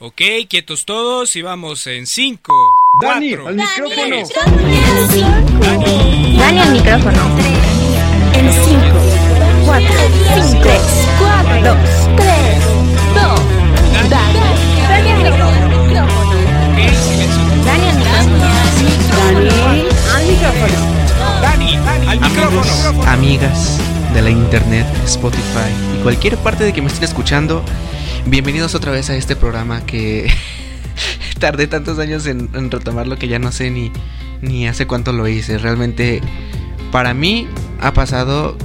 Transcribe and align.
Ok, 0.00 0.22
quietos 0.48 0.84
todos 0.84 1.34
y 1.34 1.42
vamos 1.42 1.84
en 1.88 2.06
5. 2.06 2.54
Dani, 3.02 3.32
al 3.32 3.56
micrófono. 3.56 4.16
Dani. 5.60 6.38
Dani 6.38 6.58
al 6.60 6.72
micrófono. 6.72 7.18
En 8.32 8.52
5, 8.52 8.80
4, 9.66 9.88
5, 10.50 10.62
3, 10.62 10.80
4, 11.18 11.62
2, 11.64 11.76
3, 12.16 12.62
2. 13.14 13.40
Dani. 14.08 14.38
Dani 14.88 15.10
al 15.10 15.18
micrófono. 15.18 16.06
Dani 17.64 17.88
al 17.88 17.96
micrófono. 17.96 18.38
Dani 19.32 19.48
al 20.14 20.26
micrófono. 20.28 20.78
Dani, 21.42 21.76
al 22.06 22.20
micrófono. 22.20 23.02
amigas 23.02 23.80
de 24.14 24.22
la 24.22 24.30
internet, 24.30 24.86
Spotify 25.06 25.70
y 25.96 26.02
cualquier 26.04 26.36
parte 26.36 26.62
de 26.62 26.72
que 26.72 26.82
me 26.82 26.86
estén 26.86 27.02
escuchando, 27.04 27.64
bienvenidos 28.30 28.74
otra 28.74 28.92
vez 28.92 29.08
a 29.08 29.16
este 29.16 29.36
programa 29.36 29.86
que 29.86 30.30
tardé 31.38 31.66
tantos 31.66 31.98
años 31.98 32.26
en, 32.26 32.50
en 32.52 32.70
retomarlo 32.70 33.16
que 33.16 33.26
ya 33.26 33.38
no 33.38 33.52
sé 33.52 33.70
ni, 33.70 33.90
ni 34.42 34.68
hace 34.68 34.86
cuánto 34.86 35.12
lo 35.12 35.26
hice. 35.26 35.56
Realmente 35.56 36.20
para 36.92 37.14
mí 37.14 37.48
ha 37.80 37.92
pasado 37.94 38.56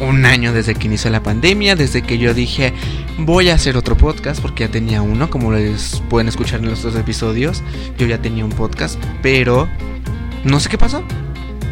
un 0.00 0.24
año 0.24 0.52
desde 0.52 0.74
que 0.74 0.86
inició 0.86 1.10
la 1.10 1.22
pandemia, 1.22 1.76
desde 1.76 2.02
que 2.02 2.18
yo 2.18 2.32
dije 2.32 2.72
voy 3.18 3.50
a 3.50 3.54
hacer 3.54 3.76
otro 3.76 3.96
podcast 3.96 4.40
porque 4.40 4.64
ya 4.64 4.70
tenía 4.70 5.02
uno, 5.02 5.28
como 5.28 5.52
les 5.52 6.02
pueden 6.08 6.28
escuchar 6.28 6.60
en 6.60 6.70
los 6.70 6.82
dos 6.82 6.94
episodios, 6.94 7.62
yo 7.98 8.06
ya 8.06 8.22
tenía 8.22 8.44
un 8.44 8.52
podcast, 8.52 8.98
pero 9.22 9.68
no 10.44 10.60
sé 10.60 10.68
qué 10.68 10.78
pasó. 10.78 11.02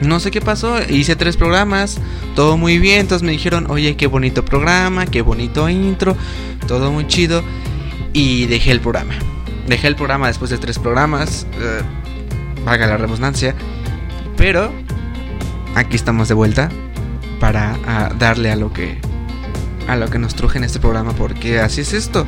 No 0.02 0.20
sé 0.20 0.30
qué 0.30 0.40
pasó, 0.40 0.78
hice 0.88 1.16
tres 1.16 1.36
programas, 1.36 1.98
todo 2.34 2.56
muy 2.56 2.78
bien, 2.78 3.00
entonces 3.00 3.24
me 3.24 3.32
dijeron, 3.32 3.66
oye, 3.70 3.96
qué 3.96 4.06
bonito 4.06 4.44
programa, 4.44 5.06
qué 5.06 5.22
bonito 5.22 5.68
intro, 5.68 6.16
todo 6.68 6.92
muy 6.92 7.06
chido, 7.06 7.42
y 8.12 8.46
dejé 8.46 8.72
el 8.72 8.80
programa. 8.80 9.14
Dejé 9.66 9.88
el 9.88 9.96
programa 9.96 10.26
después 10.26 10.50
de 10.50 10.58
tres 10.58 10.78
programas, 10.78 11.46
eh, 11.58 11.80
valga 12.64 12.86
la 12.86 12.98
redundancia, 12.98 13.54
pero 14.36 14.70
aquí 15.74 15.96
estamos 15.96 16.28
de 16.28 16.34
vuelta 16.34 16.70
para 17.40 17.76
ah, 17.86 18.12
darle 18.18 18.50
a 18.50 18.56
lo 18.56 18.72
que 18.72 18.98
a 19.88 19.96
lo 19.96 20.08
que 20.10 20.18
nos 20.18 20.34
truje 20.34 20.58
en 20.58 20.64
este 20.64 20.80
programa, 20.80 21.12
porque 21.12 21.60
así 21.60 21.80
es 21.80 21.92
esto, 21.92 22.26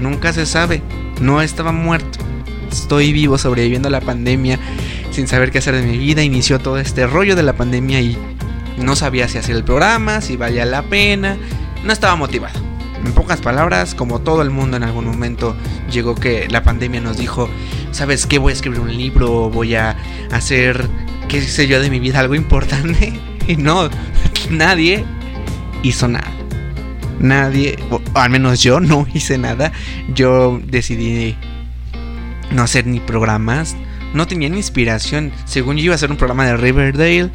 nunca 0.00 0.32
se 0.32 0.46
sabe, 0.46 0.82
no 1.20 1.40
estaba 1.40 1.72
muerto, 1.72 2.18
estoy 2.70 3.12
vivo 3.12 3.38
sobreviviendo 3.38 3.88
a 3.88 3.92
la 3.92 4.00
pandemia 4.00 4.58
sin 5.12 5.28
saber 5.28 5.52
qué 5.52 5.58
hacer 5.58 5.76
de 5.76 5.82
mi 5.82 5.98
vida. 5.98 6.22
Inició 6.22 6.58
todo 6.58 6.78
este 6.78 7.06
rollo 7.06 7.36
de 7.36 7.42
la 7.42 7.52
pandemia 7.52 8.00
y 8.00 8.18
no 8.78 8.96
sabía 8.96 9.28
si 9.28 9.38
hacer 9.38 9.54
el 9.54 9.64
programa, 9.64 10.20
si 10.20 10.36
valía 10.36 10.64
la 10.64 10.82
pena. 10.82 11.36
No 11.84 11.92
estaba 11.92 12.16
motivado. 12.16 12.58
En 13.04 13.12
pocas 13.12 13.40
palabras, 13.40 13.94
como 13.94 14.20
todo 14.20 14.42
el 14.42 14.50
mundo 14.50 14.76
en 14.76 14.84
algún 14.84 15.06
momento 15.06 15.56
llegó 15.90 16.14
que 16.14 16.48
la 16.48 16.62
pandemia 16.62 17.00
nos 17.00 17.16
dijo, 17.16 17.48
¿sabes 17.90 18.26
qué? 18.26 18.38
Voy 18.38 18.50
a 18.50 18.54
escribir 18.54 18.80
un 18.80 18.96
libro, 18.96 19.50
voy 19.50 19.74
a 19.74 19.96
hacer, 20.30 20.88
qué 21.28 21.42
sé 21.42 21.66
yo, 21.66 21.80
de 21.80 21.90
mi 21.90 22.00
vida 22.00 22.20
algo 22.20 22.34
importante. 22.34 23.12
Y 23.48 23.56
no, 23.56 23.90
nadie 24.50 25.04
hizo 25.82 26.06
nada. 26.06 26.30
Nadie, 27.18 27.76
al 28.14 28.30
menos 28.30 28.62
yo 28.62 28.78
no 28.78 29.04
hice 29.12 29.36
nada. 29.36 29.72
Yo 30.14 30.60
decidí 30.64 31.36
no 32.52 32.62
hacer 32.62 32.86
ni 32.86 33.00
programas, 33.00 33.76
no 34.14 34.26
tenía 34.26 34.48
ni 34.48 34.58
inspiración. 34.58 35.32
Según 35.44 35.76
yo 35.76 35.84
iba 35.84 35.94
a 35.94 35.96
hacer 35.96 36.10
un 36.10 36.16
programa 36.16 36.46
de 36.46 36.56
Riverdale 36.56 37.30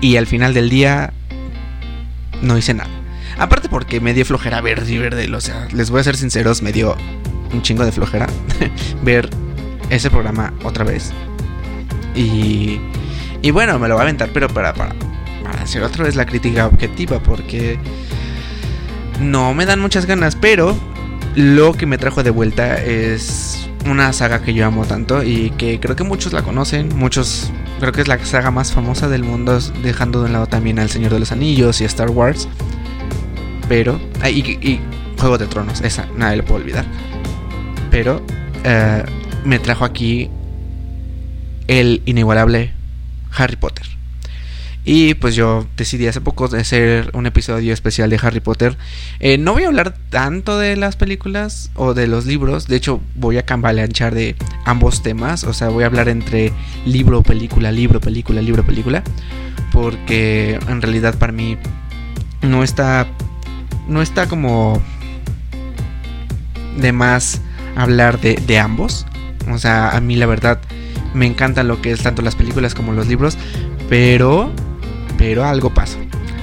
y 0.00 0.16
al 0.16 0.26
final 0.26 0.54
del 0.54 0.70
día 0.70 1.12
no 2.42 2.58
hice 2.58 2.74
nada. 2.74 2.90
Aparte 3.38 3.68
porque 3.68 4.00
me 4.00 4.14
dio 4.14 4.24
flojera 4.24 4.60
ver 4.60 4.84
Riverdale, 4.84 5.34
o 5.34 5.40
sea, 5.40 5.66
les 5.72 5.90
voy 5.90 6.00
a 6.00 6.04
ser 6.04 6.16
sinceros, 6.16 6.62
me 6.62 6.72
dio 6.72 6.96
un 7.52 7.62
chingo 7.62 7.84
de 7.84 7.92
flojera 7.92 8.28
ver 9.02 9.28
ese 9.90 10.10
programa 10.10 10.52
otra 10.62 10.84
vez. 10.84 11.12
Y 12.14 12.80
y 13.42 13.50
bueno, 13.50 13.78
me 13.78 13.88
lo 13.88 13.94
voy 13.94 14.00
a 14.00 14.04
aventar, 14.04 14.30
pero 14.32 14.48
para 14.48 14.72
para 14.72 14.94
para 15.42 15.62
hacer 15.62 15.82
otra 15.82 16.04
vez 16.04 16.16
la 16.16 16.24
crítica 16.24 16.66
objetiva 16.66 17.22
porque 17.22 17.78
no 19.20 19.52
me 19.52 19.66
dan 19.66 19.80
muchas 19.80 20.06
ganas, 20.06 20.36
pero 20.36 20.76
lo 21.34 21.74
que 21.74 21.86
me 21.86 21.98
trajo 21.98 22.22
de 22.22 22.30
vuelta 22.30 22.76
es 22.82 23.68
una 23.86 24.12
saga 24.12 24.42
que 24.42 24.54
yo 24.54 24.66
amo 24.66 24.84
tanto 24.84 25.22
y 25.22 25.50
que 25.50 25.78
creo 25.80 25.96
que 25.96 26.04
muchos 26.04 26.32
la 26.32 26.42
conocen, 26.42 26.96
muchos 26.96 27.52
creo 27.80 27.92
que 27.92 28.00
es 28.00 28.08
la 28.08 28.24
saga 28.24 28.50
más 28.50 28.72
famosa 28.72 29.08
del 29.08 29.24
mundo, 29.24 29.58
dejando 29.82 30.20
de 30.20 30.26
un 30.26 30.32
lado 30.32 30.46
también 30.46 30.78
al 30.78 30.90
Señor 30.90 31.12
de 31.12 31.20
los 31.20 31.32
Anillos 31.32 31.80
y 31.80 31.84
a 31.84 31.86
Star 31.86 32.10
Wars. 32.10 32.48
Pero, 33.68 34.00
ah, 34.22 34.30
y, 34.30 34.40
y 34.40 34.80
Juego 35.18 35.38
de 35.38 35.46
Tronos, 35.46 35.80
esa, 35.80 36.06
nadie 36.16 36.38
le 36.38 36.42
puedo 36.42 36.60
olvidar. 36.60 36.84
Pero 37.90 38.22
eh, 38.64 39.04
me 39.44 39.58
trajo 39.58 39.84
aquí 39.84 40.30
el 41.68 42.02
inigualable 42.06 42.72
Harry 43.36 43.56
Potter. 43.56 43.86
Y 44.86 45.14
pues 45.14 45.34
yo 45.34 45.66
decidí 45.78 46.06
hace 46.06 46.20
poco 46.20 46.44
hacer 46.44 47.10
un 47.14 47.24
episodio 47.24 47.72
especial 47.72 48.10
de 48.10 48.20
Harry 48.22 48.40
Potter. 48.40 48.76
Eh, 49.18 49.38
no 49.38 49.54
voy 49.54 49.64
a 49.64 49.68
hablar 49.68 49.94
tanto 50.10 50.58
de 50.58 50.76
las 50.76 50.96
películas 50.96 51.70
o 51.74 51.94
de 51.94 52.06
los 52.06 52.26
libros. 52.26 52.68
De 52.68 52.76
hecho, 52.76 53.00
voy 53.14 53.38
a 53.38 53.46
cambaleanchar 53.46 54.14
de 54.14 54.36
ambos 54.66 55.02
temas. 55.02 55.44
O 55.44 55.54
sea, 55.54 55.70
voy 55.70 55.84
a 55.84 55.86
hablar 55.86 56.10
entre 56.10 56.52
libro, 56.84 57.22
película, 57.22 57.72
libro, 57.72 57.98
película, 57.98 58.42
libro, 58.42 58.62
película. 58.62 59.02
Porque 59.72 60.58
en 60.68 60.82
realidad 60.82 61.14
para 61.18 61.32
mí 61.32 61.56
no 62.42 62.62
está. 62.62 63.06
No 63.88 64.02
está 64.02 64.28
como. 64.28 64.82
De 66.78 66.92
más 66.92 67.40
hablar 67.74 68.20
de, 68.20 68.34
de 68.34 68.58
ambos. 68.58 69.06
O 69.50 69.56
sea, 69.56 69.90
a 69.90 70.00
mí 70.02 70.16
la 70.16 70.26
verdad 70.26 70.60
me 71.14 71.24
encanta 71.24 71.62
lo 71.62 71.80
que 71.80 71.92
es 71.92 72.02
tanto 72.02 72.20
las 72.20 72.36
películas 72.36 72.74
como 72.74 72.92
los 72.92 73.06
libros. 73.06 73.38
Pero 73.88 74.52
pero 75.16 75.44
algo 75.44 75.72
pasó. 75.72 75.98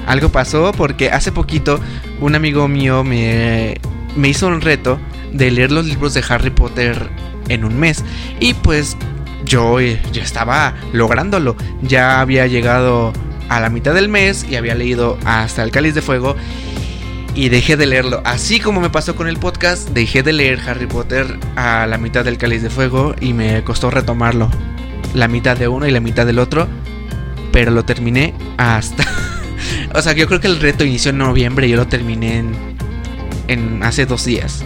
Algo 0.07 0.29
pasó 0.29 0.71
porque 0.71 1.11
hace 1.11 1.31
poquito 1.31 1.79
un 2.19 2.35
amigo 2.35 2.67
mío 2.67 3.03
me, 3.03 3.79
me 4.15 4.29
hizo 4.29 4.47
un 4.47 4.61
reto 4.61 4.99
de 5.31 5.51
leer 5.51 5.71
los 5.71 5.85
libros 5.85 6.13
de 6.13 6.23
Harry 6.27 6.49
Potter 6.49 7.09
en 7.49 7.63
un 7.63 7.79
mes. 7.79 8.03
Y 8.39 8.53
pues 8.53 8.97
yo 9.45 9.79
ya 9.79 10.23
estaba 10.23 10.75
lográndolo. 10.93 11.55
Ya 11.81 12.19
había 12.21 12.47
llegado 12.47 13.13
a 13.49 13.59
la 13.59 13.69
mitad 13.69 13.93
del 13.93 14.09
mes 14.09 14.45
y 14.49 14.55
había 14.55 14.75
leído 14.75 15.17
hasta 15.25 15.63
el 15.63 15.71
Cáliz 15.71 15.93
de 15.93 16.01
Fuego. 16.01 16.35
Y 17.33 17.47
dejé 17.47 17.77
de 17.77 17.85
leerlo. 17.85 18.21
Así 18.25 18.59
como 18.59 18.81
me 18.81 18.89
pasó 18.89 19.15
con 19.15 19.29
el 19.29 19.37
podcast, 19.37 19.89
dejé 19.89 20.21
de 20.21 20.33
leer 20.33 20.59
Harry 20.67 20.85
Potter 20.85 21.39
a 21.55 21.87
la 21.87 21.97
mitad 21.97 22.25
del 22.25 22.37
Cáliz 22.37 22.61
de 22.61 22.69
Fuego 22.69 23.15
y 23.21 23.33
me 23.33 23.63
costó 23.63 23.89
retomarlo. 23.89 24.49
La 25.13 25.27
mitad 25.29 25.57
de 25.57 25.69
uno 25.69 25.87
y 25.87 25.91
la 25.91 26.01
mitad 26.01 26.25
del 26.25 26.39
otro 26.39 26.67
pero 27.51 27.71
lo 27.71 27.83
terminé 27.83 28.33
hasta... 28.57 29.05
o 29.93 30.01
sea, 30.01 30.13
yo 30.13 30.27
creo 30.27 30.39
que 30.39 30.47
el 30.47 30.59
reto 30.59 30.83
inició 30.83 31.11
en 31.11 31.17
noviembre 31.17 31.69
yo 31.69 31.77
lo 31.77 31.87
terminé 31.87 32.39
en, 32.39 32.53
en 33.47 33.83
hace 33.83 34.05
dos 34.05 34.25
días. 34.25 34.63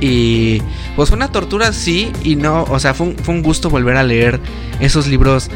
Y 0.00 0.62
pues 0.96 1.10
fue 1.10 1.16
una 1.16 1.30
tortura, 1.30 1.72
sí, 1.72 2.10
y 2.24 2.36
no, 2.36 2.64
o 2.64 2.78
sea, 2.78 2.94
fue 2.94 3.08
un, 3.08 3.16
fue 3.16 3.34
un 3.34 3.42
gusto 3.42 3.68
volver 3.68 3.96
a 3.96 4.02
leer 4.02 4.40
esos 4.80 5.06
libros 5.06 5.50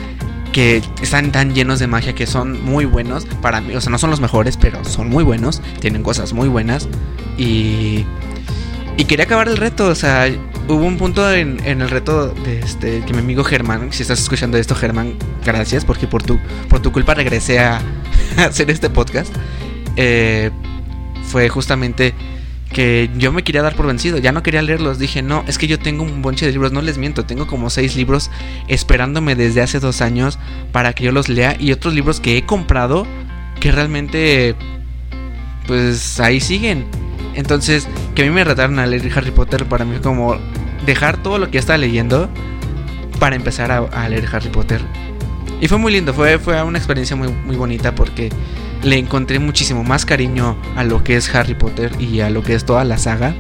que 0.53 0.83
están 1.03 1.33
tan 1.33 1.55
llenos 1.55 1.79
de 1.81 1.87
magia 1.87 2.15
que 2.15 2.27
son 2.27 2.63
muy 2.63 2.85
buenos 2.85 3.25
para 3.43 3.61
mí, 3.61 3.75
o 3.75 3.81
sea, 3.81 3.91
no 3.91 3.99
son 3.99 4.11
los 4.11 4.21
mejores, 4.21 4.57
pero 4.57 4.85
son 4.85 5.09
muy 5.09 5.25
buenos, 5.25 5.63
tienen 5.81 6.03
cosas 6.05 6.33
muy 6.33 6.49
buenas 6.49 6.89
y 7.37 8.05
y 8.97 9.05
quería 9.05 9.25
acabar 9.25 9.49
el 9.49 9.57
reto, 9.57 9.87
o 9.87 9.95
sea, 9.95 10.29
hubo 10.69 10.85
un 10.85 10.97
punto 10.97 11.33
en, 11.33 11.61
el 11.65 11.89
reto 11.91 12.29
de 12.29 12.61
este 12.61 13.03
que 13.05 13.13
mi 13.13 13.21
amigo 13.21 13.45
Germán, 13.45 13.93
si 13.93 14.03
estás 14.03 14.21
escuchando 14.21 14.59
esto 14.59 14.75
Germán, 14.75 15.15
gracias 15.45 15.85
porque 15.85 16.07
por 16.07 16.23
tu 16.23 16.39
por 16.69 16.81
tu 16.81 16.93
culpa 16.93 17.15
regresé 17.15 17.59
a, 17.59 17.81
a 18.39 18.45
hacer 18.45 18.71
este 18.71 18.91
podcast. 18.91 19.35
Eh, 19.97 20.51
fue 21.25 21.49
justamente 21.49 22.15
que 22.75 23.09
yo 23.17 23.33
me 23.33 23.45
quería 23.45 23.63
dar 23.63 23.77
por 23.77 23.87
vencido, 23.87 24.19
ya 24.19 24.33
no 24.33 24.43
quería 24.43 24.61
leerlos, 24.61 24.99
dije, 24.99 25.23
no, 25.23 25.45
es 25.47 25.59
que 25.59 25.69
yo 25.69 25.79
tengo 25.79 26.03
un 26.03 26.23
bonche 26.23 26.45
de 26.45 26.53
libros, 26.53 26.73
no 26.73 26.83
les 26.83 26.99
miento, 26.99 27.25
tengo 27.25 27.47
como 27.47 27.71
seis 27.71 27.95
libros 27.95 28.31
esperándome 28.67 29.37
desde 29.37 29.63
hace 29.63 29.79
dos 29.79 30.01
años 30.01 30.39
para 30.73 30.93
que 30.93 31.05
yo 31.05 31.13
los 31.13 31.29
lea 31.29 31.57
y 31.59 31.71
otros 31.73 31.95
libros 31.95 32.21
que 32.21 32.37
he 32.37 32.45
comprado 32.45 33.07
que 33.61 33.71
realmente, 33.71 34.57
pues 35.67 36.19
ahí 36.21 36.41
siguen. 36.41 36.85
Entonces, 37.35 37.89
que 38.15 38.23
a 38.23 38.25
mí 38.25 38.31
me 38.31 38.45
retaron 38.45 38.79
a 38.79 38.87
leer 38.87 39.11
Harry 39.17 39.31
Potter 39.31 39.67
para 39.67 39.85
mí 39.85 39.99
como 39.99 40.37
dejar 40.87 41.23
todo 41.23 41.39
lo 41.39 41.51
que 41.51 41.59
estaba 41.59 41.79
leyendo 41.79 42.29
para 43.19 43.37
empezar 43.37 43.73
a, 43.73 44.09
leer 44.09 44.29
Harry 44.33 44.51
Potter. 44.51 44.81
Y 45.61 45.69
fue 45.69 45.79
muy 45.79 45.93
lindo, 45.93 46.13
fue, 46.13 46.39
fue 46.39 46.63
una 46.63 46.79
experiencia 46.79 47.17
muy, 47.17 47.29
muy 47.29 47.57
bonita 47.57 47.95
porque 47.95 48.31
le 48.83 48.99
encontré 48.99 49.39
muchísimo 49.39 49.83
más 49.83 50.05
cariño 50.05 50.57
a 50.77 50.85
lo 50.85 51.03
que 51.03 51.17
es 51.17 51.35
Harry 51.35 51.55
Potter 51.55 51.93
y 51.99 52.21
a 52.21 52.31
lo 52.31 52.43
que 52.43 52.55
es 52.55 52.65
toda 52.65 52.85
la 52.85 52.99
saga. 52.99 53.35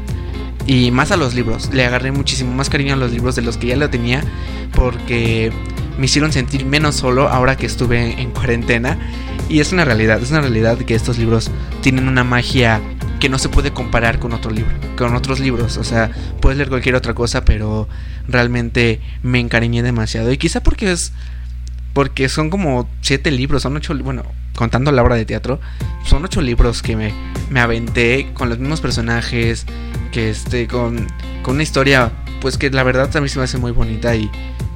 Y 0.67 0.91
más 0.91 1.11
a 1.11 1.17
los 1.17 1.35
libros. 1.35 1.69
Le 1.73 1.85
agarré 1.85 2.11
muchísimo 2.11 2.55
más 2.55 2.71
cariño 2.71 2.95
a 2.95 2.97
los 2.97 3.13
libros 3.13 3.37
de 3.37 3.43
los 3.43 3.59
que 3.59 3.67
ya 3.67 3.77
lo 3.77 3.91
tenía. 3.91 4.23
Porque 4.73 5.53
me 5.99 6.07
hicieron 6.07 6.33
sentir 6.33 6.65
menos 6.65 6.97
solo 6.97 7.29
ahora 7.29 7.57
que 7.57 7.67
estuve 7.67 8.21
en 8.21 8.31
cuarentena. 8.31 8.99
Y 9.51 9.61
es 9.61 9.73
una 9.73 9.85
realidad, 9.85 10.23
es 10.23 10.31
una 10.31 10.41
realidad 10.41 10.79
que 10.79 10.95
estos 10.95 11.19
libros 11.19 11.51
tienen 11.83 12.09
una 12.09 12.25
magia 12.25 12.81
que 13.25 13.31
no 13.31 13.39
se 13.39 13.49
puede 13.49 13.73
comparar 13.73 14.19
con 14.19 14.35
otro 14.35 14.51
libro, 14.51 14.71
con 14.99 15.17
otros 15.17 15.41
libros. 15.41 15.79
O 15.79 15.83
sea, 15.83 16.11
puedes 16.43 16.59
leer 16.59 16.69
cualquier 16.69 16.95
otra 16.95 17.15
cosa, 17.15 17.43
pero 17.43 17.89
realmente 18.29 19.01
me 19.23 19.41
encariñé 19.41 19.83
demasiado. 19.83 20.31
Y 20.31 20.37
quizá 20.37 20.63
porque 20.63 20.93
es. 20.93 21.11
Porque 21.95 22.29
son 22.29 22.51
como 22.51 22.87
siete 23.01 23.31
libros, 23.31 23.63
son 23.63 23.79
ocho. 23.79 23.97
Bueno, 23.97 24.25
contando 24.55 24.93
la 24.93 25.03
obra 25.03 25.15
de 25.15 25.25
teatro, 25.25 25.59
son 26.05 26.23
ocho 26.23 26.43
libros 26.43 26.83
que 26.83 26.97
me, 26.97 27.15
me 27.49 27.61
aventé 27.61 28.29
con 28.35 28.51
los 28.51 28.59
mismos 28.59 28.83
personajes, 28.83 29.65
que 30.13 30.29
este, 30.29 30.69
con, 30.69 31.07
con 31.43 31.55
una 31.55 31.63
historia, 31.63 32.13
pues 32.43 32.59
que 32.59 32.69
la 32.69 32.83
verdad 32.83 33.09
también 33.09 33.31
se 33.31 33.39
me 33.39 33.47
hace 33.47 33.57
muy 33.57 33.73
bonita 33.73 34.15
y, 34.15 34.31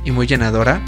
y 0.06 0.10
muy 0.10 0.26
llenadora. 0.26 0.80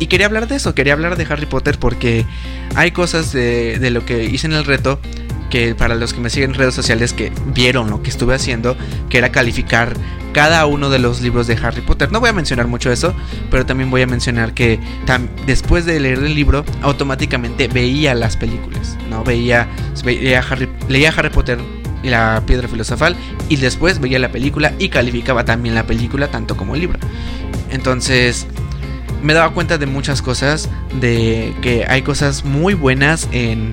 Y 0.00 0.08
quería 0.08 0.26
hablar 0.26 0.48
de 0.48 0.56
eso, 0.56 0.74
quería 0.74 0.94
hablar 0.94 1.16
de 1.16 1.32
Harry 1.32 1.46
Potter 1.46 1.78
porque 1.78 2.26
hay 2.74 2.90
cosas 2.90 3.32
de, 3.32 3.78
de, 3.78 3.92
lo 3.92 4.04
que 4.04 4.24
hice 4.24 4.48
en 4.48 4.54
el 4.54 4.64
reto 4.64 5.00
que 5.50 5.74
para 5.74 5.94
los 5.94 6.12
que 6.12 6.20
me 6.20 6.30
siguen 6.30 6.50
en 6.50 6.56
redes 6.56 6.74
sociales 6.74 7.12
que 7.12 7.32
vieron 7.54 7.90
lo 7.90 8.02
que 8.02 8.10
estuve 8.10 8.34
haciendo, 8.34 8.76
que 9.08 9.18
era 9.18 9.30
calificar 9.30 9.94
cada 10.32 10.66
uno 10.66 10.90
de 10.90 10.98
los 10.98 11.20
libros 11.20 11.46
de 11.46 11.54
Harry 11.54 11.80
Potter. 11.80 12.12
No 12.12 12.20
voy 12.20 12.30
a 12.30 12.32
mencionar 12.32 12.66
mucho 12.66 12.92
eso, 12.92 13.14
pero 13.50 13.66
también 13.66 13.90
voy 13.90 14.02
a 14.02 14.06
mencionar 14.06 14.54
que 14.54 14.78
después 15.46 15.84
de 15.84 15.98
leer 16.00 16.18
el 16.18 16.34
libro, 16.34 16.64
automáticamente 16.82 17.68
veía 17.68 18.14
las 18.14 18.36
películas, 18.36 18.96
¿no? 19.10 19.24
Veía, 19.24 19.68
veía 20.04 20.40
Harry, 20.40 20.68
leía 20.88 21.12
Harry 21.16 21.30
Potter 21.30 21.58
y 22.02 22.10
la 22.10 22.42
piedra 22.46 22.68
filosofal 22.68 23.16
y 23.48 23.56
después 23.56 24.00
veía 24.00 24.18
la 24.18 24.30
película 24.30 24.72
y 24.78 24.88
calificaba 24.88 25.44
también 25.44 25.74
la 25.74 25.86
película 25.86 26.28
tanto 26.28 26.56
como 26.56 26.74
el 26.74 26.82
libro. 26.82 26.98
Entonces, 27.70 28.46
me 29.22 29.34
daba 29.34 29.52
cuenta 29.52 29.78
de 29.78 29.86
muchas 29.86 30.22
cosas, 30.22 30.68
de 31.00 31.54
que 31.62 31.84
hay 31.88 32.02
cosas 32.02 32.44
muy 32.44 32.74
buenas 32.74 33.28
en, 33.32 33.72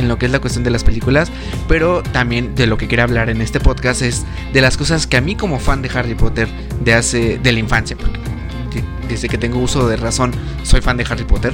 en 0.00 0.08
lo 0.08 0.18
que 0.18 0.26
es 0.26 0.32
la 0.32 0.40
cuestión 0.40 0.64
de 0.64 0.70
las 0.70 0.82
películas, 0.82 1.30
pero 1.68 2.02
también 2.02 2.54
de 2.54 2.66
lo 2.66 2.76
que 2.76 2.88
quiero 2.88 3.04
hablar 3.04 3.30
en 3.30 3.40
este 3.40 3.60
podcast 3.60 4.02
es 4.02 4.24
de 4.52 4.60
las 4.60 4.76
cosas 4.76 5.06
que 5.06 5.16
a 5.16 5.20
mí 5.20 5.36
como 5.36 5.60
fan 5.60 5.82
de 5.82 5.90
Harry 5.94 6.14
Potter 6.14 6.48
de 6.82 6.94
hace 6.94 7.38
de 7.38 7.52
la 7.52 7.60
infancia, 7.60 7.96
porque 7.96 8.18
desde 9.08 9.28
que 9.28 9.38
tengo 9.38 9.58
uso 9.58 9.88
de 9.88 9.96
razón 9.96 10.32
soy 10.62 10.80
fan 10.80 10.96
de 10.96 11.04
Harry 11.08 11.24
Potter, 11.24 11.52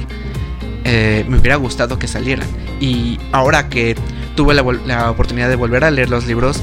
eh, 0.83 1.25
me 1.27 1.37
hubiera 1.37 1.55
gustado 1.57 1.99
que 1.99 2.07
salieran. 2.07 2.47
Y 2.79 3.19
ahora 3.31 3.67
que 3.67 3.95
tuve 4.35 4.53
la 4.53 5.11
oportunidad 5.11 5.49
de 5.49 5.55
volver 5.55 5.83
a 5.83 5.91
leer 5.91 6.09
los 6.09 6.27
libros, 6.27 6.61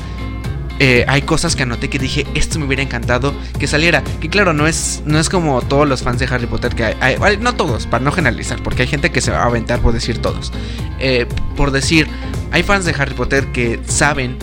eh, 0.80 1.04
hay 1.06 1.22
cosas 1.22 1.54
que 1.54 1.62
anoté 1.62 1.88
que 1.88 1.98
dije, 1.98 2.26
esto 2.34 2.58
me 2.58 2.66
hubiera 2.66 2.82
encantado 2.82 3.34
que 3.58 3.66
saliera. 3.66 4.02
Que 4.20 4.28
claro, 4.28 4.52
no 4.52 4.66
es, 4.66 5.02
no 5.06 5.18
es 5.18 5.28
como 5.28 5.62
todos 5.62 5.88
los 5.88 6.02
fans 6.02 6.18
de 6.18 6.26
Harry 6.26 6.46
Potter 6.46 6.74
que 6.74 6.84
hay, 6.84 7.16
No 7.38 7.54
todos, 7.54 7.86
para 7.86 8.04
no 8.04 8.12
generalizar, 8.12 8.62
porque 8.62 8.82
hay 8.82 8.88
gente 8.88 9.10
que 9.10 9.20
se 9.20 9.30
va 9.30 9.42
a 9.42 9.46
aventar 9.46 9.80
por 9.80 9.92
decir 9.92 10.18
todos. 10.18 10.52
Eh, 10.98 11.26
por 11.56 11.70
decir, 11.70 12.08
hay 12.50 12.62
fans 12.62 12.84
de 12.84 12.94
Harry 12.98 13.14
Potter 13.14 13.46
que 13.46 13.80
saben 13.86 14.36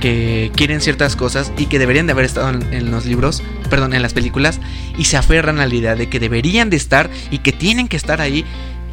que 0.00 0.50
quieren 0.54 0.80
ciertas 0.80 1.16
cosas 1.16 1.52
y 1.56 1.66
que 1.66 1.78
deberían 1.78 2.06
de 2.06 2.12
haber 2.12 2.26
estado 2.26 2.50
en, 2.50 2.74
en, 2.74 2.90
los 2.90 3.06
libros, 3.06 3.42
perdón, 3.70 3.94
en 3.94 4.02
las 4.02 4.12
películas, 4.12 4.60
y 4.98 5.04
se 5.04 5.16
aferran 5.16 5.60
a 5.60 5.66
la 5.66 5.74
idea 5.74 5.94
de 5.94 6.08
que 6.08 6.20
deberían 6.20 6.68
de 6.68 6.76
estar 6.76 7.10
y 7.30 7.38
que 7.38 7.52
tienen 7.52 7.88
que 7.88 7.96
estar 7.96 8.20
ahí 8.20 8.44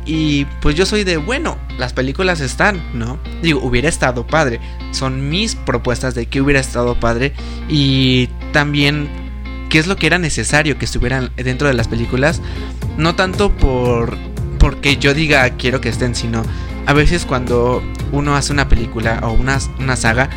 y 0.06 0.46
pues 0.62 0.76
yo 0.76 0.86
soy 0.86 1.04
de, 1.04 1.18
bueno, 1.18 1.58
las 1.78 1.94
películas 1.94 2.40
están, 2.40 2.82
¿no? 2.94 3.20
Digo, 3.42 3.60
hubiera 3.62 3.88
estado 3.88 4.26
padre. 4.26 4.60
Son 4.92 5.30
mis 5.30 5.56
propuestas 5.56 6.16
de 6.16 6.26
que 6.26 6.42
hubiera 6.42 6.60
estado 6.60 7.00
padre. 7.00 7.34
Y 7.70 8.28
también, 8.52 9.10
¿qué 9.70 9.80
es 9.80 9.88
lo 9.88 9.96
que 9.96 10.08
era 10.08 10.18
necesario 10.18 10.78
que 10.78 10.86
estuvieran 10.86 11.32
dentro 11.36 11.68
de 11.68 11.74
las 11.74 11.88
películas? 11.88 12.42
No 12.98 13.16
tanto 13.16 13.52
por 13.56 14.18
porque 14.58 14.98
yo 14.98 15.16
diga 15.16 15.50
quiero 15.52 15.82
que 15.82 15.90
estén, 15.90 16.14
sino 16.14 16.44
a 16.86 16.94
veces 16.94 17.26
cuando 17.26 17.82
uno 18.12 18.36
hace 18.36 18.54
una 18.54 18.70
película 18.70 19.20
o 19.24 19.32
una, 19.32 19.58
una 19.80 19.96
saga, 19.96 20.30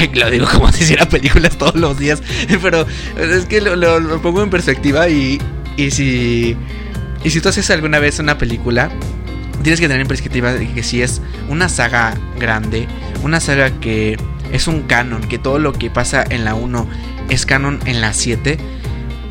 lo 0.14 0.30
digo 0.30 0.46
como 0.52 0.70
si 0.70 0.84
hiciera 0.84 1.08
películas 1.08 1.58
todos 1.58 1.74
los 1.74 1.98
días, 1.98 2.22
pero 2.62 2.86
es 3.18 3.46
que 3.46 3.60
lo, 3.60 3.74
lo, 3.74 3.98
lo 3.98 4.22
pongo 4.22 4.42
en 4.42 4.50
perspectiva 4.50 5.08
y, 5.08 5.40
y 5.76 5.90
si 5.90 6.56
y 7.24 7.30
si 7.30 7.40
tú 7.40 7.48
haces 7.48 7.70
alguna 7.70 7.98
vez 7.98 8.18
una 8.18 8.38
película, 8.38 8.90
tienes 9.62 9.80
que 9.80 9.88
tener 9.88 10.02
en 10.02 10.08
perspectiva 10.08 10.52
de 10.52 10.70
que 10.70 10.82
si 10.82 11.00
es 11.02 11.22
una 11.48 11.70
saga 11.70 12.14
grande, 12.38 12.86
una 13.22 13.40
saga 13.40 13.70
que 13.80 14.18
es 14.52 14.68
un 14.68 14.82
canon, 14.82 15.22
que 15.22 15.38
todo 15.38 15.58
lo 15.58 15.72
que 15.72 15.90
pasa 15.90 16.22
en 16.28 16.44
la 16.44 16.54
1 16.54 16.86
es 17.30 17.46
canon 17.46 17.80
en 17.86 18.02
la 18.02 18.12
7, 18.12 18.58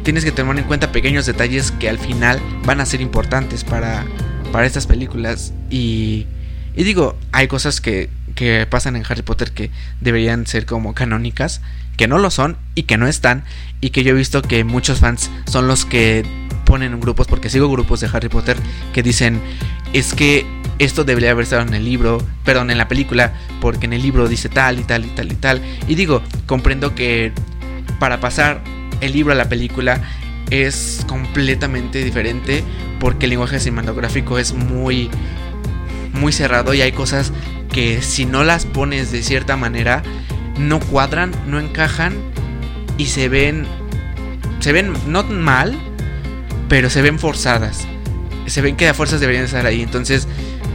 tienes 0.03 0.25
que 0.25 0.31
tener 0.31 0.57
en 0.57 0.63
cuenta 0.65 0.91
pequeños 0.91 1.27
detalles 1.27 1.71
que 1.71 1.87
al 1.87 1.99
final 1.99 2.41
van 2.65 2.81
a 2.81 2.85
ser 2.87 2.99
importantes 2.99 3.63
para, 3.63 4.05
para 4.51 4.65
estas 4.65 4.87
películas. 4.87 5.53
Y, 5.69 6.25
y 6.75 6.83
digo, 6.83 7.15
hay 7.31 7.47
cosas 7.47 7.79
que, 7.79 8.09
que 8.33 8.65
pasan 8.67 8.95
en 8.95 9.03
Harry 9.07 9.21
Potter 9.21 9.51
que 9.51 9.69
deberían 10.01 10.47
ser 10.47 10.65
como 10.65 10.95
canónicas, 10.95 11.61
que 11.95 12.07
no 12.07 12.17
lo 12.17 12.31
son 12.31 12.57
y 12.73 12.83
que 12.83 12.97
no 12.97 13.07
están, 13.07 13.43
y 13.81 13.91
que 13.91 14.03
yo 14.03 14.11
he 14.11 14.15
visto 14.15 14.41
que 14.41 14.63
muchos 14.63 14.99
fans 14.99 15.29
son 15.45 15.67
los 15.67 15.85
que 15.85 16.25
ponen 16.73 16.99
grupos, 16.99 17.27
porque 17.27 17.51
sigo 17.51 17.69
grupos 17.69 17.99
de 17.99 18.09
Harry 18.11 18.29
Potter 18.29 18.57
que 18.93 19.03
dicen, 19.03 19.39
es 19.93 20.15
que 20.15 20.43
esto 20.79 21.03
debería 21.03 21.29
haber 21.29 21.43
estado 21.43 21.61
en 21.61 21.75
el 21.75 21.85
libro, 21.85 22.17
perdón, 22.43 22.71
en 22.71 22.79
la 22.79 22.87
película, 22.87 23.31
porque 23.61 23.85
en 23.85 23.93
el 23.93 24.01
libro 24.01 24.27
dice 24.27 24.49
tal 24.49 24.79
y 24.79 24.83
tal 24.83 25.05
y 25.05 25.09
tal 25.09 25.31
y 25.31 25.35
tal. 25.35 25.61
Y 25.87 25.93
digo, 25.93 26.23
comprendo 26.47 26.95
que 26.95 27.31
para 27.99 28.19
pasar 28.19 28.63
el 29.01 29.13
libro 29.13 29.33
a 29.33 29.35
la 29.35 29.49
película 29.49 30.01
es 30.49 31.05
completamente 31.07 32.03
diferente, 32.03 32.63
porque 32.99 33.27
el 33.27 33.29
lenguaje 33.29 33.59
cinematográfico 33.59 34.39
es 34.39 34.55
muy, 34.55 35.11
muy 36.13 36.33
cerrado 36.33 36.73
y 36.73 36.81
hay 36.81 36.91
cosas 36.91 37.31
que 37.71 38.01
si 38.01 38.25
no 38.25 38.43
las 38.43 38.65
pones 38.65 39.11
de 39.11 39.21
cierta 39.21 39.57
manera, 39.57 40.01
no 40.57 40.79
cuadran, 40.79 41.33
no 41.45 41.59
encajan 41.59 42.15
y 42.97 43.05
se 43.05 43.29
ven, 43.29 43.67
se 44.59 44.71
ven 44.71 44.91
no 45.05 45.21
mal, 45.21 45.77
pero 46.69 46.89
se 46.89 47.01
ven 47.01 47.19
forzadas. 47.19 47.87
Se 48.45 48.61
ven 48.61 48.75
que 48.75 48.87
a 48.87 48.93
fuerzas 48.93 49.19
deberían 49.19 49.45
estar 49.45 49.65
ahí. 49.65 49.81
Entonces, 49.81 50.27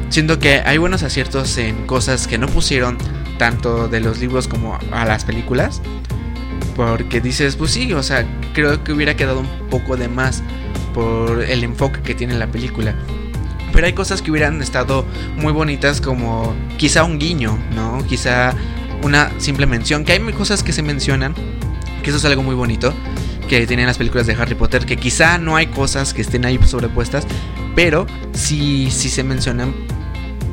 siento 0.08 0.38
que 0.38 0.60
hay 0.64 0.78
buenos 0.78 1.02
aciertos 1.02 1.56
en 1.58 1.86
cosas 1.86 2.26
que 2.26 2.38
no 2.38 2.46
pusieron 2.46 2.98
tanto 3.38 3.88
de 3.88 4.00
los 4.00 4.18
libros 4.20 4.48
como 4.48 4.78
a 4.92 5.04
las 5.04 5.24
películas. 5.24 5.82
Porque 6.76 7.20
dices, 7.20 7.56
pues 7.56 7.72
sí, 7.72 7.92
o 7.92 8.02
sea, 8.02 8.24
creo 8.54 8.82
que 8.84 8.92
hubiera 8.92 9.16
quedado 9.16 9.40
un 9.40 9.48
poco 9.70 9.96
de 9.96 10.08
más 10.08 10.42
por 10.94 11.42
el 11.42 11.64
enfoque 11.64 12.00
que 12.00 12.14
tiene 12.14 12.38
la 12.38 12.46
película. 12.46 12.94
Pero 13.72 13.86
hay 13.86 13.92
cosas 13.92 14.22
que 14.22 14.30
hubieran 14.30 14.62
estado 14.62 15.04
muy 15.36 15.52
bonitas 15.52 16.00
como 16.00 16.54
quizá 16.76 17.04
un 17.04 17.18
guiño, 17.18 17.58
¿no? 17.74 18.04
Quizá 18.06 18.54
una 19.02 19.30
simple 19.38 19.66
mención. 19.66 20.04
Que 20.04 20.12
hay 20.12 20.20
cosas 20.32 20.62
que 20.62 20.72
se 20.72 20.82
mencionan, 20.82 21.34
que 22.02 22.10
eso 22.10 22.18
es 22.18 22.24
algo 22.24 22.42
muy 22.42 22.54
bonito 22.54 22.94
que 23.48 23.66
tienen 23.66 23.86
las 23.86 23.98
películas 23.98 24.26
de 24.26 24.34
Harry 24.34 24.54
Potter, 24.54 24.86
que 24.86 24.96
quizá 24.96 25.38
no 25.38 25.56
hay 25.56 25.66
cosas 25.66 26.14
que 26.14 26.22
estén 26.22 26.44
ahí 26.44 26.58
sobrepuestas, 26.64 27.26
pero 27.74 28.06
sí, 28.32 28.88
sí 28.90 29.08
se 29.08 29.24
mencionan. 29.24 29.74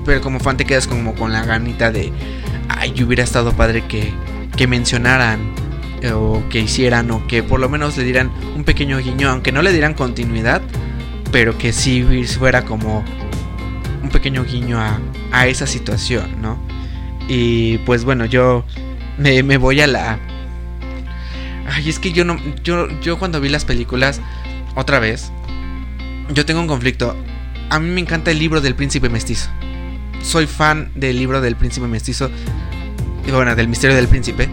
Pero 0.05 0.21
como 0.21 0.39
fan 0.39 0.57
te 0.57 0.65
quedas 0.65 0.87
como 0.87 1.13
con 1.13 1.31
la 1.31 1.43
ganita 1.43 1.91
de, 1.91 2.11
ay, 2.69 2.93
hubiera 3.03 3.23
estado 3.23 3.51
padre 3.53 3.83
que, 3.87 4.13
que 4.55 4.67
mencionaran 4.67 5.39
eh, 6.01 6.11
o 6.11 6.43
que 6.49 6.59
hicieran 6.59 7.11
o 7.11 7.27
que 7.27 7.43
por 7.43 7.59
lo 7.59 7.69
menos 7.69 7.97
le 7.97 8.03
dieran 8.03 8.31
un 8.55 8.63
pequeño 8.63 8.97
guiño, 8.99 9.29
aunque 9.29 9.51
no 9.51 9.61
le 9.61 9.71
dieran 9.71 9.93
continuidad, 9.93 10.61
pero 11.31 11.57
que 11.57 11.73
sí 11.73 12.03
fuera 12.37 12.63
como 12.63 13.03
un 14.01 14.09
pequeño 14.09 14.43
guiño 14.45 14.79
a, 14.79 14.99
a 15.31 15.47
esa 15.47 15.67
situación, 15.67 16.41
¿no? 16.41 16.57
Y 17.27 17.79
pues 17.79 18.05
bueno, 18.05 18.25
yo 18.25 18.63
me 19.17 19.57
voy 19.57 19.81
a 19.81 19.87
la 19.87 20.19
Ay, 21.67 21.89
es 21.89 21.99
que 21.99 22.11
yo 22.11 22.25
no. 22.25 22.39
Yo, 22.63 22.87
yo 23.01 23.17
cuando 23.17 23.41
vi 23.41 23.49
las 23.49 23.65
películas, 23.65 24.21
otra 24.75 24.99
vez, 24.99 25.31
yo 26.33 26.45
tengo 26.45 26.61
un 26.61 26.67
conflicto. 26.67 27.15
A 27.69 27.79
mí 27.79 27.89
me 27.89 28.01
encanta 28.01 28.31
el 28.31 28.39
libro 28.39 28.61
del 28.61 28.75
príncipe 28.75 29.09
mestizo. 29.09 29.49
Soy 30.21 30.47
fan 30.47 30.91
del 30.95 31.17
libro 31.17 31.41
del 31.41 31.55
príncipe 31.55 31.87
mestizo. 31.87 32.29
Y 33.27 33.31
bueno, 33.31 33.55
del 33.55 33.67
misterio 33.67 33.95
del 33.95 34.07
príncipe. 34.07 34.49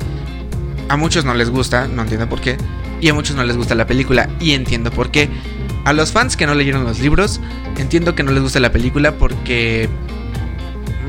A 0.89 0.97
muchos 0.97 1.25
no 1.25 1.35
les 1.35 1.51
gusta, 1.51 1.89
no 1.89 2.03
entiendo 2.03 2.29
por 2.29 2.41
qué. 2.41 2.57
Y 3.01 3.09
a 3.09 3.15
muchos 3.15 3.37
no 3.37 3.45
les 3.45 3.57
gusta 3.57 3.75
la 3.75 3.87
película. 3.87 4.29
Y 4.41 4.53
entiendo 4.53 4.91
por 4.91 5.11
qué. 5.11 5.29
A 5.85 5.93
los 5.93 6.13
fans 6.13 6.37
que 6.37 6.47
no 6.47 6.55
leyeron 6.55 6.85
los 6.85 7.01
libros, 7.01 7.41
entiendo 7.77 8.15
que 8.15 8.23
no 8.23 8.33
les 8.33 8.43
gusta 8.43 8.61
la 8.61 8.71
película 8.71 9.17
porque 9.19 9.89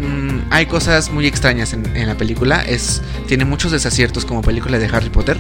mmm, 0.02 0.40
hay 0.50 0.66
cosas 0.66 1.12
muy 1.12 1.28
extrañas 1.28 1.74
en, 1.74 1.96
en, 1.96 2.08
la 2.08 2.18
película. 2.18 2.62
Es, 2.62 3.02
tiene 3.28 3.46
muchos 3.46 3.72
desaciertos 3.72 4.26
como 4.26 4.42
película 4.42 4.80
de 4.80 4.88
Harry 4.88 5.10
Potter 5.10 5.40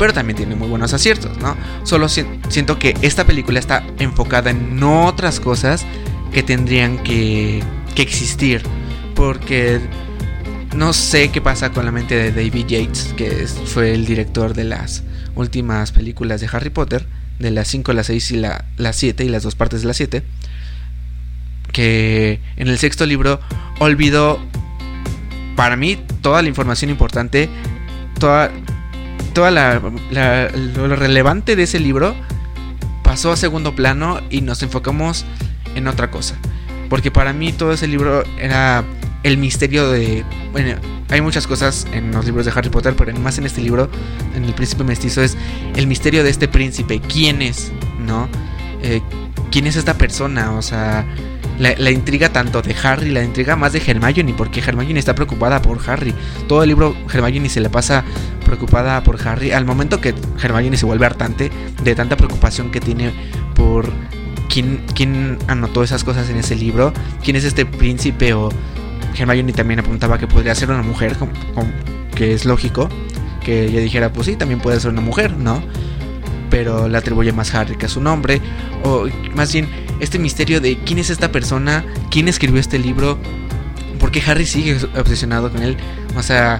pero 0.00 0.14
también 0.14 0.34
tiene 0.34 0.56
muy 0.56 0.66
buenos 0.66 0.94
aciertos, 0.94 1.36
¿no? 1.36 1.54
Solo 1.84 2.08
siento 2.08 2.78
que 2.78 2.96
esta 3.02 3.26
película 3.26 3.58
está 3.58 3.84
enfocada 3.98 4.48
en 4.48 4.82
otras 4.82 5.40
cosas 5.40 5.84
que 6.32 6.42
tendrían 6.42 6.96
que, 7.02 7.62
que 7.94 8.00
existir, 8.00 8.62
porque 9.14 9.78
no 10.74 10.94
sé 10.94 11.30
qué 11.30 11.42
pasa 11.42 11.72
con 11.72 11.84
la 11.84 11.92
mente 11.92 12.14
de 12.14 12.32
David 12.32 12.66
Yates, 12.66 13.12
que 13.14 13.46
fue 13.46 13.92
el 13.92 14.06
director 14.06 14.54
de 14.54 14.64
las 14.64 15.02
últimas 15.34 15.92
películas 15.92 16.40
de 16.40 16.48
Harry 16.50 16.70
Potter, 16.70 17.04
de 17.38 17.50
las 17.50 17.68
5, 17.68 17.92
las 17.92 18.06
6 18.06 18.30
y 18.30 18.36
la, 18.38 18.64
las 18.78 18.96
7 18.96 19.22
y 19.22 19.28
las 19.28 19.42
dos 19.42 19.54
partes 19.54 19.82
de 19.82 19.88
las 19.88 19.98
7, 19.98 20.22
que 21.72 22.40
en 22.56 22.68
el 22.68 22.78
sexto 22.78 23.04
libro 23.04 23.38
olvidó 23.80 24.40
para 25.56 25.76
mí 25.76 25.98
toda 26.22 26.40
la 26.40 26.48
información 26.48 26.90
importante, 26.90 27.50
toda, 28.18 28.50
toda 29.30 29.50
la, 29.50 29.80
lo 29.80 30.96
relevante 30.96 31.56
de 31.56 31.64
ese 31.64 31.80
libro 31.80 32.14
pasó 33.02 33.32
a 33.32 33.36
segundo 33.36 33.74
plano 33.74 34.20
y 34.30 34.40
nos 34.40 34.62
enfocamos 34.62 35.24
en 35.74 35.88
otra 35.88 36.10
cosa. 36.10 36.36
Porque 36.88 37.10
para 37.10 37.32
mí 37.32 37.52
todo 37.52 37.72
ese 37.72 37.86
libro 37.86 38.24
era 38.38 38.84
el 39.22 39.36
misterio 39.36 39.90
de... 39.90 40.24
Bueno, 40.52 40.76
hay 41.08 41.20
muchas 41.20 41.46
cosas 41.46 41.86
en 41.92 42.12
los 42.12 42.24
libros 42.24 42.46
de 42.46 42.52
Harry 42.52 42.68
Potter, 42.68 42.94
pero 42.96 43.12
más 43.18 43.38
en 43.38 43.46
este 43.46 43.60
libro, 43.60 43.88
en 44.34 44.44
El 44.44 44.54
Príncipe 44.54 44.84
Mestizo, 44.84 45.22
es 45.22 45.36
el 45.76 45.86
misterio 45.86 46.24
de 46.24 46.30
este 46.30 46.48
príncipe. 46.48 47.00
¿Quién 47.00 47.42
es? 47.42 47.72
¿No? 48.00 48.28
Eh, 48.82 49.02
¿Quién 49.50 49.66
es 49.66 49.76
esta 49.76 49.94
persona? 49.94 50.52
O 50.52 50.62
sea, 50.62 51.04
la, 51.60 51.90
intriga 51.90 52.30
tanto 52.30 52.62
de 52.62 52.74
Harry, 52.82 53.10
la 53.10 53.22
intriga 53.22 53.54
más 53.54 53.72
de 53.72 53.82
Hermione, 53.86 54.34
porque 54.36 54.60
Hermione 54.60 54.98
está 54.98 55.14
preocupada 55.14 55.60
por 55.60 55.78
Harry. 55.88 56.14
Todo 56.48 56.62
el 56.62 56.70
libro 56.70 56.96
Hermione 57.12 57.48
se 57.48 57.60
le 57.60 57.68
pasa 57.68 58.02
preocupada 58.44 59.02
por 59.02 59.20
Harry. 59.26 59.52
Al 59.52 59.66
momento 59.66 60.00
que 60.00 60.14
Hermione 60.42 60.76
se 60.76 60.86
vuelve 60.86 61.06
hartante 61.06 61.50
de 61.82 61.94
tanta 61.94 62.16
preocupación 62.16 62.70
que 62.70 62.80
tiene 62.80 63.12
por 63.54 63.92
quién, 64.48 64.82
quién 64.94 65.38
anotó 65.48 65.82
esas 65.82 66.02
cosas 66.02 66.30
en 66.30 66.38
ese 66.38 66.56
libro, 66.56 66.92
quién 67.22 67.36
es 67.36 67.44
este 67.44 67.66
príncipe 67.66 68.32
o 68.32 68.48
Hermione 69.16 69.52
también 69.52 69.80
apuntaba 69.80 70.18
que 70.18 70.26
podría 70.26 70.54
ser 70.54 70.70
una 70.70 70.82
mujer, 70.82 71.16
que 72.14 72.32
es 72.32 72.46
lógico 72.46 72.88
que 73.44 73.66
ella 73.66 73.80
dijera, 73.80 74.12
pues 74.12 74.26
sí, 74.26 74.36
también 74.36 74.60
puede 74.60 74.80
ser 74.80 74.90
una 74.90 75.00
mujer, 75.00 75.32
¿no? 75.36 75.62
Pero 76.50 76.88
le 76.88 76.98
atribuye 76.98 77.32
más 77.32 77.54
Harry 77.54 77.76
que 77.76 77.86
a 77.86 77.88
su 77.88 78.00
nombre, 78.00 78.40
o 78.84 79.06
más 79.34 79.52
bien 79.52 79.68
este 80.00 80.18
misterio 80.18 80.60
de 80.60 80.78
quién 80.78 80.98
es 80.98 81.10
esta 81.10 81.30
persona, 81.30 81.84
quién 82.10 82.28
escribió 82.28 82.60
este 82.60 82.78
libro, 82.78 83.18
por 83.98 84.10
qué 84.10 84.22
Harry 84.26 84.46
sigue 84.46 84.76
obsesionado 84.98 85.50
con 85.52 85.62
él, 85.62 85.76
o 86.16 86.22
sea, 86.22 86.58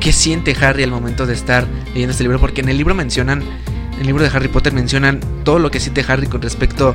qué 0.00 0.12
siente 0.12 0.56
Harry 0.60 0.82
al 0.82 0.90
momento 0.90 1.26
de 1.26 1.34
estar 1.34 1.66
leyendo 1.94 2.12
este 2.12 2.24
libro, 2.24 2.38
porque 2.38 2.60
en 2.60 2.68
el 2.68 2.76
libro 2.76 2.94
mencionan, 2.94 3.42
en 3.94 4.00
el 4.00 4.06
libro 4.06 4.22
de 4.22 4.30
Harry 4.30 4.48
Potter 4.48 4.72
mencionan 4.72 5.20
todo 5.44 5.58
lo 5.58 5.70
que 5.70 5.80
siente 5.80 6.04
Harry 6.06 6.26
con 6.26 6.42
respecto 6.42 6.94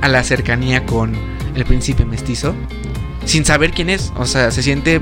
a 0.00 0.08
la 0.08 0.22
cercanía 0.22 0.84
con 0.86 1.12
el 1.54 1.64
príncipe 1.64 2.04
mestizo, 2.04 2.54
sin 3.24 3.44
saber 3.44 3.72
quién 3.72 3.90
es, 3.90 4.12
o 4.16 4.26
sea, 4.26 4.50
se 4.50 4.62
siente 4.62 5.00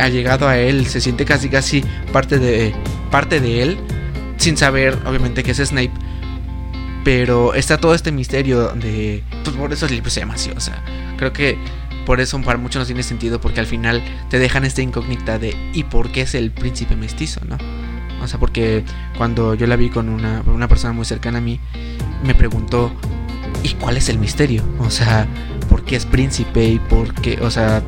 ha 0.00 0.08
llegado 0.08 0.46
a 0.46 0.58
él, 0.58 0.86
se 0.86 1.00
siente 1.00 1.24
casi 1.24 1.48
casi 1.48 1.82
parte 2.12 2.38
de 2.38 2.74
parte 3.10 3.40
de 3.40 3.62
él, 3.62 3.78
sin 4.36 4.56
saber 4.56 4.98
obviamente 5.06 5.42
que 5.42 5.52
es 5.52 5.58
Snape 5.58 5.92
pero 7.08 7.54
está 7.54 7.78
todo 7.78 7.94
este 7.94 8.12
misterio 8.12 8.68
de. 8.74 9.24
Pues 9.42 9.56
por 9.56 9.72
eso 9.72 9.86
el 9.86 9.92
libro 9.92 10.10
se 10.10 10.20
llama 10.20 10.34
así. 10.34 10.50
O 10.54 10.60
sea, 10.60 10.84
creo 11.16 11.32
que 11.32 11.56
por 12.04 12.20
eso 12.20 12.38
para 12.42 12.58
muchos 12.58 12.80
no 12.80 12.84
tiene 12.84 13.02
sentido. 13.02 13.40
Porque 13.40 13.60
al 13.60 13.66
final 13.66 14.02
te 14.28 14.38
dejan 14.38 14.66
esta 14.66 14.82
incógnita 14.82 15.38
de. 15.38 15.56
¿Y 15.72 15.84
por 15.84 16.12
qué 16.12 16.20
es 16.20 16.34
el 16.34 16.50
príncipe 16.50 16.96
mestizo, 16.96 17.40
no? 17.48 17.56
O 18.22 18.28
sea, 18.28 18.38
porque 18.38 18.84
cuando 19.16 19.54
yo 19.54 19.66
la 19.66 19.76
vi 19.76 19.88
con 19.88 20.10
una, 20.10 20.42
una 20.42 20.68
persona 20.68 20.92
muy 20.92 21.06
cercana 21.06 21.38
a 21.38 21.40
mí, 21.40 21.58
me 22.22 22.34
preguntó. 22.34 22.92
¿Y 23.62 23.70
cuál 23.70 23.96
es 23.96 24.10
el 24.10 24.18
misterio? 24.18 24.62
O 24.78 24.90
sea, 24.90 25.26
¿por 25.70 25.84
qué 25.84 25.96
es 25.96 26.04
príncipe? 26.04 26.62
¿Y 26.62 26.78
por 26.78 27.14
qué? 27.14 27.38
O 27.40 27.50
sea, 27.50 27.82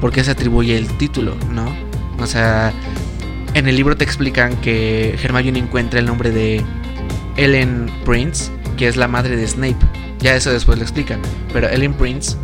¿por 0.00 0.12
qué 0.12 0.22
se 0.22 0.30
atribuye 0.30 0.78
el 0.78 0.86
título, 0.96 1.34
no? 1.50 1.74
O 2.20 2.26
sea, 2.28 2.72
en 3.54 3.66
el 3.66 3.74
libro 3.74 3.96
te 3.96 4.04
explican 4.04 4.54
que 4.58 5.18
Hermione 5.20 5.58
encuentra 5.58 5.98
el 5.98 6.06
nombre 6.06 6.30
de 6.30 6.64
Ellen 7.36 7.90
Prince, 8.04 8.50
que 8.76 8.88
es 8.88 8.96
la 8.96 9.08
madre 9.08 9.36
de 9.36 9.46
Snape. 9.46 9.76
Ya 10.18 10.36
eso 10.36 10.52
después 10.52 10.78
lo 10.78 10.84
explican. 10.84 11.20
Pero 11.52 11.68
Ellen 11.68 11.94
Prince 11.94 12.36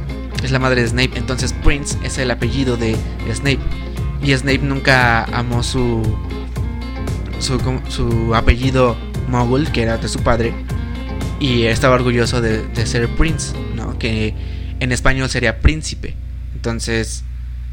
es 0.42 0.50
la 0.50 0.58
madre 0.58 0.82
de 0.82 0.88
Snape. 0.88 1.16
Entonces 1.16 1.52
Prince 1.52 1.96
es 2.02 2.18
el 2.18 2.30
apellido 2.30 2.76
de, 2.76 2.96
Snape. 3.32 3.60
Y 4.22 4.34
Snape 4.34 4.58
nunca 4.58 5.24
amó 5.24 5.62
su, 5.62 6.02
su, 7.38 8.34
apellido 8.34 8.96
Mogul, 9.28 9.70
que 9.70 9.82
era 9.82 9.96
de 9.98 10.08
su 10.08 10.20
padre. 10.20 10.52
Y 11.40 11.64
estaba 11.64 11.94
orgulloso 11.94 12.40
de, 12.40 12.64
ser 12.84 13.08
Prince, 13.08 13.54
¿no? 13.76 13.98
Que 13.98 14.34
en 14.80 14.92
español 14.92 15.28
sería 15.28 15.60
príncipe. 15.60 16.14
Entonces 16.54 17.24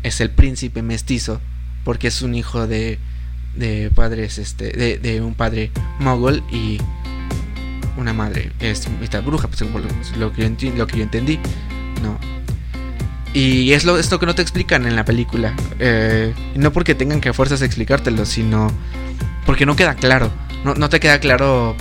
es 0.03 0.21
el 0.21 0.29
príncipe 0.29 0.81
mestizo. 0.81 1.41
Porque 1.83 2.07
es 2.07 2.23
un 2.23 2.33
hijo 2.33 2.65
de, 2.65 2.97
de 3.55 3.91
padres, 3.93 4.39
este, 4.39 4.71
de, 4.71 4.97
de 4.97 5.21
un 5.21 5.35
padre 5.35 5.71
mogul 5.99 6.43
y 6.51 6.79
una 7.97 8.13
madre 8.13 8.51
es 8.59 8.87
bruja, 9.23 9.47
pues, 9.47 9.61
lo, 9.61 10.31
que 10.33 10.41
yo 10.41 10.71
lo 10.75 10.87
que 10.87 10.97
yo 10.97 11.03
entendí, 11.03 11.39
¿no? 12.01 12.17
Y 13.33 13.73
es 13.73 13.83
lo, 13.83 13.97
esto 13.97 14.17
que 14.17 14.25
no 14.25 14.33
te 14.33 14.41
explican 14.41 14.85
en 14.85 14.95
la 14.95 15.03
película. 15.03 15.53
Eh, 15.79 16.33
no 16.55 16.71
porque 16.71 16.95
tengan 16.95 17.19
que 17.19 17.29
a 17.29 17.33
fuerzas 17.33 17.61
explicártelo, 17.61 18.25
sino 18.25 18.71
porque 19.45 19.65
no 19.65 19.75
queda 19.75 19.95
claro. 19.95 20.31
No, 20.63 20.73
no, 20.73 20.87
te 20.87 21.01
queda 21.01 21.19
claro 21.19 21.75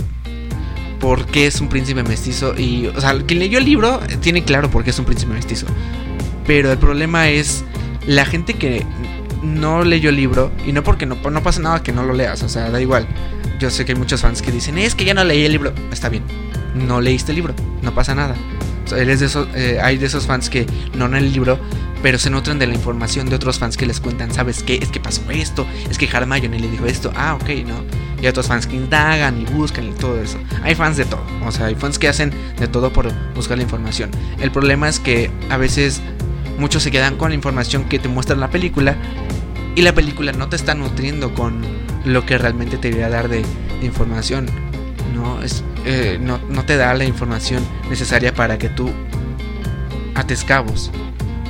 por 0.99 1.25
qué 1.27 1.47
es 1.47 1.61
un 1.61 1.69
príncipe 1.69 2.03
mestizo. 2.03 2.55
Y, 2.59 2.87
o 2.87 2.99
sea, 2.99 3.17
quien 3.19 3.39
leyó 3.39 3.57
el 3.57 3.65
libro 3.65 4.01
tiene 4.19 4.43
claro 4.43 4.69
por 4.69 4.83
qué 4.83 4.89
es 4.89 4.99
un 4.99 5.05
príncipe 5.05 5.31
mestizo. 5.31 5.65
Pero 6.45 6.73
el 6.73 6.77
problema 6.77 7.29
es 7.29 7.63
la 8.05 8.25
gente 8.25 8.55
que 8.55 8.85
no 9.41 9.85
leyó 9.85 10.09
el 10.09 10.17
libro. 10.17 10.51
Y 10.67 10.73
no 10.73 10.83
porque 10.83 11.05
no, 11.05 11.15
no 11.15 11.41
pasa 11.41 11.61
nada 11.61 11.81
que 11.81 11.93
no 11.93 12.03
lo 12.03 12.11
leas, 12.11 12.43
o 12.43 12.49
sea, 12.49 12.69
da 12.69 12.81
igual 12.81 13.07
yo 13.59 13.69
sé 13.69 13.85
que 13.85 13.93
hay 13.93 13.97
muchos 13.97 14.21
fans 14.21 14.41
que 14.41 14.51
dicen, 14.51 14.77
es 14.77 14.95
que 14.95 15.05
ya 15.05 15.13
no 15.13 15.23
leí 15.23 15.45
el 15.45 15.51
libro. 15.51 15.73
Está 15.91 16.09
bien, 16.09 16.23
no 16.75 17.01
leíste 17.01 17.31
el 17.31 17.37
libro, 17.37 17.53
no 17.81 17.93
pasa 17.93 18.15
nada. 18.15 18.35
de 18.89 19.13
esos, 19.13 19.47
eh, 19.55 19.79
hay 19.81 19.97
de 19.97 20.05
esos 20.05 20.25
fans 20.25 20.49
que 20.49 20.65
no 20.95 21.07
leen 21.07 21.25
el 21.25 21.33
libro, 21.33 21.59
pero 22.03 22.19
se 22.19 22.29
nutren 22.29 22.59
de 22.59 22.67
la 22.67 22.73
información 22.73 23.29
de 23.29 23.35
otros 23.35 23.57
fans 23.57 23.77
que 23.77 23.85
les 23.85 23.99
cuentan, 23.99 24.31
¿sabes 24.31 24.63
qué? 24.63 24.75
Es 24.75 24.89
que 24.89 24.99
pasó 24.99 25.21
esto, 25.31 25.65
es 25.89 25.97
que 25.97 26.05
Hermione 26.05 26.59
le 26.59 26.69
dijo 26.69 26.85
esto, 26.85 27.11
ah, 27.15 27.35
ok, 27.35 27.49
no. 27.65 27.83
Y 28.21 28.27
otros 28.27 28.47
fans 28.47 28.67
que 28.67 28.75
indagan 28.75 29.41
y 29.41 29.45
buscan 29.45 29.89
y 29.89 29.91
todo 29.91 30.21
eso. 30.21 30.37
Hay 30.63 30.75
fans 30.75 30.97
de 30.97 31.05
todo, 31.05 31.23
o 31.45 31.51
sea, 31.51 31.67
hay 31.67 31.75
fans 31.75 31.99
que 31.99 32.07
hacen 32.07 32.31
de 32.59 32.67
todo 32.67 32.91
por 32.91 33.11
buscar 33.33 33.57
la 33.57 33.63
información. 33.63 34.11
El 34.39 34.51
problema 34.51 34.87
es 34.87 34.99
que 34.99 35.31
a 35.49 35.57
veces 35.57 36.01
muchos 36.59 36.83
se 36.83 36.91
quedan 36.91 37.17
con 37.17 37.29
la 37.29 37.35
información 37.35 37.85
que 37.85 37.99
te 37.99 38.07
muestra 38.07 38.35
la 38.35 38.49
película 38.49 38.95
y 39.75 39.81
la 39.81 39.93
película 39.93 40.31
no 40.31 40.47
te 40.47 40.55
está 40.55 40.73
nutriendo 40.73 41.33
con 41.33 41.61
lo 42.05 42.25
que 42.25 42.37
realmente 42.37 42.77
te 42.77 43.03
a 43.03 43.09
dar 43.09 43.27
de, 43.27 43.43
información. 43.81 44.47
No, 45.13 45.41
es, 45.41 45.63
eh, 45.85 46.17
no, 46.19 46.39
te 46.65 46.77
da 46.77 46.93
la 46.93 47.05
información 47.05 47.63
necesaria 47.89 48.33
para 48.33 48.57
que 48.57 48.69
tú 48.69 48.89
ates 50.15 50.43
cabos. 50.43 50.91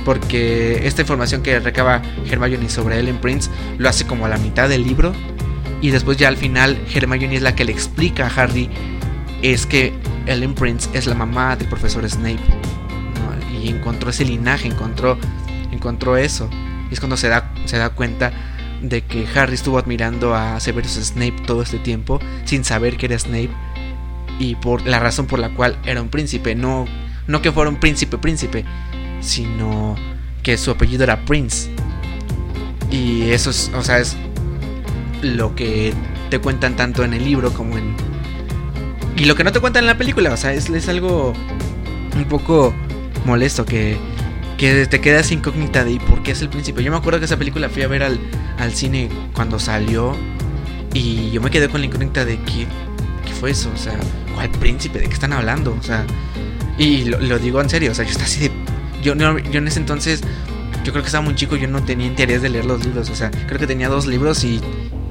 Porque 0.04 0.86
esta 0.86 1.02
información 1.02 1.42
que 1.42 1.58
recaba 1.58 2.00
Hermione 2.30 2.68
sobre 2.68 2.98
Ellen 2.98 3.18
Prince 3.18 3.50
lo 3.78 3.88
hace 3.88 4.06
como 4.06 4.26
a 4.26 4.28
la 4.28 4.38
mitad 4.38 4.68
del 4.68 4.84
libro. 4.84 5.12
Y 5.82 5.90
después 5.90 6.16
ya 6.16 6.28
al 6.28 6.36
final 6.36 6.78
Hermione 6.94 7.36
es 7.36 7.42
la 7.42 7.54
que 7.54 7.64
le 7.64 7.72
explica 7.72 8.26
a 8.26 8.42
Harry 8.42 8.70
es 9.42 9.66
que 9.66 9.92
Ellen 10.26 10.54
Prince 10.54 10.88
es 10.92 11.06
la 11.06 11.14
mamá 11.14 11.56
del 11.56 11.68
profesor 11.68 12.08
Snape. 12.08 12.40
Y 13.62 13.68
encontró 13.68 14.10
ese 14.10 14.24
linaje, 14.24 14.68
encontró, 14.68 15.18
encontró 15.72 16.16
eso. 16.16 16.48
Y 16.90 16.94
es 16.94 17.00
cuando 17.00 17.16
se 17.16 17.28
da, 17.28 17.52
se 17.64 17.78
da 17.78 17.90
cuenta 17.90 18.32
de 18.82 19.02
que 19.02 19.26
Harry 19.34 19.54
estuvo 19.54 19.78
admirando 19.78 20.34
a 20.34 20.58
Severus 20.60 20.92
Snape 20.92 21.42
todo 21.46 21.62
este 21.62 21.78
tiempo 21.78 22.20
sin 22.44 22.64
saber 22.64 22.96
que 22.96 23.06
era 23.06 23.18
Snape 23.18 23.50
y 24.38 24.54
por 24.56 24.86
la 24.86 24.98
razón 24.98 25.26
por 25.26 25.38
la 25.38 25.50
cual 25.50 25.78
era 25.84 26.02
un 26.02 26.08
príncipe, 26.08 26.54
no, 26.54 26.86
no 27.26 27.42
que 27.42 27.52
fuera 27.52 27.70
un 27.70 27.76
príncipe 27.76 28.18
príncipe, 28.18 28.64
sino 29.20 29.96
que 30.42 30.58
su 30.58 30.70
apellido 30.70 31.04
era 31.04 31.24
Prince. 31.24 31.70
Y 32.90 33.30
eso 33.30 33.50
es, 33.50 33.70
o 33.74 33.82
sea, 33.82 33.98
es 33.98 34.16
lo 35.22 35.54
que 35.54 35.92
te 36.30 36.38
cuentan 36.38 36.76
tanto 36.76 37.02
en 37.04 37.14
el 37.14 37.24
libro 37.24 37.52
como 37.52 37.76
en... 37.76 37.94
Y 39.16 39.24
lo 39.24 39.34
que 39.34 39.44
no 39.44 39.52
te 39.52 39.60
cuentan 39.60 39.84
en 39.84 39.88
la 39.88 39.96
película, 39.96 40.32
o 40.32 40.36
sea, 40.36 40.52
es, 40.52 40.68
es 40.68 40.88
algo 40.88 41.32
un 42.14 42.24
poco 42.26 42.74
molesto 43.24 43.64
que 43.64 43.96
que 44.56 44.86
te 44.86 45.00
quedas 45.00 45.30
incógnita 45.32 45.84
de 45.84 45.92
¿y 45.92 45.98
por 45.98 46.22
qué 46.22 46.32
es 46.32 46.40
el 46.42 46.48
príncipe? 46.48 46.82
Yo 46.82 46.90
me 46.90 46.96
acuerdo 46.96 47.18
que 47.18 47.26
esa 47.26 47.36
película 47.36 47.68
fui 47.68 47.82
a 47.82 47.88
ver 47.88 48.02
al, 48.02 48.18
cine 48.72 49.08
cuando 49.34 49.58
salió 49.58 50.16
y 50.94 51.30
yo 51.30 51.40
me 51.42 51.50
quedé 51.50 51.68
con 51.68 51.80
la 51.80 51.86
incógnita 51.86 52.24
de 52.24 52.38
¿qué, 52.40 52.66
qué 53.24 53.32
fue 53.32 53.50
eso? 53.50 53.70
O 53.74 53.76
sea, 53.76 53.98
¿cuál 54.34 54.50
príncipe? 54.50 54.98
¿De 54.98 55.08
qué 55.08 55.14
están 55.14 55.32
hablando? 55.32 55.76
O 55.78 55.82
sea, 55.82 56.06
y 56.78 57.04
lo, 57.04 57.38
digo 57.38 57.60
en 57.60 57.68
serio, 57.68 57.92
o 57.92 57.94
sea, 57.94 58.04
yo 58.04 58.10
estaba 58.10 58.26
así 58.26 58.48
de... 58.48 58.52
Yo, 59.02 59.14
yo 59.14 59.58
en 59.58 59.68
ese 59.68 59.78
entonces, 59.78 60.22
yo 60.84 60.92
creo 60.92 61.02
que 61.02 61.08
estaba 61.08 61.24
muy 61.24 61.34
chico, 61.34 61.56
yo 61.56 61.68
no 61.68 61.82
tenía 61.84 62.06
interés 62.06 62.42
de 62.42 62.48
leer 62.48 62.64
los 62.64 62.84
libros, 62.84 63.10
o 63.10 63.14
sea, 63.14 63.30
creo 63.30 63.58
que 63.58 63.66
tenía 63.66 63.88
dos 63.88 64.06
libros 64.06 64.42
y 64.42 64.60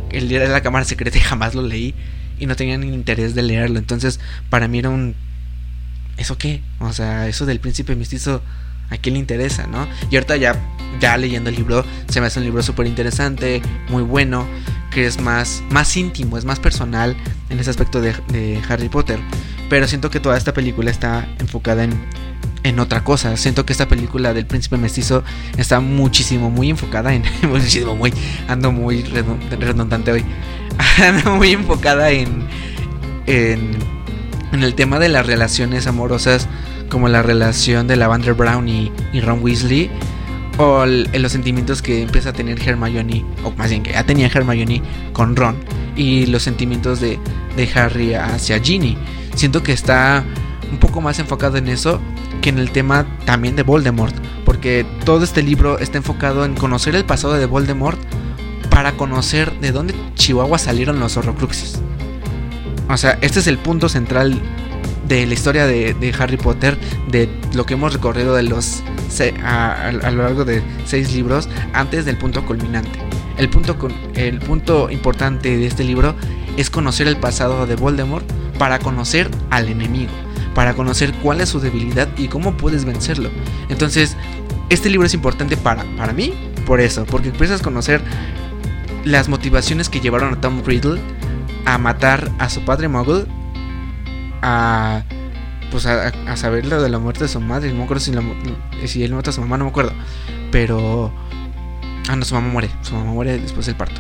el 0.10 0.28
día 0.28 0.40
de 0.40 0.48
la 0.50 0.62
cámara 0.62 0.86
secreta 0.86 1.20
jamás 1.22 1.56
lo 1.56 1.62
leí 1.62 1.94
y 2.40 2.48
no 2.48 2.56
tenía 2.56 2.78
ni 2.78 2.88
interés 2.88 3.36
de 3.36 3.44
leerlo, 3.44 3.80
entonces 3.80 4.20
para 4.50 4.68
mí 4.68 4.80
era 4.80 4.90
un... 4.90 5.16
¿Eso 6.18 6.38
qué? 6.38 6.62
O 6.80 6.94
sea, 6.94 7.28
eso 7.28 7.46
del 7.46 7.60
príncipe 7.60 7.96
mestizo 7.96 8.42
a 8.90 8.98
quién 8.98 9.14
le 9.14 9.20
interesa, 9.20 9.68
¿no? 9.68 9.88
Y 10.10 10.16
ahorita 10.16 10.36
ya, 10.38 10.56
ya 11.00 11.18
leyendo 11.18 11.50
el 11.50 11.56
libro, 11.56 11.86
se 12.08 12.22
me 12.22 12.28
hace 12.28 12.40
un 12.40 12.46
libro 12.46 12.64
súper 12.64 12.88
interesante, 12.88 13.62
muy 13.90 14.04
bueno, 14.04 14.46
que 14.92 15.06
es 15.06 15.20
más, 15.20 15.64
más 15.70 15.96
íntimo, 15.98 16.38
es 16.38 16.46
más 16.46 16.60
personal 16.60 17.16
en 17.50 17.60
ese 17.60 17.70
aspecto 17.70 18.02
de, 18.02 18.62
Harry 18.70 18.90
Potter. 18.90 19.20
Pero 19.70 19.88
siento 19.88 20.10
que 20.10 20.20
toda 20.20 20.38
esta 20.38 20.54
película 20.54 20.92
está 20.92 21.28
enfocada 21.40 21.84
en 21.84 21.94
en 22.64 22.80
otra 22.80 23.04
cosa. 23.04 23.38
Siento 23.38 23.64
que 23.64 23.74
esta 23.74 23.88
película 23.88 24.34
del 24.34 24.48
príncipe 24.48 24.78
mestizo 24.78 25.24
está 25.56 25.82
muchísimo, 25.82 26.50
muy 26.50 26.72
enfocada 26.72 27.14
en. 27.14 27.24
muchísimo, 27.48 27.96
muy. 27.96 28.12
Ando 28.48 28.72
muy 28.72 29.04
redundante 29.04 30.12
hoy. 30.12 30.26
ando 31.04 31.36
muy 31.36 31.52
enfocada 31.52 32.10
en. 32.10 32.48
En, 33.28 33.72
en 34.52 34.64
el 34.64 34.74
tema 34.74 34.98
de 34.98 35.10
las 35.10 35.28
relaciones 35.28 35.86
amorosas, 35.86 36.48
como 36.90 37.08
la 37.08 37.22
relación 37.22 37.88
de 37.88 37.96
Lavander 37.96 38.34
Brown 38.34 38.68
y, 38.68 38.92
y 39.14 39.22
Ron 39.22 39.44
Weasley. 39.44 39.90
O 40.58 40.86
los 40.86 41.32
sentimientos 41.34 41.82
que 41.82 42.04
empieza 42.04 42.30
a 42.30 42.34
tener 42.34 42.58
Hermione, 42.66 43.26
o 43.44 43.52
más 43.52 43.70
bien 43.70 43.84
que 43.84 43.92
ya 43.92 44.06
tenía 44.06 44.28
Hermione 44.28 44.82
con 45.12 45.36
Ron, 45.36 45.58
y 45.98 46.28
los 46.28 46.44
sentimientos 46.44 47.02
de, 47.02 47.20
de 47.58 47.70
Harry 47.76 48.14
hacia 48.14 48.60
Ginny. 48.60 48.98
Siento 49.36 49.64
que 49.64 49.74
está 49.74 50.24
un 50.72 50.78
poco 50.78 51.02
más 51.02 51.20
enfocado 51.20 51.58
en 51.58 51.68
eso 51.68 52.00
que 52.42 52.50
en 52.50 52.60
el 52.60 52.72
tema 52.72 53.06
también 53.26 53.58
de 53.58 53.64
Voldemort, 53.64 54.16
porque 54.46 54.86
todo 55.04 55.24
este 55.24 55.44
libro 55.44 55.80
está 55.80 55.98
enfocado 55.98 56.46
en 56.46 56.56
conocer 56.56 56.96
el 56.96 57.04
pasado 57.04 57.34
de 57.34 57.46
Voldemort 57.46 58.00
para 58.70 58.94
conocer 58.94 59.52
de 59.60 59.72
dónde 59.72 59.94
Chihuahua 60.16 60.58
salieron 60.58 61.00
los 61.00 61.18
Horrocruxes. 61.18 61.82
O 62.90 62.98
sea, 62.98 63.18
este 63.22 63.40
es 63.40 63.48
el 63.48 63.58
punto 63.58 63.90
central 63.90 64.40
de 65.08 65.26
la 65.26 65.34
historia 65.34 65.66
de, 65.66 66.16
Harry 66.20 66.38
Potter, 66.38 66.78
de 67.10 67.30
lo 67.54 67.66
que 67.66 67.76
hemos 67.76 67.94
recorrido 67.94 68.36
de 68.36 68.44
los 68.44 68.84
a, 69.44 69.92
lo 69.92 70.24
largo 70.24 70.46
de 70.46 70.62
seis 70.86 71.14
libros, 71.14 71.48
antes 71.74 72.06
del 72.06 72.18
punto 72.18 72.46
culminante. 72.46 73.00
El 73.38 73.50
punto, 73.50 73.78
el 74.16 74.40
punto 74.40 74.90
importante 74.90 75.58
de 75.58 75.68
este 75.68 75.84
libro 75.84 76.16
es 76.58 76.70
conocer 76.70 77.08
el 77.08 77.18
pasado 77.18 77.66
de 77.66 77.76
Voldemort 77.76 78.26
para 78.58 78.80
conocer 78.80 79.30
al 79.50 79.68
enemigo 79.68 80.12
para 80.56 80.74
conocer 80.74 81.14
cuál 81.22 81.42
es 81.42 81.50
su 81.50 81.60
debilidad 81.60 82.08
y 82.18 82.30
cómo 82.30 82.58
puedes 82.58 82.86
vencerlo. 82.86 83.30
Entonces, 83.70 84.16
este 84.70 84.90
libro 84.90 85.06
es 85.06 85.14
importante 85.14 85.58
para, 85.58 85.84
para 85.98 86.14
mí 86.14 86.34
por 86.66 86.82
eso, 86.82 87.06
porque 87.06 87.30
empiezas 87.30 87.62
a 87.62 87.64
conocer 87.64 88.02
las 89.04 89.30
motivaciones 89.30 89.90
que 89.90 90.00
llevaron 90.00 90.34
a 90.34 90.42
Tom 90.42 90.64
Riddle 90.66 91.00
a 91.66 91.78
matar 91.78 92.32
a 92.40 92.50
su 92.50 92.62
padre 92.66 92.88
Muggle, 92.88 93.26
a 94.46 95.04
pues 95.72 95.86
a, 95.88 96.38
saber 96.38 96.66
lo 96.66 96.82
de 96.82 96.90
la 96.90 97.00
muerte 97.00 97.26
de 97.26 97.28
su 97.28 97.42
madre, 97.42 97.72
no 97.72 97.80
me 97.80 97.84
acuerdo 97.84 98.02
si, 98.02 98.14
si 98.88 99.04
él 99.04 99.14
mata 99.14 99.32
a 99.32 99.34
su 99.34 99.42
mamá, 99.42 99.58
no 99.58 99.66
me 99.66 99.72
acuerdo, 99.72 99.92
pero 100.52 101.12
ah 102.08 102.16
no, 102.16 102.24
su 102.24 102.36
mamá 102.36 102.48
muere, 102.48 102.70
su 102.82 102.94
mamá 102.94 103.12
muere 103.12 103.38
después 103.40 103.66
del 103.66 103.76
parto. 103.76 104.00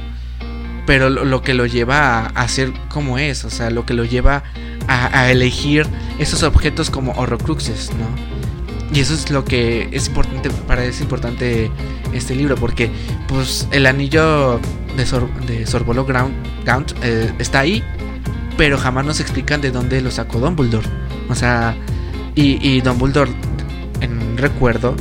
Pero 0.85 1.09
lo, 1.09 1.41
que 1.41 1.55
lo 1.55 1.65
lleva 1.65 2.19
a, 2.19 2.25
a 2.27 2.47
ser 2.47 2.71
como 2.89 3.17
es, 3.17 3.43
o 3.43 3.49
sea, 3.49 3.71
lo 3.71 3.87
que 3.87 3.95
lo 3.95 4.05
lleva 4.05 4.43
a, 4.87 5.31
elegir 5.31 5.87
esos 6.19 6.43
objetos 6.43 6.91
como 6.91 7.11
horrocruxes, 7.13 7.91
¿no? 7.95 8.07
Y 8.95 8.99
eso 8.99 9.15
es 9.15 9.31
lo 9.31 9.43
que 9.43 9.89
es 9.91 10.07
importante, 10.07 10.51
para 10.67 10.85
es 10.85 11.01
importante 11.01 11.71
este 12.13 12.35
libro, 12.35 12.55
porque 12.55 12.91
pues 13.27 13.67
el 13.71 13.87
anillo 13.87 14.59
de, 14.95 15.05
Sor, 15.07 15.27
de 15.45 15.65
Sorbolo 15.65 16.05
Gaunt 16.05 16.91
eh, 17.03 17.33
está 17.39 17.61
ahí, 17.61 17.83
pero 18.57 18.77
jamás 18.77 19.05
nos 19.05 19.19
explican 19.19 19.61
de 19.61 19.71
dónde 19.71 20.01
lo 20.01 20.11
sacó 20.11 20.39
Dumbledore. 20.39 20.87
O 21.29 21.35
sea, 21.35 21.75
y, 22.35 22.81
Dumbledore, 22.81 23.31
en 24.01 24.37
recuerdo, 24.37 24.95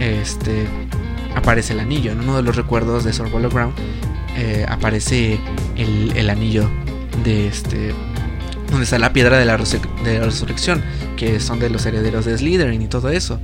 este 0.00 0.66
aparece 1.34 1.72
el 1.72 1.80
anillo. 1.80 2.12
En 2.12 2.20
uno 2.20 2.36
de 2.36 2.42
los 2.42 2.56
recuerdos 2.56 3.04
de 3.04 3.12
Sorbolo 3.12 3.50
Ground 3.50 3.74
eh, 4.36 4.66
aparece 4.68 5.38
el, 5.76 6.12
el 6.16 6.30
anillo 6.30 6.68
de 7.24 7.48
este 7.48 7.94
donde 8.74 8.84
está 8.84 8.98
la 8.98 9.12
piedra 9.12 9.38
de 9.38 9.44
la, 9.44 9.56
resurrección, 9.56 10.82
que 11.16 11.38
son 11.38 11.60
de 11.60 11.70
los 11.70 11.86
herederos 11.86 12.24
de 12.24 12.36
Slytherin 12.36 12.82
y 12.82 12.88
todo 12.88 13.08
eso. 13.08 13.40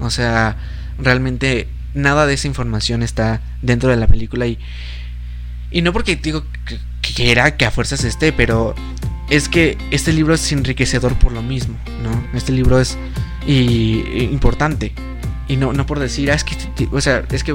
O 0.00 0.10
sea, 0.10 0.56
realmente 0.98 1.68
nada 1.94 2.26
de 2.26 2.34
esa 2.34 2.48
información 2.48 3.02
está 3.04 3.40
dentro 3.62 3.90
de 3.90 3.96
la 3.96 4.08
película 4.08 4.46
y, 4.46 4.58
y 5.70 5.82
no 5.82 5.92
porque 5.92 6.16
digo 6.16 6.44
que, 6.66 6.78
que 7.14 7.30
era 7.30 7.56
que 7.56 7.64
a 7.64 7.70
fuerzas 7.70 8.04
esté, 8.04 8.32
pero 8.32 8.74
es 9.30 9.48
que 9.48 9.78
este 9.90 10.12
libro 10.12 10.34
es 10.34 10.52
enriquecedor 10.52 11.18
por 11.18 11.32
lo 11.32 11.42
mismo, 11.42 11.76
¿no? 12.02 12.36
Este 12.36 12.52
libro 12.52 12.80
es 12.80 12.98
importante. 13.46 14.92
Y 15.46 15.56
no, 15.56 15.72
no 15.74 15.84
por 15.84 15.98
decir, 15.98 16.30
ah, 16.30 16.34
es 16.34 16.44
que, 16.44 16.56
o 16.90 17.00
sea, 17.00 17.24
es 17.30 17.44
que, 17.44 17.54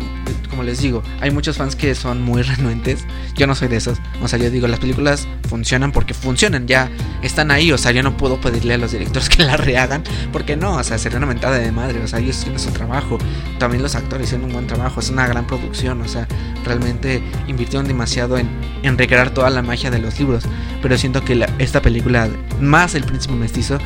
como 0.50 0.64
les 0.64 0.80
digo, 0.80 1.02
hay 1.22 1.32
muchos 1.32 1.58
fans 1.58 1.76
que 1.76 1.96
son 1.96 2.22
muy 2.22 2.42
renuentes. 2.44 3.06
Yo 3.36 3.48
no 3.48 3.56
soy 3.56 3.68
de 3.68 3.78
esos. 3.78 4.00
O 4.22 4.28
sea, 4.28 4.38
yo 4.38 4.52
digo, 4.52 4.68
las 4.68 4.80
películas 4.80 5.28
funcionan 5.50 5.92
porque 5.92 6.14
funcionan, 6.14 6.68
ya 6.68 6.92
están 7.24 7.50
ahí. 7.50 7.72
O 7.72 7.78
sea, 7.78 7.92
yo 7.92 8.04
no 8.04 8.16
puedo 8.16 8.40
pedirle 8.40 8.76
a 8.76 8.78
los 8.78 8.92
directores 8.92 9.30
que 9.30 9.44
la 9.44 9.58
rehagan, 9.58 10.04
porque 10.32 10.56
no, 10.56 10.76
o 10.76 10.84
sea, 10.84 10.98
sería 10.98 11.18
una 11.18 11.28
mentada 11.28 11.58
de 11.58 11.72
madre. 11.72 12.02
O 12.04 12.08
sea, 12.08 12.20
ellos 12.20 12.40
tienen 12.42 12.60
su 12.60 12.70
trabajo. 12.72 13.18
También 13.58 13.82
los 13.82 13.96
actores 13.96 14.28
hicieron 14.28 14.46
un 14.46 14.54
buen 14.54 14.68
trabajo. 14.68 15.00
Es 15.00 15.10
una 15.10 15.28
gran 15.28 15.48
producción. 15.48 16.02
O 16.02 16.08
sea, 16.08 16.28
realmente 16.66 17.24
invirtieron 17.48 17.88
demasiado 17.88 18.38
en, 18.38 18.50
en 18.84 18.98
recrear 18.98 19.32
toda 19.32 19.50
la 19.50 19.64
magia 19.64 19.90
de 19.90 19.98
los 19.98 20.20
libros. 20.20 20.44
Pero 20.82 20.96
siento 20.98 21.24
que 21.24 21.48
esta 21.58 21.82
película, 21.82 22.30
más 22.62 22.94
El 22.94 23.04
Príncipe 23.04 23.34
Mestizo, 23.34 23.80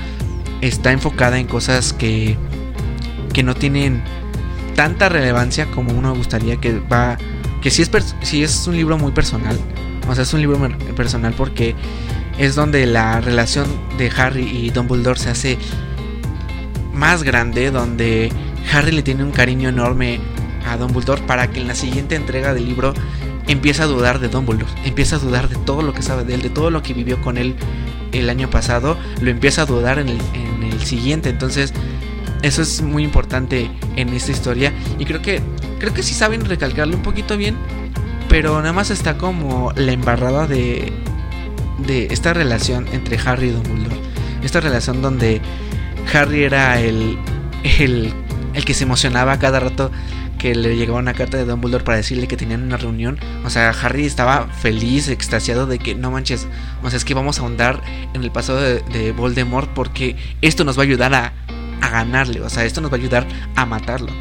está 0.59 0.91
enfocada 0.91 1.39
en 1.39 1.47
cosas 1.47 1.93
que 1.93 2.37
que 3.34 3.43
no 3.43 3.56
tienen 3.56 4.02
tanta 4.76 5.10
relevancia 5.10 5.65
como 5.67 5.93
uno 5.93 6.15
gustaría 6.15 6.58
que 6.58 6.80
va 6.80 7.17
que 7.62 7.72
si 7.72 7.82
es 7.82 7.91
es 8.34 8.67
un 8.67 8.76
libro 8.76 8.98
muy 8.98 9.12
personal 9.12 9.58
o 10.08 10.13
sea 10.15 10.24
es 10.24 10.34
un 10.34 10.41
libro 10.41 10.60
personal 10.96 11.34
porque 11.34 11.76
es 12.38 12.56
donde 12.56 12.86
la 12.86 13.22
relación 13.22 13.67
de 13.98 14.12
Harry 14.15 14.43
y 14.43 14.69
Dumbledore 14.72 15.19
se 15.19 15.30
hace 15.30 15.58
más 16.93 17.24
grande 17.24 17.72
donde 17.72 18.32
Harry 18.72 18.91
le 18.91 19.04
tiene 19.04 19.24
un 19.24 19.32
cariño 19.32 19.69
enorme 19.69 20.19
a 20.67 20.78
Dumbledore 20.78 21.22
para 21.24 21.52
que 21.52 21.60
en 21.60 21.67
la 21.67 21.76
siguiente 21.76 22.15
entrega 22.15 22.54
del 22.54 22.65
libro 22.65 22.93
empiece 23.48 23.84
a 23.84 23.86
dudar 23.86 24.19
de 24.19 24.30
Dumbledore, 24.30 24.72
empieza 24.86 25.17
a 25.17 25.19
dudar 25.19 25.50
de 25.50 25.58
todo 25.58 25.82
lo 25.82 25.93
que 25.93 26.02
sabe 26.02 26.24
de 26.24 26.36
él, 26.36 26.41
de 26.41 26.50
todo 26.50 26.72
lo 26.72 26.82
que 26.82 26.93
vivió 26.93 27.22
con 27.22 27.38
él 27.38 27.56
el 28.12 28.30
año 28.30 28.50
pasado, 28.50 28.98
lo 29.22 29.30
empieza 29.30 29.63
a 29.63 29.65
dudar 29.65 30.00
en 30.00 30.10
el 30.10 30.86
siguiente, 30.86 31.30
entonces 31.30 31.74
eso 32.43 32.62
es 32.62 32.82
muy 32.82 33.03
importante 33.03 33.71
en 33.95 34.10
esta 34.10 34.32
historia. 34.32 34.73
Y 34.99 35.06
creo 35.06 35.21
que. 35.21 35.41
Creo 35.79 35.93
que 35.93 36.03
sí 36.03 36.13
saben 36.13 36.45
recalcarlo 36.45 36.95
un 36.95 37.01
poquito 37.01 37.38
bien. 37.38 37.56
Pero 38.29 38.58
nada 38.60 38.73
más 38.73 38.91
está 38.91 39.17
como 39.17 39.71
la 39.75 39.93
embarrada 39.93 40.45
de. 40.45 40.91
De 41.88 42.08
esta 42.12 42.34
relación 42.34 42.88
entre 42.91 43.17
Harry 43.17 43.47
y 43.47 43.51
Dumbledore. 43.51 43.95
Esta 44.43 44.60
relación 44.60 45.01
donde 45.01 45.41
Harry 46.13 46.43
era 46.43 46.79
el. 46.79 47.17
El, 47.79 48.13
el 48.53 48.65
que 48.65 48.73
se 48.73 48.84
emocionaba 48.84 49.39
cada 49.39 49.62
rato 49.62 49.89
que 50.38 50.53
le 50.53 50.75
llegaba 50.75 50.99
una 50.99 51.13
carta 51.13 51.38
de 51.38 51.45
Dumbledore 51.45 51.86
para 51.86 51.95
decirle 51.95 52.27
que 52.27 52.36
tenían 52.36 52.62
una 52.62 52.75
reunión. 52.75 53.17
O 53.45 53.49
sea, 53.49 53.69
Harry 53.69 54.06
estaba 54.06 54.47
feliz, 54.47 55.08
extasiado 55.08 55.65
de 55.65 55.79
que 55.79 55.95
no 55.95 56.12
manches. 56.12 56.45
O 56.84 56.89
sea, 56.89 56.97
es 56.97 57.06
que 57.06 57.13
vamos 57.13 57.39
a 57.39 57.43
ahondar 57.43 57.82
en 58.13 58.21
el 58.21 58.32
pasado 58.32 58.60
de, 58.60 58.82
de 58.82 59.13
Voldemort 59.13 59.69
porque 59.73 60.17
esto 60.41 60.65
nos 60.65 60.77
va 60.77 60.82
a 60.82 60.84
ayudar 60.84 61.13
a, 61.13 61.32
a 61.84 61.89
ganarle. 61.89 62.41
O 62.41 62.50
sea, 62.50 62.63
esto 62.63 62.80
nos 62.80 62.91
va 62.91 62.96
a 62.96 63.00
ayudar 63.00 63.28
a 63.56 63.65
matarlo. 63.65 64.12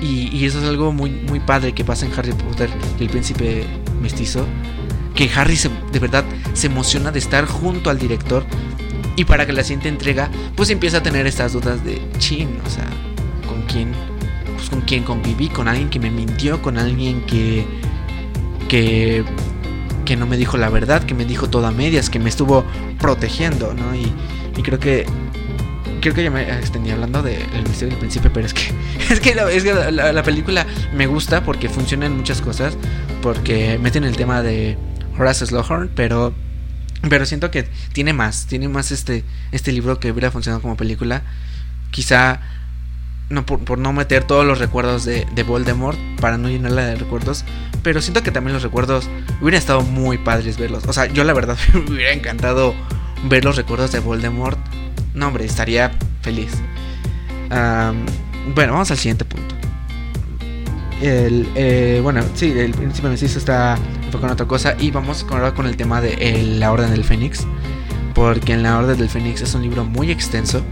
Y, 0.00 0.44
eso 0.44 0.58
es 0.58 0.64
algo 0.64 0.92
muy, 0.92 1.10
muy 1.10 1.38
padre 1.38 1.72
que 1.72 1.84
pasa 1.84 2.04
en 2.04 2.12
Harry 2.18 2.32
Potter 2.32 2.68
y 2.98 3.04
el 3.04 3.08
príncipe 3.08 3.64
mestizo. 4.00 4.44
Que 5.14 5.30
Harry 5.34 5.56
de 5.92 5.98
verdad 6.00 6.24
se 6.54 6.66
emociona 6.66 7.12
de 7.12 7.20
estar 7.20 7.46
junto 7.46 7.90
al 7.90 7.98
director. 7.98 8.44
Y 9.14 9.24
para 9.24 9.46
que 9.46 9.52
la 9.52 9.62
siguiente 9.62 9.88
entrega, 9.88 10.30
pues 10.56 10.70
empieza 10.70 10.98
a 10.98 11.02
tener 11.02 11.26
estas 11.26 11.52
dudas 11.52 11.84
de 11.84 12.00
chin, 12.18 12.58
o 12.66 12.70
sea, 12.70 12.86
¿con 13.46 13.62
quién? 13.62 13.92
Pues 14.56 14.70
con 14.70 14.80
quién 14.80 15.04
conviví, 15.04 15.48
con 15.48 15.68
alguien 15.68 15.90
que 15.90 16.00
me 16.00 16.10
mintió, 16.10 16.60
con 16.60 16.78
alguien 16.78 17.20
que. 17.26 17.64
que. 18.68 19.22
que 20.06 20.16
no 20.16 20.26
me 20.26 20.38
dijo 20.38 20.56
la 20.56 20.70
verdad, 20.70 21.04
que 21.04 21.14
me 21.14 21.26
dijo 21.26 21.48
todo 21.48 21.66
a 21.66 21.70
medias, 21.70 22.10
que 22.10 22.18
me 22.18 22.30
estuvo 22.30 22.64
protegiendo, 22.98 23.74
¿no? 23.74 23.94
Y, 23.94 24.10
y 24.56 24.62
creo 24.62 24.80
que 24.80 25.06
creo 26.02 26.14
que 26.14 26.24
ya 26.24 26.30
me 26.30 26.42
extendí 26.58 26.90
hablando 26.90 27.22
del 27.22 27.62
misterio 27.62 27.90
del 27.90 27.98
príncipe, 27.98 28.28
pero 28.28 28.44
es 28.44 28.52
que 28.52 28.62
es 29.10 29.20
que, 29.20 29.34
la, 29.34 30.22
película 30.22 30.66
me 30.92 31.06
gusta 31.06 31.42
porque 31.44 31.70
funciona 31.70 32.04
en 32.06 32.16
muchas 32.16 32.42
cosas, 32.42 32.76
porque 33.22 33.78
meten 33.78 34.04
el 34.04 34.16
tema 34.16 34.42
de 34.42 34.76
Horace 35.18 35.46
Slughorn, 35.46 35.90
pero 35.94 36.34
pero 37.08 37.26
siento 37.26 37.50
que 37.50 37.66
tiene 37.92 38.12
más, 38.12 38.46
tiene 38.46 38.68
más 38.68 38.92
este 38.92 39.24
este 39.52 39.72
libro 39.72 39.98
que 39.98 40.12
hubiera 40.12 40.30
funcionado 40.30 40.60
como 40.60 40.76
película. 40.76 41.22
Quizá 41.90 42.40
no 43.28 43.46
por, 43.46 43.78
no 43.78 43.92
meter 43.92 44.24
todos 44.24 44.44
los 44.44 44.58
recuerdos 44.58 45.04
de, 45.04 45.26
de, 45.34 45.42
Voldemort 45.42 45.98
para 46.20 46.36
no 46.36 46.48
llenarla 46.48 46.84
de 46.84 46.96
recuerdos, 46.96 47.44
pero 47.82 48.02
siento 48.02 48.22
que 48.22 48.30
también 48.30 48.52
los 48.52 48.62
recuerdos 48.62 49.08
hubieran 49.40 49.58
estado 49.58 49.82
muy 49.82 50.18
padres 50.18 50.58
verlos. 50.58 50.84
O 50.86 50.92
sea, 50.92 51.06
yo 51.06 51.24
la 51.24 51.32
verdad 51.32 51.56
me 51.72 51.94
hubiera 51.94 52.12
encantado 52.12 52.74
ver 53.24 53.44
los 53.44 53.56
recuerdos 53.56 53.92
de 53.92 54.00
Voldemort 54.00 54.58
no, 55.14 55.28
hombre, 55.28 55.44
estaría 55.44 55.92
feliz. 56.22 56.52
bueno, 57.50 58.72
vamos 58.72 58.90
al 58.90 58.98
siguiente 58.98 59.24
punto. 59.24 59.54
El, 61.02 61.48
eh, 61.56 61.98
bueno, 62.00 62.22
sí, 62.34 62.52
el 62.56 62.70
príncipe 62.70 63.08
mestizo 63.08 63.38
está 63.38 63.76
enfocado 64.04 64.28
en 64.28 64.32
otra 64.34 64.46
cosa. 64.46 64.76
Y 64.78 64.92
vamos 64.92 65.26
ahora 65.28 65.52
con 65.52 65.66
el 65.66 65.76
tema 65.76 66.00
de 66.00 66.56
la 66.58 66.70
Orden 66.70 66.90
del 66.90 67.04
Fénix. 67.04 67.44
Porque 68.14 68.52
en 68.52 68.62
la 68.62 68.78
Orden 68.78 68.96
del 68.96 69.08
Fénix 69.08 69.42
es 69.42 69.54
un 69.54 69.62
libro 69.62 69.84
muy 69.84 70.10
extenso. 70.10 70.62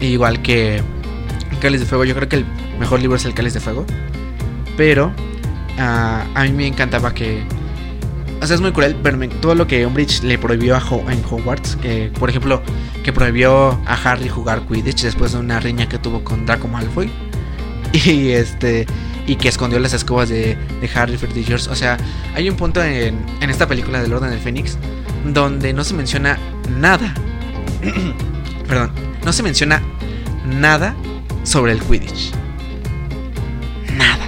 Igual 0.00 0.42
que 0.42 0.82
Cáliz 1.60 1.80
de 1.80 1.86
Fuego. 1.86 2.04
Yo 2.04 2.14
creo 2.14 2.28
que 2.28 2.36
el 2.36 2.46
mejor 2.78 3.00
libro 3.00 3.16
es 3.16 3.24
el 3.24 3.32
Cáliz 3.32 3.54
de 3.54 3.60
Fuego. 3.60 3.86
Pero 4.76 5.12
ah, 5.78 6.26
a 6.34 6.44
mí 6.44 6.52
me 6.52 6.66
encantaba 6.66 7.14
que... 7.14 7.42
O 8.40 8.46
sea, 8.46 8.56
es 8.56 8.60
muy 8.60 8.72
cruel, 8.72 8.96
pero 9.02 9.18
todo 9.40 9.54
lo 9.54 9.66
que 9.66 9.86
Umbridge 9.86 10.22
le 10.22 10.38
prohibió 10.38 10.76
a 10.76 10.82
en 11.10 11.24
Hogwarts, 11.24 11.76
que 11.76 12.10
por 12.18 12.28
ejemplo, 12.28 12.62
que 13.02 13.12
prohibió 13.12 13.80
a 13.86 13.94
Harry 14.04 14.28
jugar 14.28 14.66
Quidditch 14.66 15.02
después 15.02 15.32
de 15.32 15.38
una 15.38 15.60
riña 15.60 15.88
que 15.88 15.98
tuvo 15.98 16.22
con 16.22 16.46
Draco 16.46 16.68
Malfoy. 16.68 17.10
Y 17.92 18.30
este 18.30 18.86
y 19.26 19.36
que 19.36 19.48
escondió 19.48 19.78
las 19.78 19.94
escobas 19.94 20.28
de, 20.28 20.56
de 20.80 20.90
Harry, 20.94 21.16
George. 21.16 21.70
O 21.70 21.74
sea, 21.74 21.96
hay 22.34 22.50
un 22.50 22.56
punto 22.56 22.82
en, 22.82 23.24
en 23.40 23.50
esta 23.50 23.66
película 23.66 24.02
del 24.02 24.12
Orden 24.12 24.30
del 24.30 24.40
Fénix 24.40 24.76
donde 25.32 25.72
no 25.72 25.84
se 25.84 25.94
menciona 25.94 26.38
nada. 26.78 27.14
Perdón, 28.68 28.90
no 29.24 29.32
se 29.32 29.42
menciona 29.42 29.82
nada 30.46 30.94
sobre 31.44 31.72
el 31.72 31.80
Quidditch. 31.80 32.32
Nada. 33.96 34.26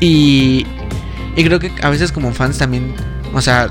Y, 0.00 0.66
y 1.36 1.44
creo 1.44 1.58
que 1.58 1.72
a 1.82 1.90
veces 1.90 2.12
como 2.12 2.32
fans 2.32 2.58
también, 2.58 2.94
o 3.32 3.40
sea, 3.40 3.70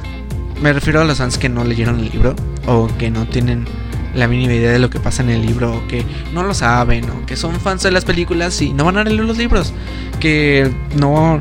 me 0.61 0.73
refiero 0.73 1.01
a 1.01 1.03
los 1.03 1.17
fans 1.17 1.37
que 1.37 1.49
no 1.49 1.63
leyeron 1.63 1.99
el 1.99 2.09
libro 2.09 2.35
o 2.67 2.87
que 2.97 3.09
no 3.09 3.25
tienen 3.25 3.65
la 4.13 4.27
mínima 4.27 4.53
idea 4.53 4.71
de 4.71 4.79
lo 4.79 4.89
que 4.89 4.99
pasa 4.99 5.21
en 5.23 5.29
el 5.29 5.45
libro, 5.45 5.75
o 5.75 5.87
que 5.87 6.03
no 6.33 6.43
lo 6.43 6.53
saben, 6.53 7.09
o 7.09 7.25
que 7.25 7.35
son 7.35 7.59
fans 7.59 7.83
de 7.83 7.91
las 7.91 8.05
películas 8.05 8.61
y 8.61 8.73
no 8.73 8.85
van 8.85 8.97
a 8.97 9.03
leer 9.03 9.19
los 9.19 9.37
libros, 9.37 9.73
que 10.19 10.71
no, 10.95 11.39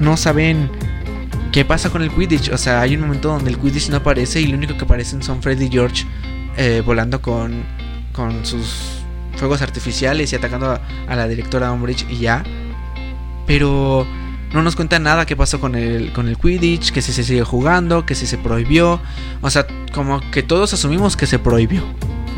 no 0.00 0.16
saben 0.16 0.70
qué 1.52 1.64
pasa 1.64 1.90
con 1.90 2.02
el 2.02 2.10
Quidditch. 2.10 2.50
O 2.50 2.58
sea, 2.58 2.80
hay 2.80 2.94
un 2.94 3.02
momento 3.02 3.28
donde 3.28 3.50
el 3.50 3.58
Quidditch 3.58 3.88
no 3.90 3.98
aparece 3.98 4.40
y 4.40 4.46
lo 4.46 4.56
único 4.56 4.76
que 4.76 4.84
aparecen 4.84 5.22
son 5.22 5.42
Freddy 5.42 5.66
y 5.66 5.70
George 5.70 6.04
eh, 6.56 6.82
volando 6.84 7.22
con, 7.22 7.62
con 8.12 8.44
sus 8.44 9.02
fuegos 9.36 9.62
artificiales 9.62 10.32
y 10.32 10.36
atacando 10.36 10.72
a, 10.72 10.80
a 11.06 11.16
la 11.16 11.28
directora 11.28 11.72
Umbridge 11.72 12.06
y 12.10 12.18
ya. 12.18 12.42
Pero 13.46 14.06
no 14.52 14.62
nos 14.62 14.76
cuenta 14.76 14.98
nada 14.98 15.26
qué 15.26 15.36
pasó 15.36 15.60
con 15.60 15.74
el, 15.74 16.12
con 16.12 16.28
el 16.28 16.38
Quidditch, 16.38 16.90
que 16.90 17.02
si 17.02 17.12
se 17.12 17.24
sigue 17.24 17.44
jugando, 17.44 18.06
que 18.06 18.14
si 18.14 18.26
se 18.26 18.38
prohibió. 18.38 19.00
O 19.42 19.50
sea, 19.50 19.66
como 19.92 20.20
que 20.30 20.42
todos 20.42 20.72
asumimos 20.72 21.16
que 21.16 21.26
se 21.26 21.38
prohibió, 21.38 21.82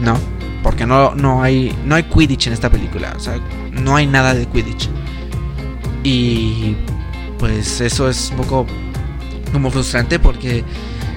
¿no? 0.01 0.19
Porque 0.63 0.87
no, 0.87 1.15
no, 1.15 1.43
hay, 1.43 1.75
no 1.85 1.95
hay 1.95 2.03
Quidditch 2.05 2.49
en 2.49 2.53
esta 2.53 2.71
película. 2.71 3.15
O 3.17 3.21
sea, 3.21 3.39
no 3.73 3.97
hay 3.97 4.07
nada 4.07 4.35
de 4.35 4.47
Quidditch. 4.47 4.89
Y 6.03 6.77
pues 7.39 7.81
eso 7.81 8.09
es 8.09 8.31
un 8.31 8.39
poco 8.39 8.67
como 9.53 9.71
frustrante 9.71 10.19
porque 10.19 10.65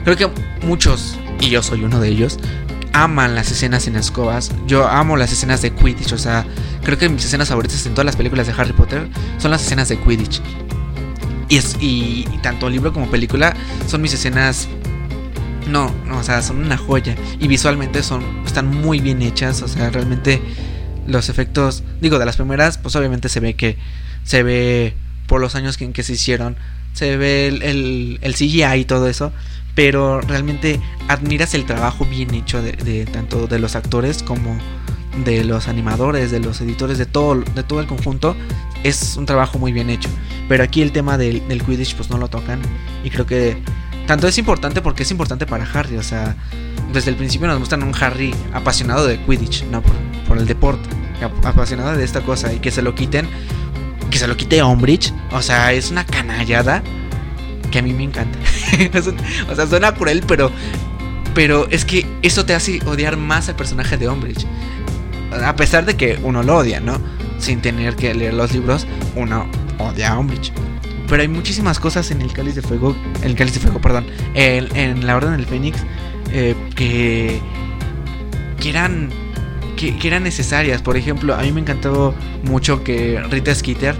creo 0.03 0.15
que 0.15 0.29
muchos, 0.65 1.17
y 1.39 1.49
yo 1.49 1.61
soy 1.61 1.83
uno 1.83 1.99
de 1.99 2.09
ellos, 2.09 2.39
aman 2.93 3.33
las 3.33 3.51
escenas 3.51 3.87
en 3.87 3.95
escobas. 3.95 4.51
Yo 4.67 4.87
amo 4.87 5.17
las 5.17 5.31
escenas 5.31 5.61
de 5.61 5.71
Quidditch. 5.71 6.13
O 6.13 6.17
sea, 6.17 6.45
creo 6.83 6.97
que 6.97 7.09
mis 7.09 7.25
escenas 7.25 7.49
favoritas 7.49 7.83
en 7.85 7.93
todas 7.93 8.05
las 8.05 8.15
películas 8.15 8.47
de 8.47 8.53
Harry 8.53 8.73
Potter 8.73 9.09
son 9.39 9.51
las 9.51 9.63
escenas 9.63 9.89
de 9.89 9.97
Quidditch. 9.97 10.41
Y, 11.49 11.57
es, 11.57 11.77
y, 11.79 12.25
tanto 12.41 12.69
libro 12.69 12.93
como 12.93 13.09
película 13.09 13.55
son 13.87 14.01
mis 14.01 14.13
escenas. 14.13 14.67
No, 15.69 15.93
o 16.11 16.23
sea, 16.23 16.41
son 16.41 16.57
una 16.57 16.77
joya. 16.77 17.15
Y 17.39 17.47
visualmente 17.47 18.03
son, 18.03 18.23
están 18.45 18.67
muy 18.67 18.99
bien 18.99 19.21
hechas. 19.21 19.61
O 19.61 19.67
sea, 19.67 19.89
realmente 19.89 20.41
los 21.07 21.29
efectos. 21.29 21.83
Digo, 22.01 22.19
de 22.19 22.25
las 22.25 22.35
primeras, 22.35 22.77
pues 22.77 22.95
obviamente 22.95 23.29
se 23.29 23.39
ve 23.39 23.55
que. 23.55 23.77
Se 24.23 24.41
ve 24.41 24.93
por 25.27 25.41
los 25.41 25.55
años 25.55 25.79
en 25.81 25.93
que 25.93 26.03
se 26.03 26.13
hicieron. 26.13 26.55
Se 26.93 27.17
ve 27.17 27.47
el, 27.47 28.19
el, 28.21 28.33
CGI 28.33 28.79
y 28.79 28.85
todo 28.85 29.07
eso. 29.07 29.31
Pero 29.75 30.21
realmente 30.21 30.79
admiras 31.07 31.55
el 31.55 31.65
trabajo 31.65 32.05
bien 32.05 32.33
hecho 32.35 32.61
de 32.61 33.07
tanto 33.11 33.47
de 33.47 33.57
los 33.57 33.75
actores 33.75 34.21
como 34.21 34.59
de 35.17 35.43
los 35.43 35.67
animadores, 35.67 36.31
de 36.31 36.39
los 36.39 36.59
editores, 36.61 36.97
de 36.97 37.05
todo, 37.05 37.41
de 37.41 37.63
todo 37.63 37.79
el 37.79 37.87
conjunto, 37.87 38.35
es 38.83 39.15
un 39.17 39.25
trabajo 39.25 39.59
muy 39.59 39.71
bien 39.71 39.89
hecho. 39.89 40.09
Pero 40.49 40.63
aquí 40.63 40.81
el 40.81 40.91
tema 40.91 41.17
del, 41.17 41.47
del, 41.47 41.63
Quidditch 41.63 41.95
pues 41.95 42.09
no 42.09 42.17
lo 42.17 42.27
tocan. 42.27 42.61
Y 43.03 43.09
creo 43.09 43.25
que 43.25 43.57
tanto 44.07 44.27
es 44.27 44.37
importante 44.37 44.81
porque 44.81 45.03
es 45.03 45.11
importante 45.11 45.45
para 45.45 45.65
Harry. 45.71 45.97
O 45.97 46.03
sea, 46.03 46.35
desde 46.91 47.11
el 47.11 47.15
principio 47.15 47.47
nos 47.47 47.57
muestran 47.57 47.83
un 47.83 47.93
Harry 48.01 48.33
apasionado 48.53 49.05
de 49.07 49.19
Quidditch, 49.19 49.65
¿no? 49.65 49.81
Por, 50.27 50.37
el 50.37 50.45
deporte. 50.45 50.89
Apasionado 51.43 51.95
de 51.95 52.03
esta 52.03 52.21
cosa. 52.21 52.51
Y 52.53 52.59
que 52.59 52.71
se 52.71 52.81
lo 52.81 52.95
quiten. 52.95 53.27
Que 54.09 54.17
se 54.17 54.27
lo 54.27 54.35
quite 54.35 54.59
a 54.59 54.65
Umbridge. 54.65 55.13
O 55.31 55.41
sea, 55.41 55.71
es 55.73 55.91
una 55.91 56.05
canallada 56.05 56.83
que 57.71 57.79
a 57.79 57.81
mí 57.81 57.93
me 57.93 58.03
encanta. 58.03 58.37
o 59.49 59.55
sea, 59.55 59.67
suena 59.67 59.93
cruel, 59.93 60.23
pero... 60.27 60.51
Pero 61.33 61.67
es 61.71 61.83
que 61.83 62.05
eso 62.21 62.45
te 62.45 62.53
hace 62.53 62.79
odiar 62.85 63.17
más 63.17 63.49
al 63.49 63.55
personaje 63.55 63.97
de 63.97 64.07
Umbridge. 64.07 64.45
A 65.45 65.55
pesar 65.55 65.85
de 65.85 65.95
que 65.95 66.19
uno 66.23 66.43
lo 66.43 66.57
odia, 66.57 66.79
¿no? 66.79 66.99
Sin 67.39 67.61
tener 67.61 67.95
que 67.95 68.13
leer 68.13 68.33
los 68.33 68.53
libros, 68.53 68.87
uno 69.15 69.47
odia 69.79 70.13
a 70.13 70.19
Umbridge. 70.19 70.51
Pero 71.07 71.21
hay 71.21 71.27
muchísimas 71.27 71.79
cosas 71.79 72.11
en 72.11 72.21
el 72.21 72.31
Cáliz 72.31 72.55
de 72.55 72.61
Fuego, 72.61 72.95
el 73.23 73.35
Cáliz 73.35 73.55
de 73.55 73.59
Fuego, 73.59 73.79
perdón, 73.81 74.05
en, 74.33 75.05
la 75.05 75.15
Orden 75.15 75.31
del 75.33 75.45
Fénix, 75.45 75.77
eh, 76.31 76.55
que, 76.75 77.39
que 78.59 78.69
eran 78.69 79.09
que, 79.75 80.07
eran 80.07 80.23
necesarias. 80.23 80.81
Por 80.81 80.97
ejemplo, 80.97 81.35
a 81.35 81.41
mí 81.41 81.51
me 81.51 81.61
encantó 81.61 82.13
mucho 82.43 82.83
que 82.83 83.21
Rita 83.29 83.53
Skeeter 83.53 83.95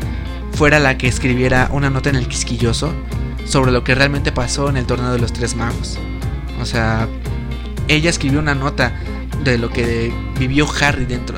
fuera 0.54 0.80
la 0.80 0.98
que 0.98 1.08
escribiera 1.08 1.70
una 1.72 1.90
nota 1.90 2.10
en 2.10 2.16
el 2.16 2.28
quisquilloso 2.28 2.94
sobre 3.46 3.72
lo 3.72 3.84
que 3.84 3.96
realmente 3.96 4.32
pasó 4.32 4.70
en 4.70 4.78
el 4.78 4.86
torneo 4.86 5.12
de 5.12 5.20
los 5.20 5.34
tres 5.34 5.56
magos. 5.56 6.00
O 6.62 6.66
sea, 6.66 7.08
ella 7.88 8.10
escribió 8.10 8.40
una 8.40 8.56
nota 8.56 8.94
de 9.44 9.58
lo 9.58 9.70
que 9.70 10.14
vivió 10.40 10.68
Harry 10.82 11.06
dentro, 11.06 11.38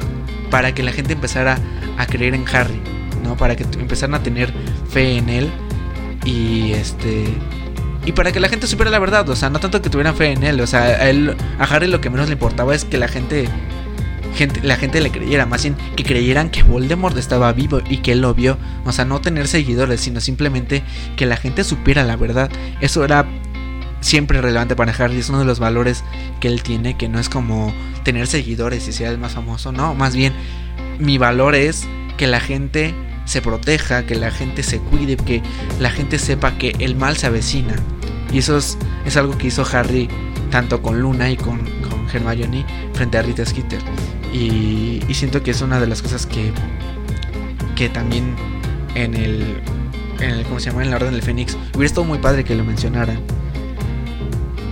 para 0.50 0.74
que 0.74 0.84
la 0.84 0.92
gente 0.92 1.14
empezara 1.14 1.58
a 1.98 2.06
creer 2.06 2.34
en 2.34 2.46
Harry, 2.54 2.80
¿no? 3.24 3.36
Para 3.38 3.56
que 3.56 3.64
empezaran 3.64 4.16
a 4.16 4.24
tener 4.24 4.54
fe 4.90 5.18
en 5.18 5.30
él 5.30 5.50
y 6.26 6.72
este 6.74 7.26
y 8.06 8.12
para 8.12 8.32
que 8.32 8.40
la 8.40 8.50
gente 8.50 8.68
supiera 8.68 8.92
la 8.92 9.00
verdad, 9.00 9.28
o 9.30 9.36
sea, 9.36 9.50
no 9.50 9.60
tanto 9.60 9.82
que 9.82 9.90
tuvieran 9.90 10.16
fe 10.16 10.32
en 10.32 10.44
él, 10.44 10.62
o 10.62 10.68
sea, 10.68 10.84
a, 10.84 11.10
él, 11.10 11.36
a 11.58 11.64
Harry 11.64 11.88
lo 11.88 12.02
que 12.02 12.12
menos 12.12 12.28
le 12.28 12.34
importaba 12.34 12.76
es 12.76 12.86
que 12.86 13.00
la 13.00 13.08
gente, 13.08 13.50
gente, 14.36 14.62
la 14.62 14.76
gente 14.76 15.02
le 15.02 15.10
creyera, 15.10 15.48
más 15.48 15.64
bien 15.64 15.76
que 15.96 16.04
creyeran 16.04 16.52
que 16.52 16.62
Voldemort 16.62 17.18
estaba 17.18 17.52
vivo 17.52 17.82
y 17.90 17.98
que 17.98 18.12
él 18.12 18.22
lo 18.22 18.36
vio, 18.36 18.60
o 18.86 18.92
sea, 18.92 19.06
no 19.06 19.22
tener 19.22 19.48
seguidores, 19.48 20.02
sino 20.02 20.22
simplemente 20.22 20.84
que 21.16 21.26
la 21.26 21.36
gente 21.36 21.64
supiera 21.64 22.04
la 22.04 22.16
verdad. 22.16 22.52
Eso 22.80 23.04
era 23.04 23.26
siempre 24.02 24.42
relevante 24.42 24.76
para 24.76 24.92
Harry, 24.94 25.18
es 25.18 25.30
uno 25.30 25.40
de 25.40 25.46
los 25.46 25.60
valores 25.60 26.04
que 26.40 26.48
él 26.48 26.64
tiene, 26.64 26.98
que 26.98 27.10
no 27.10 27.20
es 27.20 27.30
como 27.30 27.74
tener 28.04 28.28
seguidores 28.28 28.88
y 28.88 28.94
ser 28.94 29.08
el 29.08 29.18
más 29.18 29.34
famoso, 29.34 29.72
no, 29.72 29.96
más 29.96 30.16
bien 30.16 30.34
mi 31.00 31.18
valor 31.18 31.56
es 31.56 31.86
que 32.18 32.28
la 32.28 32.40
gente 32.40 32.94
se 33.26 33.42
proteja, 33.42 34.06
que 34.06 34.16
la 34.16 34.32
gente 34.32 34.64
se 34.64 34.80
cuide, 34.80 35.18
que 35.18 35.42
la 35.80 35.90
gente 35.90 36.20
sepa 36.20 36.58
que 36.58 36.76
el 36.80 36.96
mal 36.96 37.18
se 37.18 37.28
avecina. 37.28 37.76
Y 38.32 38.40
eso 38.40 38.58
es, 38.58 38.78
algo 39.16 39.38
que 39.38 39.48
hizo 39.48 39.66
Harry 39.72 40.08
tanto 40.52 40.82
con 40.82 41.02
Luna 41.02 41.30
y 41.30 41.38
con, 41.38 41.60
con 41.60 42.08
Hermione 42.14 42.66
frente 42.94 43.18
a 43.18 43.22
Rita 43.22 43.46
Skeeter. 43.46 43.80
Y, 44.32 45.02
y, 45.08 45.14
siento 45.14 45.42
que 45.44 45.52
es 45.52 45.62
una 45.62 45.80
de 45.80 45.88
las 45.88 46.02
cosas 46.02 46.26
que, 46.26 46.52
que 47.76 47.90
también 47.90 48.36
en 48.94 49.16
el, 49.16 49.62
en 50.20 50.30
el, 50.30 50.44
¿cómo 50.44 50.60
se 50.60 50.70
llama? 50.70 50.84
En 50.84 50.90
la 50.90 50.98
Orden 50.98 51.12
del 51.12 51.22
Fénix 51.22 51.58
hubiera 51.74 51.86
estado 51.86 52.06
muy 52.06 52.18
padre 52.20 52.44
que 52.44 52.56
lo 52.56 52.64
mencionaran. 52.64 53.20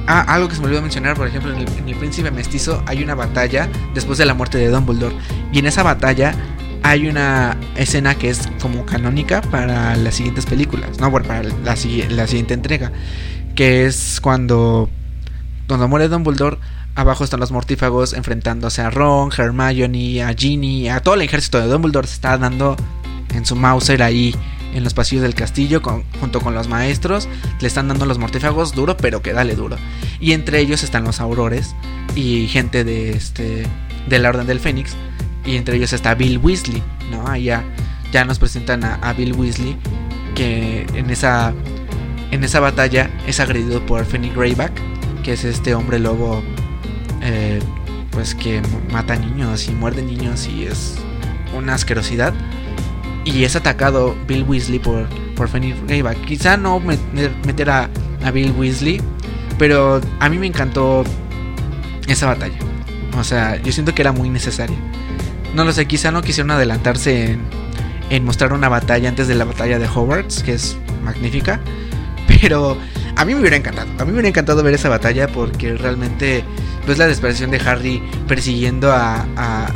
Ah, 0.05 0.21
algo 0.27 0.49
que 0.49 0.55
se 0.55 0.61
me 0.61 0.67
olvidó 0.67 0.81
mencionar, 0.81 1.15
por 1.15 1.27
ejemplo, 1.27 1.53
en 1.53 1.59
el, 1.59 1.95
Príncipe 1.95 2.29
Mestizo 2.29 2.83
hay 2.85 3.03
una 3.03 3.15
batalla 3.15 3.69
después 3.93 4.17
de 4.17 4.25
la 4.25 4.33
muerte 4.33 4.57
de 4.57 4.67
Dumbledore. 4.67 5.15
Y 5.53 5.59
en 5.59 5.65
esa 5.65 5.83
batalla 5.83 6.35
hay 6.83 7.07
una 7.07 7.57
escena 7.77 8.15
que 8.15 8.29
es 8.29 8.49
como 8.61 8.85
canónica 8.85 9.41
para 9.41 9.95
las 9.95 10.15
siguientes 10.15 10.45
películas, 10.45 10.99
no, 10.99 11.09
bueno, 11.09 11.27
para 11.27 11.43
la, 11.43 11.75
siguiente 11.77 12.53
entrega, 12.53 12.91
que 13.55 13.85
es 13.85 14.19
cuando, 14.21 14.89
cuando 15.67 15.87
muere 15.87 16.09
Dumbledore, 16.09 16.57
abajo 16.95 17.23
están 17.23 17.39
los 17.39 17.51
mortífagos 17.53 18.11
enfrentándose 18.11 18.81
a 18.81 18.89
Ron, 18.89 19.31
Hermione, 19.35 20.23
a 20.23 20.33
Ginny, 20.33 20.89
a 20.89 20.99
todo 20.99 21.15
el 21.15 21.21
ejército 21.21 21.61
de 21.61 21.67
Dumbledore 21.67 22.07
se 22.07 22.15
está 22.15 22.37
dando 22.37 22.75
en 23.33 23.45
su 23.45 23.55
Mauser 23.55 24.03
ahí 24.03 24.35
en 24.73 24.83
los 24.83 24.93
pasillos 24.93 25.23
del 25.23 25.36
castillo 25.36 25.81
junto 26.19 26.41
con 26.41 26.53
los 26.53 26.67
maestros. 26.67 27.27
Le 27.59 27.67
están 27.67 27.88
dando 27.88 28.05
los 28.05 28.17
mortífagos 28.17 28.73
duro, 28.73 28.97
pero 28.97 29.21
que 29.21 29.33
dale 29.33 29.55
duro. 29.55 29.77
Y 30.19 30.33
entre 30.33 30.59
ellos 30.59 30.83
están 30.83 31.03
los 31.03 31.19
aurores 31.19 31.75
y 32.15 32.47
gente 32.47 32.83
de 32.83 33.12
este 33.12 33.65
de 34.07 34.19
la 34.19 34.29
Orden 34.29 34.47
del 34.47 34.59
Fénix. 34.59 34.95
Y 35.45 35.55
entre 35.57 35.77
ellos 35.77 35.93
está 35.93 36.15
Bill 36.15 36.38
Weasley, 36.38 36.81
¿no? 37.12 37.27
Allá 37.27 37.63
ya 38.12 38.23
nos 38.25 38.39
presentan 38.39 38.83
a, 38.83 39.13
Bill 39.13 39.33
Weasley 39.33 39.75
que 40.36 40.86
en 40.93 41.09
esa 41.09 41.53
en 42.31 42.43
esa 42.43 42.59
batalla 42.59 43.09
es 43.27 43.39
agredido 43.39 43.83
por 43.86 44.05
Fanny 44.05 44.29
Greyback, 44.29 44.71
que 45.23 45.33
es 45.33 45.43
este 45.43 45.75
hombre 45.75 45.99
lobo 45.99 46.43
eh, 47.21 47.59
pues 48.12 48.36
que 48.36 48.62
mata 48.91 49.15
niños 49.15 49.67
y 49.67 49.71
muerde 49.71 50.03
niños 50.03 50.47
y 50.47 50.65
es 50.65 50.95
una 51.55 51.73
asquerosidad 51.73 52.33
y 53.25 53.43
es 53.43 53.55
atacado 53.55 54.15
Bill 54.27 54.43
Weasley 54.43 54.79
por, 54.79 55.07
por 55.36 55.47
Fanny 55.47 55.73
Greyback. 55.88 56.25
Quizá 56.25 56.57
no 56.57 56.79
meter, 56.79 57.69
a, 57.69 57.89
Bill 58.33 58.51
Weasley, 58.51 59.01
pero 59.57 60.01
a 60.19 60.29
mí 60.29 60.38
me 60.38 60.47
encantó 60.47 61.03
esa 62.07 62.27
batalla. 62.27 62.57
O 63.17 63.23
sea, 63.23 63.62
yo 63.62 63.71
siento 63.71 63.93
que 63.93 64.01
era 64.01 64.12
muy 64.12 64.29
necesaria. 64.29 64.77
no 65.55 65.63
lo 65.63 65.71
sé, 65.71 65.86
quizá 65.86 66.12
no 66.12 66.21
quisieron 66.21 66.51
adelantarse 66.51 67.31
en, 67.31 67.41
en 68.09 68.25
mostrar 68.25 68.53
una 68.53 68.69
batalla 68.69 69.09
antes 69.09 69.27
de 69.27 69.36
la 69.36 69.45
batalla 69.45 69.79
de 69.79 69.88
Hogwarts, 69.88 70.43
que 70.43 70.53
es 70.53 70.77
magnífica. 71.03 71.59
Pero 72.27 72.77
a 73.15 73.25
mí 73.25 73.33
me 73.33 73.41
hubiera 73.41 73.55
encantado. 73.55 73.89
A 73.99 74.05
mí 74.05 74.07
me 74.07 74.13
hubiera 74.13 74.29
encantado 74.29 74.63
ver 74.63 74.73
esa 74.73 74.89
batalla 74.89 75.27
porque 75.27 75.75
realmente 75.75 76.43
ves 76.85 76.97
la 76.97 77.07
desesperación 77.07 77.51
de 77.51 77.57
Harry 77.59 78.01
persiguiendo 78.27 78.91
a, 78.91 79.25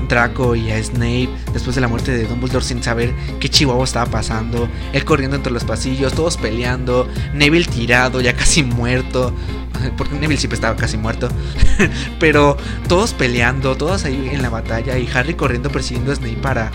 Draco 0.10 0.56
y 0.56 0.72
a 0.72 0.82
Snape 0.82 1.30
después 1.54 1.76
de 1.76 1.82
la 1.82 1.88
muerte 1.88 2.12
de 2.12 2.26
Dumbledore 2.26 2.64
sin 2.64 2.82
saber 2.82 3.14
qué 3.40 3.50
chihuahua 3.50 3.84
estaba 3.84 4.06
pasando. 4.10 4.70
Él 4.94 5.04
corriendo 5.06 5.36
entre 5.36 5.52
los 5.52 5.64
pasillos, 5.64 6.14
todos 6.14 6.38
peleando. 6.38 7.08
Neville 7.34 7.66
tirado, 7.66 8.22
ya 8.22 8.34
casi 8.34 8.64
muerto. 8.64 9.34
Porque 9.98 10.16
Neville 10.16 10.40
siempre 10.40 10.56
estaba 10.56 10.76
casi 10.76 10.98
muerto. 10.98 11.30
Pero 12.20 12.58
todos 12.88 13.14
peleando, 13.14 13.76
todos 13.76 14.06
ahí 14.06 14.30
en 14.32 14.42
la 14.42 14.50
batalla. 14.50 14.98
Y 14.98 15.10
Harry 15.14 15.34
corriendo 15.34 15.70
persiguiendo 15.70 16.12
a 16.12 16.16
Snape 16.16 16.38
para, 16.38 16.72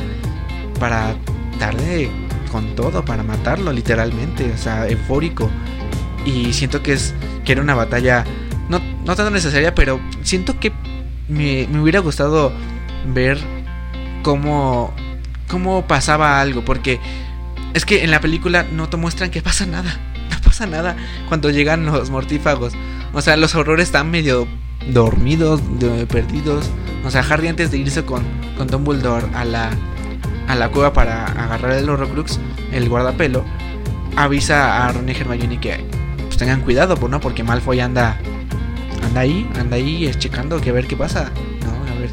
para 0.79 1.15
darle 1.59 2.11
con 2.51 2.75
todo, 2.77 3.05
para 3.05 3.23
matarlo 3.23 3.73
literalmente. 3.73 4.53
O 4.53 4.59
sea, 4.59 4.89
eufórico. 4.89 5.51
Y 6.25 6.53
siento 6.53 6.83
que 6.83 6.93
es 6.93 7.15
que 7.45 7.53
era 7.53 7.63
una 7.63 7.75
batalla 7.75 8.25
no, 8.73 8.81
no 9.05 9.17
tan 9.17 9.33
necesaria, 9.33 9.75
pero 9.75 10.01
siento 10.23 10.59
que 10.59 10.73
me, 11.29 11.69
me 11.71 11.81
hubiera 11.81 12.01
gustado 12.01 12.53
ver 13.07 13.39
cómo, 14.23 14.95
cómo 15.47 15.87
pasaba 15.87 16.41
algo, 16.41 16.65
porque 16.65 16.99
es 17.75 17.85
que 17.85 18.03
en 18.03 18.11
la 18.11 18.21
película 18.21 18.65
no 18.73 18.89
te 18.89 18.97
muestran 18.97 19.31
que 19.31 19.43
pasa 19.51 19.67
nada, 19.67 19.99
no 20.31 20.41
pasa 20.43 20.67
nada 20.67 20.97
cuando 21.29 21.51
llegan 21.51 21.85
los 21.85 22.11
mortífagos. 22.11 22.73
O 23.13 23.21
sea, 23.21 23.37
los 23.37 23.55
horrores 23.55 23.89
están 23.89 24.11
medio 24.11 24.49
dormidos, 24.89 25.61
perdidos. 26.09 26.71
O 27.05 27.11
sea, 27.11 27.21
Harry 27.29 27.49
antes 27.49 27.71
de 27.71 27.77
irse 27.77 28.05
con, 28.05 28.25
con 28.57 28.69
Dumbledore 28.69 29.27
a 29.35 29.45
la, 29.45 29.71
a 30.49 30.55
la 30.55 30.71
cueva 30.71 30.95
para 30.95 31.27
agarrar 31.27 31.73
el 31.73 31.91
Horrocrux, 31.91 32.41
el 32.73 32.89
guardapelo, 32.89 33.45
avisa 34.17 34.87
a 34.87 34.93
Ron 34.93 35.11
y 35.11 35.59
que 35.59 35.85
pues, 36.17 36.39
tengan 36.39 36.63
cuidado, 36.63 36.97
¿no? 37.07 37.21
Porque 37.21 37.45
Malfoy 37.45 37.81
anda 37.81 38.19
anda 39.03 39.21
ahí, 39.21 39.49
anda 39.59 39.77
ahí 39.77 40.07
es 40.07 40.19
checando 40.19 40.61
que 40.61 40.71
a 40.71 40.73
ver 40.73 40.87
qué 40.87 40.97
pasa, 40.97 41.31
¿no? 41.65 41.93
A 41.93 41.99
ver 41.99 42.11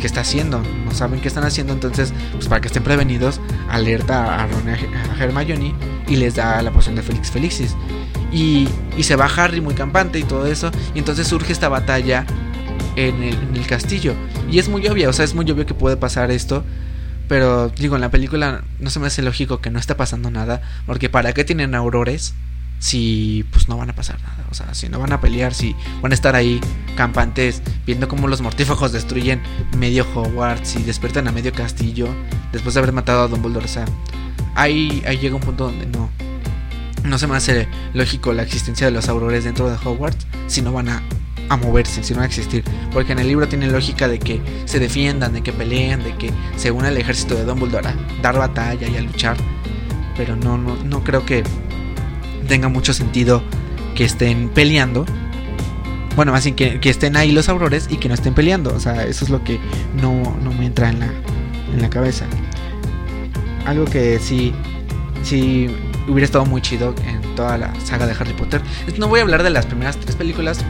qué 0.00 0.06
está 0.06 0.20
haciendo, 0.20 0.62
no 0.84 0.92
saben 0.92 1.20
qué 1.20 1.28
están 1.28 1.44
haciendo, 1.44 1.72
entonces, 1.72 2.12
pues 2.32 2.48
para 2.48 2.60
que 2.60 2.68
estén 2.68 2.82
prevenidos, 2.82 3.40
alerta 3.68 4.42
a 4.42 4.46
Ron 4.46 4.68
Hermione 5.18 5.74
y 6.08 6.16
les 6.16 6.34
da 6.34 6.60
la 6.62 6.70
poción 6.70 6.94
de 6.94 7.02
Félix 7.02 7.30
Felixis. 7.30 7.74
Y, 8.32 8.68
y, 8.96 9.04
se 9.04 9.14
va 9.14 9.26
Harry 9.26 9.60
muy 9.60 9.74
campante 9.74 10.18
y 10.18 10.24
todo 10.24 10.46
eso, 10.46 10.70
y 10.94 10.98
entonces 10.98 11.28
surge 11.28 11.52
esta 11.52 11.68
batalla 11.68 12.26
en 12.96 13.22
el, 13.22 13.34
en 13.34 13.56
el 13.56 13.66
castillo. 13.66 14.14
Y 14.50 14.58
es 14.58 14.68
muy 14.68 14.86
obvia, 14.88 15.08
o 15.08 15.12
sea, 15.12 15.24
es 15.24 15.34
muy 15.34 15.48
obvio 15.50 15.66
que 15.66 15.74
puede 15.74 15.96
pasar 15.96 16.30
esto. 16.30 16.64
Pero 17.28 17.68
digo, 17.70 17.94
en 17.94 18.02
la 18.02 18.10
película 18.10 18.62
no 18.80 18.90
se 18.90 19.00
me 19.00 19.06
hace 19.06 19.22
lógico 19.22 19.60
que 19.60 19.70
no 19.70 19.78
está 19.78 19.96
pasando 19.96 20.30
nada. 20.30 20.60
Porque 20.86 21.08
¿para 21.08 21.32
qué 21.32 21.44
tienen 21.44 21.74
aurores? 21.74 22.34
Si 22.78 23.44
pues 23.50 23.68
no 23.68 23.76
van 23.76 23.90
a 23.90 23.94
pasar 23.94 24.20
nada. 24.22 24.44
O 24.50 24.54
sea, 24.54 24.74
si 24.74 24.88
no 24.88 24.98
van 24.98 25.12
a 25.12 25.20
pelear, 25.20 25.54
si 25.54 25.74
van 26.02 26.12
a 26.12 26.14
estar 26.14 26.36
ahí 26.36 26.60
campantes 26.96 27.62
viendo 27.86 28.08
cómo 28.08 28.28
los 28.28 28.40
mortífagos 28.40 28.92
destruyen 28.92 29.42
medio 29.76 30.06
Hogwarts 30.14 30.76
y 30.76 30.82
despiertan 30.82 31.26
a 31.28 31.32
medio 31.32 31.52
castillo 31.52 32.08
después 32.52 32.74
de 32.74 32.80
haber 32.80 32.92
matado 32.92 33.22
a 33.22 33.28
Dumbledore. 33.28 33.64
O 33.64 33.68
sea, 33.68 33.84
ahí, 34.54 35.02
ahí 35.06 35.18
llega 35.18 35.34
un 35.34 35.40
punto 35.40 35.64
donde 35.64 35.86
no, 35.86 36.10
no 37.04 37.18
se 37.18 37.26
me 37.26 37.36
hace 37.36 37.68
lógico 37.92 38.32
la 38.32 38.42
existencia 38.42 38.86
de 38.86 38.92
los 38.92 39.08
aurores 39.08 39.44
dentro 39.44 39.68
de 39.68 39.76
Hogwarts 39.76 40.26
si 40.46 40.62
no 40.62 40.72
van 40.72 40.88
a, 40.88 41.02
a 41.48 41.56
moverse, 41.56 42.02
si 42.04 42.12
no 42.12 42.18
van 42.18 42.24
a 42.24 42.28
existir. 42.28 42.64
Porque 42.92 43.12
en 43.12 43.18
el 43.18 43.28
libro 43.28 43.48
tiene 43.48 43.66
lógica 43.66 44.08
de 44.08 44.18
que 44.18 44.40
se 44.66 44.78
defiendan, 44.78 45.32
de 45.32 45.42
que 45.42 45.52
peleen, 45.52 46.02
de 46.02 46.14
que 46.16 46.30
se 46.56 46.70
una 46.70 46.88
el 46.88 46.96
ejército 46.96 47.34
de 47.34 47.44
Dumbledore 47.44 47.88
a 47.88 47.96
dar 48.22 48.38
batalla 48.38 48.88
y 48.88 48.96
a 48.96 49.00
luchar. 49.00 49.36
Pero 50.16 50.36
no, 50.36 50.56
no, 50.56 50.76
no 50.84 51.02
creo 51.02 51.26
que 51.26 51.42
tenga 52.44 52.68
mucho 52.68 52.92
sentido 52.92 53.42
que 53.94 54.04
estén 54.04 54.48
peleando. 54.48 55.04
Bueno, 56.16 56.32
más 56.32 56.44
bien 56.44 56.54
que, 56.54 56.80
que, 56.80 56.90
estén 56.90 57.16
ahí 57.16 57.32
los 57.32 57.48
aurores 57.48 57.88
y 57.90 57.96
que 57.96 58.08
no 58.08 58.14
estén 58.14 58.34
peleando. 58.34 58.74
O 58.74 58.80
sea, 58.80 59.04
eso 59.04 59.24
es 59.24 59.30
lo 59.30 59.42
que 59.42 59.58
no, 60.00 60.36
no 60.42 60.52
me 60.52 60.66
entra 60.66 60.88
en 60.88 61.00
la, 61.00 61.06
en 61.72 61.82
la 61.82 61.90
cabeza. 61.90 62.26
Algo 63.66 63.84
que 63.84 64.18
sí, 64.18 64.52
sí 65.22 65.68
hubiera 66.08 66.24
estado 66.24 66.44
muy 66.44 66.60
chido 66.60 66.94
en 67.06 67.34
toda 67.34 67.58
la 67.58 67.74
saga 67.80 68.06
de 68.06 68.12
Harry 68.12 68.32
Potter. 68.32 68.60
No 68.98 69.08
voy 69.08 69.20
a 69.20 69.22
hablar 69.22 69.42
de 69.42 69.50
las 69.50 69.66
primeras 69.66 69.96
tres 69.96 70.16
películas 70.16 70.64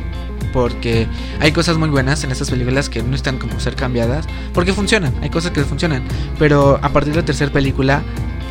porque 0.53 1.09
hay 1.41 1.51
cosas 1.51 1.77
muy 1.77 1.89
buenas 1.89 2.23
en 2.23 2.31
estas 2.31 2.49
películas 2.49 2.89
que 2.89 3.03
no 3.03 3.17
están 3.17 3.39
como 3.39 3.59
ser 3.59 3.75
cambiadas 3.75 4.25
porque 4.53 4.73
funcionan, 4.73 5.13
hay 5.21 5.29
cosas 5.29 5.51
que 5.51 5.65
funcionan, 5.65 6.05
pero 6.39 6.79
a 6.81 6.91
partir 6.91 7.13
de 7.13 7.21
la 7.21 7.27
tercera 7.27 7.53
película, 7.53 8.03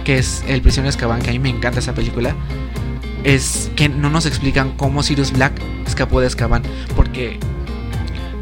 que 0.03 0.17
es 0.17 0.43
El 0.45 0.62
prisionero 0.62 0.91
de 0.91 0.97
Azkaban, 0.97 1.21
que 1.21 1.29
a 1.29 1.33
mí 1.33 1.39
me 1.39 1.49
encanta 1.49 1.79
esa 1.79 1.93
película, 1.93 2.36
es 3.23 3.71
que 3.75 3.89
no 3.89 4.09
nos 4.09 4.25
explican 4.25 4.71
cómo 4.77 5.03
Sirius 5.03 5.31
Black 5.31 5.53
escapó 5.86 6.19
de 6.19 6.27
Azkaban. 6.27 6.63
Porque 6.95 7.39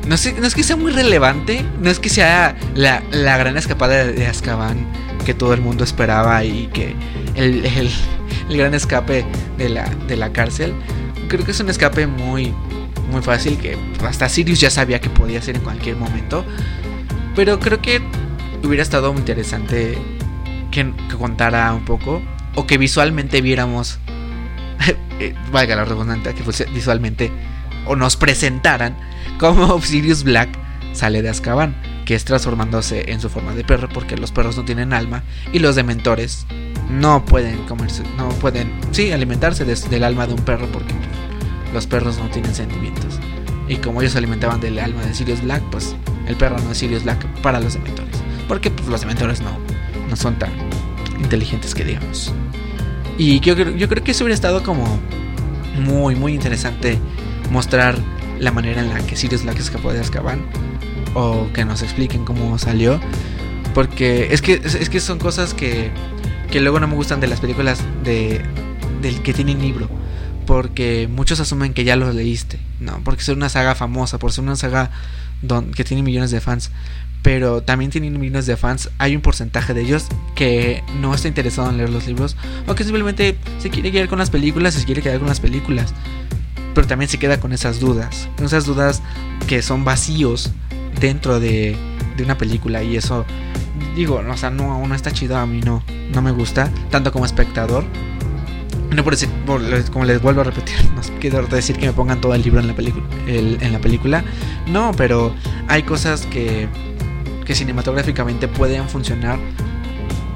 no, 0.07 0.15
es 0.15 0.55
que 0.55 0.63
sea 0.63 0.75
muy 0.75 0.91
relevante, 0.91 1.63
no 1.79 1.89
es 1.89 1.99
que 1.99 2.09
sea 2.09 2.55
la, 2.75 3.03
la 3.11 3.37
gran 3.37 3.57
escapada 3.57 4.05
de, 4.05 4.13
de, 4.13 4.27
Azkaban 4.27 4.85
que 5.25 5.33
todo 5.33 5.53
el 5.53 5.61
mundo 5.61 5.83
esperaba 5.83 6.43
y 6.43 6.67
que 6.67 6.95
el, 7.35 7.65
el, 7.65 7.89
el, 8.49 8.57
gran 8.57 8.73
escape 8.73 9.25
de 9.57 9.69
la, 9.69 9.87
de 10.07 10.17
la 10.17 10.31
cárcel. 10.33 10.73
Creo 11.27 11.45
que 11.45 11.51
es 11.51 11.59
un 11.59 11.69
escape 11.69 12.07
muy, 12.07 12.53
muy 13.11 13.21
fácil 13.21 13.57
que 13.57 13.77
hasta 14.05 14.27
Sirius 14.27 14.59
ya 14.59 14.69
sabía 14.69 14.99
que 14.99 15.09
podía 15.09 15.41
ser 15.41 15.57
en 15.57 15.61
cualquier 15.61 15.95
momento. 15.95 16.43
Pero 17.35 17.59
creo 17.59 17.81
que 17.81 18.01
hubiera 18.63 18.83
estado 18.83 19.13
muy 19.13 19.19
interesante 19.19 19.97
que, 20.71 20.91
que 21.09 21.15
contara 21.15 21.71
un 21.73 21.85
poco 21.85 22.21
o 22.55 22.67
que 22.67 22.77
visualmente 22.77 23.41
viéramos 23.41 23.99
valga 25.51 25.75
la 25.75 25.85
redundancia, 25.85 26.33
que 26.33 26.43
visualmente 26.73 27.31
o 27.85 27.95
nos 27.95 28.15
presentaran 28.15 28.95
como 29.39 29.81
Sirius 29.81 30.23
Black 30.23 30.49
sale 30.93 31.21
de 31.21 31.29
Azkaban, 31.29 31.75
que 32.05 32.15
es 32.15 32.25
transformándose 32.25 33.11
en 33.11 33.21
su 33.21 33.29
forma 33.29 33.53
de 33.53 33.63
perro 33.63 33.89
porque 33.89 34.17
los 34.17 34.31
perros 34.31 34.57
no 34.57 34.65
tienen 34.65 34.93
alma 34.93 35.23
y 35.53 35.59
los 35.59 35.75
dementores 35.75 36.45
no 36.89 37.25
pueden 37.25 37.57
comerse, 37.65 38.03
no 38.17 38.29
pueden, 38.29 38.71
sí, 38.91 39.11
alimentarse 39.11 39.63
de, 39.65 39.75
del 39.75 40.03
alma 40.03 40.27
de 40.27 40.33
un 40.33 40.41
perro 40.41 40.67
porque 40.67 40.93
los 41.73 41.87
perros 41.87 42.17
no 42.17 42.29
tienen 42.29 42.53
sentimientos. 42.53 43.19
Y 43.67 43.77
como 43.77 44.01
ellos 44.01 44.13
se 44.13 44.17
alimentaban 44.17 44.59
del 44.59 44.77
alma 44.79 45.01
de 45.03 45.13
Sirius 45.13 45.41
Black, 45.41 45.63
pues 45.71 45.95
el 46.27 46.35
perro 46.35 46.57
no 46.59 46.71
es 46.71 46.77
Sirius 46.77 47.03
Black 47.03 47.25
para 47.41 47.61
los 47.61 47.73
dementores. 47.73 48.17
Porque 48.47 48.69
pues, 48.69 48.89
los 48.89 48.99
dementores 48.99 49.39
no, 49.39 49.57
no 50.09 50.15
son 50.17 50.37
tan 50.37 50.51
inteligentes 51.19 51.73
que 51.73 51.85
digamos. 51.85 52.33
Y 53.21 53.39
yo, 53.39 53.53
yo 53.55 53.87
creo 53.87 54.03
que 54.03 54.13
eso 54.13 54.23
hubiera 54.23 54.33
estado 54.33 54.63
como 54.63 54.99
muy, 55.77 56.15
muy 56.15 56.33
interesante 56.33 56.97
mostrar 57.51 57.95
la 58.39 58.51
manera 58.51 58.81
en 58.81 58.89
la 58.89 58.97
que 59.05 59.15
Sirius 59.15 59.43
Black 59.43 59.59
escapó 59.59 59.93
de 59.93 59.99
Azkaban. 59.99 60.41
O 61.13 61.47
que 61.53 61.63
nos 61.63 61.83
expliquen 61.83 62.25
cómo 62.25 62.57
salió. 62.57 62.99
Porque 63.75 64.29
es 64.33 64.41
que, 64.41 64.53
es 64.53 64.89
que 64.89 64.99
son 64.99 65.19
cosas 65.19 65.53
que, 65.53 65.91
que 66.49 66.61
luego 66.61 66.79
no 66.79 66.87
me 66.87 66.95
gustan 66.95 67.19
de 67.19 67.27
las 67.27 67.39
películas 67.39 67.83
de, 68.03 68.41
del 69.03 69.21
que 69.21 69.35
tienen 69.35 69.61
libro. 69.61 69.87
Porque 70.47 71.07
muchos 71.07 71.39
asumen 71.39 71.75
que 71.75 71.83
ya 71.83 71.95
los 71.97 72.15
leíste. 72.15 72.57
No, 72.79 73.01
porque 73.03 73.21
es 73.21 73.29
una 73.29 73.49
saga 73.49 73.75
famosa, 73.75 74.17
por 74.17 74.31
ser 74.31 74.45
una 74.45 74.55
saga 74.55 74.89
que 75.75 75.83
tiene 75.83 76.01
millones 76.01 76.31
de 76.31 76.41
fans 76.41 76.71
pero 77.21 77.61
también 77.61 77.91
tienen 77.91 78.19
millones 78.19 78.45
de 78.45 78.57
fans, 78.57 78.89
hay 78.97 79.15
un 79.15 79.21
porcentaje 79.21 79.73
de 79.73 79.81
ellos 79.81 80.07
que 80.35 80.83
no 80.99 81.13
está 81.13 81.27
interesado 81.27 81.69
en 81.69 81.77
leer 81.77 81.89
los 81.89 82.07
libros 82.07 82.35
o 82.67 82.75
que 82.75 82.83
simplemente 82.83 83.37
se 83.59 83.69
quiere 83.69 83.91
quedar 83.91 84.07
con 84.07 84.19
las 84.19 84.29
películas, 84.29 84.73
se 84.73 84.85
quiere 84.85 85.01
quedar 85.01 85.19
con 85.19 85.27
las 85.27 85.39
películas. 85.39 85.93
Pero 86.73 86.87
también 86.87 87.09
se 87.09 87.19
queda 87.19 87.39
con 87.39 87.51
esas 87.51 87.79
dudas, 87.79 88.29
con 88.37 88.45
esas 88.45 88.65
dudas 88.65 89.01
que 89.47 89.61
son 89.61 89.83
vacíos 89.83 90.51
dentro 90.99 91.39
de, 91.39 91.75
de 92.15 92.23
una 92.23 92.37
película 92.37 92.81
y 92.81 92.95
eso 92.95 93.25
digo, 93.95 94.21
o 94.27 94.37
sea, 94.37 94.49
no, 94.49 94.85
no 94.85 94.95
está 94.95 95.11
chido, 95.11 95.37
a 95.37 95.45
mí 95.45 95.61
no, 95.61 95.83
no 96.13 96.21
me 96.21 96.31
gusta, 96.31 96.69
tanto 96.89 97.11
como 97.11 97.25
espectador. 97.25 97.83
No 98.95 99.05
por 99.05 99.13
decir, 99.13 99.29
como 99.45 100.05
les 100.05 100.21
vuelvo 100.21 100.41
a 100.41 100.43
repetir, 100.43 100.75
no 100.95 101.01
quiero 101.19 101.45
decir 101.47 101.77
que 101.77 101.85
me 101.87 101.93
pongan 101.93 102.19
todo 102.19 102.33
el 102.33 102.41
libro 102.41 102.59
en 102.59 102.67
la, 102.67 102.75
el, 103.27 103.57
en 103.61 103.71
la 103.71 103.79
película. 103.79 104.23
No, 104.67 104.91
pero 104.97 105.33
hay 105.67 105.83
cosas 105.83 106.25
que 106.25 106.67
que 107.51 107.55
cinematográficamente 107.55 108.47
pueden 108.47 108.87
funcionar 108.87 109.37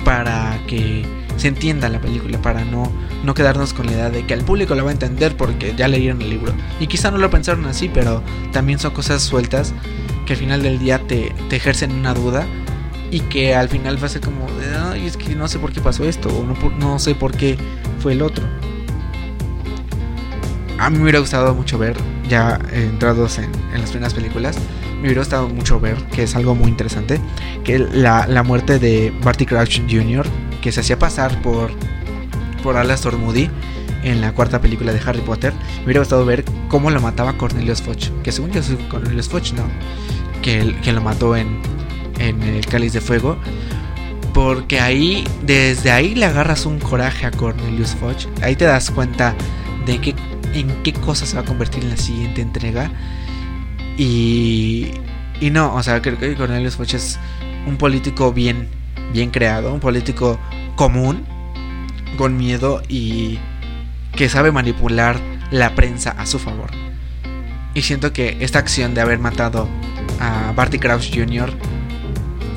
para 0.03 0.59
que 0.67 1.05
se 1.37 1.47
entienda 1.47 1.87
la 1.87 2.01
película, 2.01 2.41
para 2.41 2.65
no, 2.65 2.91
no 3.23 3.33
quedarnos 3.33 3.73
con 3.73 3.85
la 3.85 3.93
idea 3.93 4.09
de 4.09 4.25
que 4.25 4.33
el 4.33 4.43
público 4.43 4.75
lo 4.75 4.83
va 4.83 4.89
a 4.89 4.93
entender 4.93 5.37
porque 5.37 5.73
ya 5.77 5.87
leyeron 5.87 6.21
el 6.21 6.29
libro. 6.29 6.53
Y 6.77 6.87
quizá 6.87 7.11
no 7.11 7.17
lo 7.17 7.29
pensaron 7.29 7.67
así, 7.67 7.87
pero 7.87 8.21
también 8.51 8.79
son 8.79 8.91
cosas 8.91 9.23
sueltas 9.23 9.73
que 10.25 10.33
al 10.33 10.39
final 10.39 10.61
del 10.61 10.77
día 10.77 11.07
te, 11.07 11.33
te 11.49 11.55
ejercen 11.55 11.93
una 11.93 12.13
duda 12.13 12.45
y 13.11 13.21
que 13.21 13.55
al 13.55 13.69
final 13.69 13.97
va 14.01 14.07
a 14.07 14.09
ser 14.09 14.19
como, 14.19 14.45
ay, 14.91 15.05
es 15.05 15.15
que 15.15 15.35
no 15.35 15.47
sé 15.47 15.57
por 15.57 15.71
qué 15.71 15.79
pasó 15.79 16.03
esto, 16.03 16.27
o 16.27 16.43
no, 16.43 16.55
no 16.77 16.99
sé 16.99 17.15
por 17.15 17.31
qué 17.31 17.57
fue 17.99 18.11
el 18.11 18.23
otro. 18.23 18.43
A 20.77 20.89
mí 20.89 20.97
me 20.97 21.03
hubiera 21.03 21.19
gustado 21.19 21.55
mucho 21.55 21.77
ver 21.77 21.95
ya 22.27 22.59
entrados 22.73 23.37
en, 23.37 23.51
las 23.71 23.91
primeras 23.91 24.13
películas, 24.13 24.57
me 25.05 25.11
hubiera 25.11 25.21
gustado 25.21 25.47
mucho 25.49 25.79
ver, 25.79 25.97
que 26.07 26.23
es 26.23 26.35
algo 26.35 26.55
muy 26.55 26.67
interesante, 26.67 27.21
que 27.63 27.77
la, 27.77 28.25
la 28.25 28.41
muerte 28.41 28.79
de 28.79 29.13
Barty 29.23 29.45
Crouch 29.45 29.79
Jr., 29.87 30.25
que 30.63 30.71
se 30.71 30.79
hacía 30.79 30.97
pasar 30.97 31.39
por, 31.43 31.69
por 32.63 32.75
Alastor 32.75 33.15
Moody 33.15 33.47
en 34.03 34.19
la 34.19 34.33
cuarta 34.33 34.59
película 34.59 34.91
de 34.91 34.99
Harry 35.05 35.21
Potter, 35.21 35.53
me 35.77 35.83
hubiera 35.85 35.99
gustado 35.99 36.25
ver 36.25 36.43
cómo 36.69 36.89
lo 36.89 36.99
mataba 37.01 37.37
Cornelius 37.37 37.83
Fudge, 37.83 38.11
que 38.23 38.31
según 38.31 38.49
yo 38.49 38.61
es 38.61 38.71
Cornelius 38.89 39.29
Fudge, 39.29 39.53
¿no? 39.53 39.65
Que, 40.41 40.75
que 40.81 40.91
lo 40.91 41.01
mató 41.01 41.35
en, 41.35 41.59
en 42.17 42.41
el 42.41 42.65
Cáliz 42.65 42.93
de 42.93 43.01
Fuego. 43.01 43.37
Porque 44.33 44.79
ahí, 44.79 45.23
desde 45.43 45.91
ahí 45.91 46.15
le 46.15 46.25
agarras 46.25 46.65
un 46.65 46.79
coraje 46.79 47.27
a 47.27 47.31
Cornelius 47.31 47.95
Fudge. 47.95 48.27
Ahí 48.41 48.55
te 48.55 48.65
das 48.65 48.89
cuenta 48.89 49.35
de 49.85 50.01
que, 50.01 50.15
en 50.55 50.81
qué 50.81 50.93
cosa 50.93 51.27
se 51.27 51.35
va 51.35 51.43
a 51.43 51.45
convertir 51.45 51.83
en 51.83 51.91
la 51.91 51.97
siguiente 51.97 52.41
entrega. 52.41 52.89
Y, 53.97 54.91
y 55.39 55.51
no, 55.51 55.73
o 55.73 55.83
sea, 55.83 56.01
creo 56.01 56.17
que 56.17 56.35
Cornelius 56.35 56.75
Fudge 56.75 56.95
es 56.95 57.19
un 57.65 57.77
político 57.77 58.33
bien, 58.33 58.67
bien 59.13 59.31
creado, 59.31 59.73
un 59.73 59.79
político 59.79 60.39
común, 60.75 61.25
con 62.17 62.37
miedo 62.37 62.81
y 62.87 63.39
que 64.15 64.29
sabe 64.29 64.51
manipular 64.51 65.19
la 65.51 65.75
prensa 65.75 66.11
a 66.11 66.25
su 66.25 66.39
favor. 66.39 66.71
Y 67.73 67.81
siento 67.81 68.13
que 68.13 68.37
esta 68.39 68.59
acción 68.59 68.93
de 68.93 69.01
haber 69.01 69.19
matado 69.19 69.67
a 70.19 70.53
Barty 70.55 70.79
Crouch 70.79 71.13
Jr. 71.13 71.51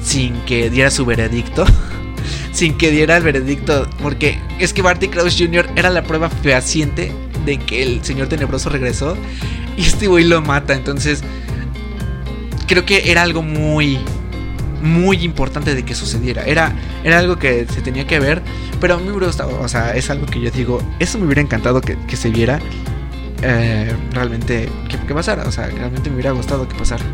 sin 0.02 0.34
que 0.42 0.70
diera 0.70 0.90
su 0.90 1.04
veredicto, 1.04 1.64
sin 2.52 2.78
que 2.78 2.90
diera 2.90 3.16
el 3.16 3.24
veredicto, 3.24 3.88
porque 4.00 4.38
es 4.58 4.72
que 4.72 4.82
Barty 4.82 5.08
Crouch 5.08 5.36
Jr. 5.36 5.68
era 5.74 5.90
la 5.90 6.04
prueba 6.04 6.30
fehaciente 6.30 7.12
de 7.44 7.58
que 7.58 7.82
el 7.82 8.04
señor 8.04 8.28
tenebroso 8.28 8.68
regresó 8.70 9.16
y 9.78 9.82
este 9.82 10.08
güey 10.08 10.24
lo 10.24 10.42
mata. 10.42 10.74
Entonces, 10.74 11.22
creo 12.66 12.84
que 12.84 13.10
era 13.10 13.22
algo 13.22 13.42
muy, 13.42 13.98
muy 14.82 15.22
importante 15.22 15.74
de 15.74 15.84
que 15.84 15.94
sucediera. 15.94 16.42
Era, 16.44 16.72
era 17.04 17.18
algo 17.20 17.36
que 17.36 17.64
se 17.66 17.80
tenía 17.80 18.06
que 18.06 18.18
ver, 18.18 18.42
pero 18.80 18.94
a 18.94 18.96
mí 18.98 19.04
me 19.04 19.10
hubiera 19.10 19.28
gustado, 19.28 19.60
o 19.60 19.68
sea, 19.68 19.94
es 19.94 20.10
algo 20.10 20.26
que 20.26 20.40
yo 20.40 20.50
digo, 20.50 20.82
eso 20.98 21.18
me 21.18 21.26
hubiera 21.26 21.40
encantado 21.40 21.80
que, 21.80 21.96
se 22.16 22.30
viera. 22.30 22.58
Eh, 23.40 23.94
realmente 24.10 24.68
que, 24.88 25.14
pasara, 25.14 25.44
o 25.44 25.52
sea, 25.52 25.68
realmente 25.68 26.10
me 26.10 26.16
hubiera 26.16 26.32
gustado 26.32 26.68
que 26.68 26.76
pasara. 26.76 27.04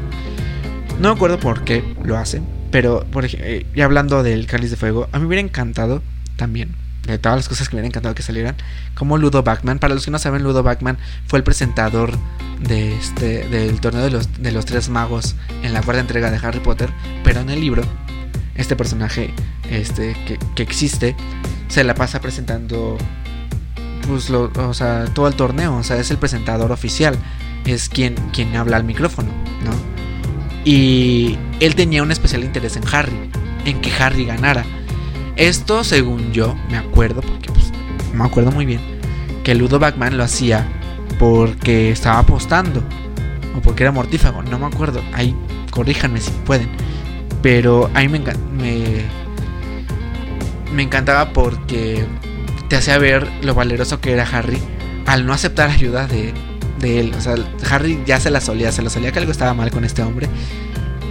No 0.99 1.11
me 1.11 1.15
acuerdo 1.15 1.39
por 1.39 1.65
qué 1.65 1.85
lo 2.03 2.17
hacen, 2.17 2.47
pero 2.71 3.05
por 3.11 3.27
ejemplo, 3.27 3.47
eh, 3.47 3.67
y 3.75 3.83
hablando 3.83 4.23
del 4.23 4.47
cáliz 4.47 4.71
de 4.71 4.77
fuego, 4.77 5.09
a 5.13 5.19
mí 5.19 5.23
me 5.23 5.29
hubiera 5.29 5.43
encantado 5.43 6.03
también 6.37 6.75
de 7.07 7.19
todas 7.19 7.37
las 7.37 7.49
cosas 7.49 7.69
que 7.69 7.77
me 7.77 7.81
hubiera 7.81 7.89
encantado 7.89 8.15
que 8.15 8.23
salieran, 8.23 8.57
como 8.95 9.19
Ludo 9.19 9.43
Backman. 9.43 9.79
Para 9.79 9.95
los 9.95 10.05
que 10.05 10.11
no 10.11 10.19
saben, 10.19 10.43
Ludo 10.43 10.63
Backman 10.63 10.99
fue 11.27 11.39
el 11.39 11.43
presentador 11.45 12.13
de 12.61 12.97
este, 12.97 13.49
del 13.49 13.81
torneo 13.81 14.03
de 14.03 14.11
los, 14.11 14.43
de 14.43 14.53
los 14.53 14.65
tres 14.65 14.89
magos 14.89 15.35
en 15.63 15.73
la 15.73 15.83
cuarta 15.83 16.01
entrega 16.01 16.31
de 16.31 16.39
Harry 16.47 16.61
Potter, 16.61 16.91
pero 17.23 17.41
en 17.41 17.51
el 17.51 17.61
libro, 17.61 17.83
este 18.55 18.77
personaje 18.77 19.33
este, 19.71 20.17
que, 20.55 20.63
existe 20.63 21.17
se 21.69 21.83
la 21.83 21.95
pasa 21.95 22.21
presentando 22.21 22.97
pues, 24.07 24.31
o 24.31 24.75
sea, 24.75 25.07
todo 25.13 25.29
el 25.29 25.35
torneo, 25.35 25.77
o 25.77 25.83
sea, 25.83 25.97
es 25.99 26.11
el 26.11 26.19
presentador 26.19 26.71
oficial, 26.73 27.17
es 27.65 27.89
quien, 27.89 28.15
quien 28.33 28.55
habla 28.55 28.77
al 28.77 28.85
micrófono, 28.85 29.31
¿no? 29.65 29.73
Y 30.65 31.39
él 31.61 31.75
tenía 31.75 32.03
un 32.03 32.13
especial 32.13 32.45
interés 32.45 32.77
en 32.77 32.85
Harry, 32.93 33.31
en 33.65 33.81
que 33.81 33.91
Harry 33.93 34.25
ganara. 34.25 34.65
Esto, 35.37 35.85
según 35.85 36.33
yo, 36.33 36.55
me 36.71 36.77
acuerdo, 36.77 37.21
porque 37.21 37.51
pues, 37.51 37.73
me 38.13 38.25
acuerdo 38.25 38.53
muy 38.53 38.67
bien, 38.67 38.81
que 39.43 39.55
Ludo 39.55 39.79
Backman 39.79 40.17
lo 40.17 40.25
hacía 40.25 40.67
porque 41.19 41.91
estaba 41.91 42.21
apostando 42.21 42.83
o 43.57 43.61
porque 43.61 43.83
era 43.83 43.93
mortífago, 43.93 44.43
no 44.43 44.59
me 44.59 44.67
acuerdo. 44.67 45.03
Ahí 45.13 45.35
corríjanme 45.71 46.21
si 46.21 46.31
pueden. 46.31 46.69
Pero 47.43 47.91
a 47.95 48.01
mí 48.01 48.09
me, 48.09 48.19
me, 48.19 49.03
me 50.73 50.83
encantaba 50.83 51.33
porque 51.33 52.05
te 52.69 52.77
hacía 52.77 52.99
ver 52.99 53.29
lo 53.43 53.55
valeroso 53.55 54.01
que 54.01 54.13
era 54.13 54.25
Harry 54.25 54.59
al 55.07 55.27
no 55.27 55.33
aceptar 55.33 55.71
ayuda 55.71 56.07
de, 56.07 56.33
de 56.81 57.01
él. 57.01 57.13
O 57.17 57.21
sea, 57.21 57.35
Harry 57.71 58.03
ya 58.07 58.21
se 58.21 58.31
la 58.31 58.41
solía, 58.41 58.73
se 58.73 58.83
la 58.83 58.91
solía 58.91 59.13
que 59.13 59.19
algo 59.19 59.33
estaba 59.33 59.55
mal 59.55 59.71
con 59.71 59.85
este 59.85 60.03
hombre. 60.03 60.29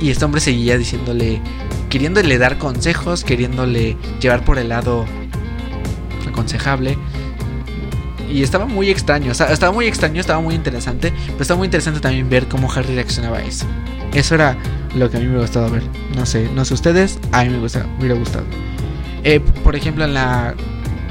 Y 0.02 0.10
este 0.10 0.26
hombre 0.26 0.42
seguía 0.42 0.78
diciéndole, 0.78 1.42
queriéndole 1.90 2.38
dar 2.38 2.58
consejos, 2.58 3.24
queriéndole 3.24 3.98
llevar 4.20 4.44
por 4.44 4.58
el 4.58 4.70
lado 4.70 5.06
aconsejable. 6.28 6.98
Y 8.30 8.42
estaba 8.42 8.66
muy 8.66 8.90
extraño, 8.90 9.32
o 9.32 9.36
sea, 9.36 9.52
estaba 9.54 9.72
muy 9.72 9.86
extraño, 9.86 10.20
estaba 10.20 10.42
muy 10.42 10.56
interesante, 10.56 11.14
pero 11.28 11.42
estaba 11.42 11.58
muy 11.60 11.68
interesante 11.68 12.00
también 12.00 12.30
ver 12.30 12.48
cómo 12.48 12.72
Harry 12.72 12.96
reaccionaba 12.96 13.38
a 13.38 13.44
eso. 13.44 13.66
Eso 14.12 14.36
era 14.36 14.58
lo 14.96 15.10
que 15.10 15.18
a 15.18 15.20
mí 15.20 15.28
me 15.28 15.40
gustaba 15.40 15.70
ver. 15.70 15.84
No 16.16 16.26
sé, 16.26 16.50
no 16.54 16.66
sé 16.66 16.74
ustedes, 16.74 17.20
a 17.32 17.44
mí 17.44 17.50
me, 17.50 17.60
gusta, 17.60 17.84
me 17.84 18.00
hubiera 18.00 18.16
gustado. 18.16 18.46
Eh, 19.24 19.40
por 19.64 19.76
ejemplo, 19.76 20.04
en 20.04 20.14
la. 20.14 20.56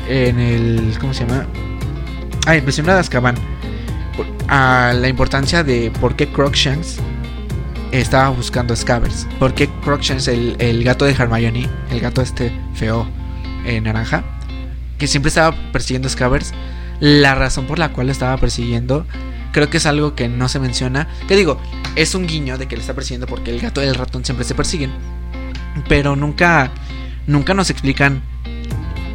En 0.09 0.38
el. 0.38 0.97
¿Cómo 1.01 1.14
se 1.14 1.27
llama? 1.27 1.47
Ah, 2.47 2.55
de 2.55 2.92
Azkaban. 2.92 3.37
A 4.49 4.92
la 4.95 5.09
importancia 5.09 5.64
de 5.64 5.90
por 6.01 6.16
qué 6.16 6.29
Crookshanks 6.29 6.99
estaba 7.93 8.31
buscando 8.31 8.75
Scabbers. 8.75 9.27
Porque 9.39 9.69
Crookshanks, 9.85 10.29
el, 10.29 10.57
el 10.59 10.83
gato 10.83 11.05
de 11.05 11.13
Hermione, 11.13 11.69
el 11.91 12.01
gato 12.01 12.23
este 12.23 12.53
feo 12.75 13.07
eh, 13.65 13.81
naranja, 13.81 14.25
que 14.99 15.07
siempre 15.07 15.29
estaba 15.29 15.57
persiguiendo 15.73 16.09
Scabbers, 16.09 16.53
la 17.01 17.35
razón 17.35 17.67
por 17.67 17.79
la 17.79 17.93
cual 17.93 18.07
lo 18.07 18.13
estaba 18.13 18.37
persiguiendo, 18.37 19.07
creo 19.53 19.69
que 19.71 19.77
es 19.77 19.87
algo 19.87 20.15
que 20.15 20.29
no 20.29 20.49
se 20.49 20.59
menciona. 20.59 21.09
Que 21.29 21.37
digo, 21.37 21.59
es 21.97 22.15
un 22.15 22.27
guiño 22.27 22.59
de 22.59 22.67
que 22.67 22.77
le 22.77 22.81
está 22.81 22.95
persiguiendo 22.95 23.27
porque 23.27 23.51
el 23.51 23.61
gato 23.61 23.83
y 23.83 23.87
el 23.87 23.95
ratón 23.95 24.25
siempre 24.25 24.45
se 24.45 24.55
persiguen. 24.55 24.93
Pero 25.89 26.17
nunca, 26.17 26.71
nunca 27.27 27.55
nos 27.55 27.71
explican 27.71 28.23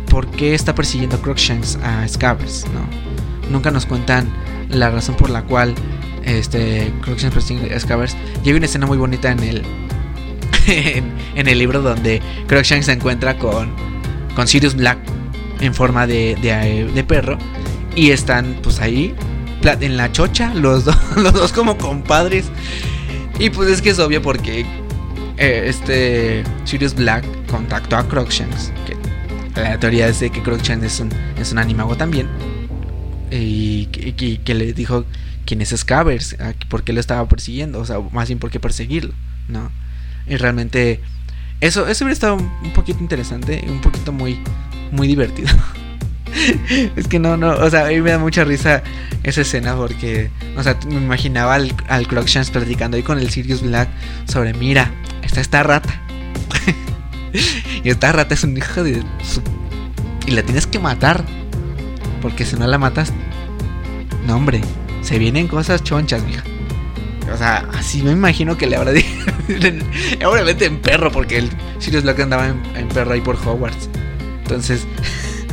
por 0.09 0.29
qué 0.31 0.53
está 0.55 0.73
persiguiendo 0.73 1.21
Crookshanks 1.21 1.77
a 1.83 2.07
Scabbers, 2.07 2.65
¿no? 2.73 3.49
Nunca 3.51 3.71
nos 3.71 3.85
cuentan 3.85 4.29
la 4.69 4.89
razón 4.89 5.15
por 5.15 5.29
la 5.29 5.43
cual 5.43 5.73
este, 6.27 6.91
Crookshanks 7.01 7.53
Scabbers. 7.79 8.15
Y 8.43 8.49
hay 8.49 8.55
una 8.55 8.65
escena 8.65 8.85
muy 8.85 8.97
bonita 8.97 9.31
en 9.31 9.39
el, 9.39 9.63
en, 10.67 11.47
el 11.47 11.57
libro 11.57 11.81
donde 11.81 12.21
Crookshanks 12.47 12.85
se 12.85 12.91
encuentra 12.91 13.37
con, 13.37 13.71
con 14.35 14.47
Sirius 14.47 14.75
Black 14.75 14.99
en 15.59 15.73
forma 15.73 16.05
de, 16.05 16.35
de, 16.93 17.03
perro. 17.03 17.37
Y 17.95 18.11
están 18.11 18.59
pues 18.61 18.79
ahí 18.79 19.15
en 19.63 19.97
la 19.97 20.11
chocha, 20.11 20.53
los, 20.53 20.85
los 21.15 21.33
dos 21.33 21.53
como 21.53 21.77
compadres. 21.77 22.45
Y 23.39 23.49
pues 23.49 23.69
es 23.69 23.81
que 23.81 23.91
es 23.91 23.99
obvio 23.99 24.21
porque 24.21 24.65
eh, 25.37 25.63
este 25.65 26.43
Sirius 26.65 26.93
Black 26.93 27.25
contactó 27.47 27.97
a 27.97 28.07
Crookshanks. 28.07 28.71
Que 28.85 29.61
la 29.61 29.79
teoría 29.79 30.07
es 30.07 30.19
de 30.19 30.29
que 30.29 30.43
Crookshanks 30.43 30.85
es 30.85 30.99
un, 30.99 31.09
es 31.39 31.51
un 31.51 31.57
animago 31.57 31.95
también. 31.95 32.27
Y 33.31 33.85
que 33.85 34.53
le 34.53 34.73
dijo 34.73 35.05
quién 35.47 35.61
es 35.61 35.73
Scabbers, 35.75 36.35
por 36.69 36.83
qué 36.83 36.93
lo 36.93 36.99
estaba 36.99 37.27
persiguiendo, 37.27 37.79
o 37.79 37.85
sea, 37.85 37.99
más 38.11 38.27
bien 38.27 38.37
por 38.37 38.51
qué 38.51 38.59
perseguirlo, 38.59 39.13
¿no? 39.47 39.71
Y 40.27 40.35
realmente 40.35 40.99
eso, 41.61 41.87
eso 41.87 42.03
hubiera 42.03 42.13
estado 42.13 42.35
un 42.35 42.73
poquito 42.73 42.99
interesante, 42.99 43.65
un 43.67 43.81
poquito 43.81 44.11
muy, 44.11 44.39
muy 44.91 45.07
divertido. 45.07 45.49
es 46.95 47.07
que 47.07 47.17
no, 47.17 47.37
no, 47.37 47.51
o 47.51 47.69
sea, 47.69 47.85
a 47.85 47.89
mí 47.89 48.01
me 48.01 48.11
da 48.11 48.19
mucha 48.19 48.43
risa 48.43 48.83
esa 49.23 49.41
escena 49.41 49.75
porque, 49.75 50.29
o 50.55 50.61
sea, 50.61 50.77
me 50.85 50.95
imaginaba 50.95 51.55
al, 51.55 51.73
al 51.87 52.05
platicando 52.05 52.97
ahí 52.97 53.03
con 53.03 53.17
el 53.17 53.29
Sirius 53.29 53.61
Black 53.61 53.89
sobre, 54.25 54.53
mira, 54.53 54.91
está 55.23 55.39
esta 55.39 55.63
rata. 55.63 56.01
y 57.83 57.89
esta 57.89 58.11
rata 58.11 58.33
es 58.33 58.43
un 58.43 58.55
hijo 58.55 58.83
de. 58.83 59.01
Y 60.25 60.31
la 60.31 60.43
tienes 60.43 60.67
que 60.67 60.77
matar. 60.77 61.23
Porque 62.21 62.45
si 62.45 62.55
no 62.55 62.65
la 62.65 62.79
matas... 62.79 63.13
No, 64.25 64.35
hombre 64.35 64.59
se 65.07 65.17
vienen 65.17 65.47
cosas 65.47 65.83
chonchas, 65.83 66.21
mija. 66.23 66.43
O 67.33 67.37
sea, 67.37 67.65
así 67.73 68.03
me 68.03 68.11
imagino 68.11 68.57
que 68.57 68.67
le 68.67 68.75
habrá 68.75 68.91
dicho. 68.91 69.07
Obviamente 70.27 70.65
en 70.65 70.79
perro, 70.79 71.11
porque 71.13 71.37
el 71.37 71.49
Sirius 71.79 72.03
Black 72.03 72.19
andaba 72.19 72.47
en, 72.47 72.89
perro 72.89 73.13
ahí 73.13 73.21
por 73.21 73.37
Hogwarts. 73.37 73.89
Entonces, 74.43 74.85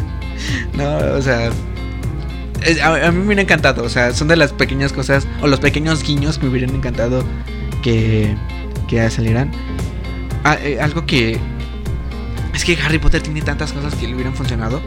no, 0.76 0.96
o 1.16 1.22
sea, 1.22 1.52
a, 2.82 3.10
mí 3.12 3.18
me 3.18 3.26
hubiera 3.26 3.42
encantado. 3.42 3.84
O 3.84 3.88
sea, 3.88 4.12
son 4.12 4.26
de 4.26 4.34
las 4.34 4.52
pequeñas 4.52 4.92
cosas, 4.92 5.28
o 5.40 5.46
los 5.46 5.60
pequeños 5.60 6.02
guiños 6.02 6.38
que 6.38 6.46
me 6.46 6.50
hubieran 6.50 6.74
encantado 6.74 7.24
que, 7.80 8.34
que 8.88 9.08
salieran. 9.08 9.52
Ah, 10.42 10.58
eh, 10.60 10.78
algo 10.80 11.06
que. 11.06 11.38
Es 12.52 12.64
que 12.64 12.76
Harry 12.84 12.98
Potter 12.98 13.22
tiene 13.22 13.40
tantas 13.40 13.72
cosas 13.72 13.94
que 13.94 14.08
le 14.08 14.14
hubieran 14.14 14.34
funcionado. 14.34 14.82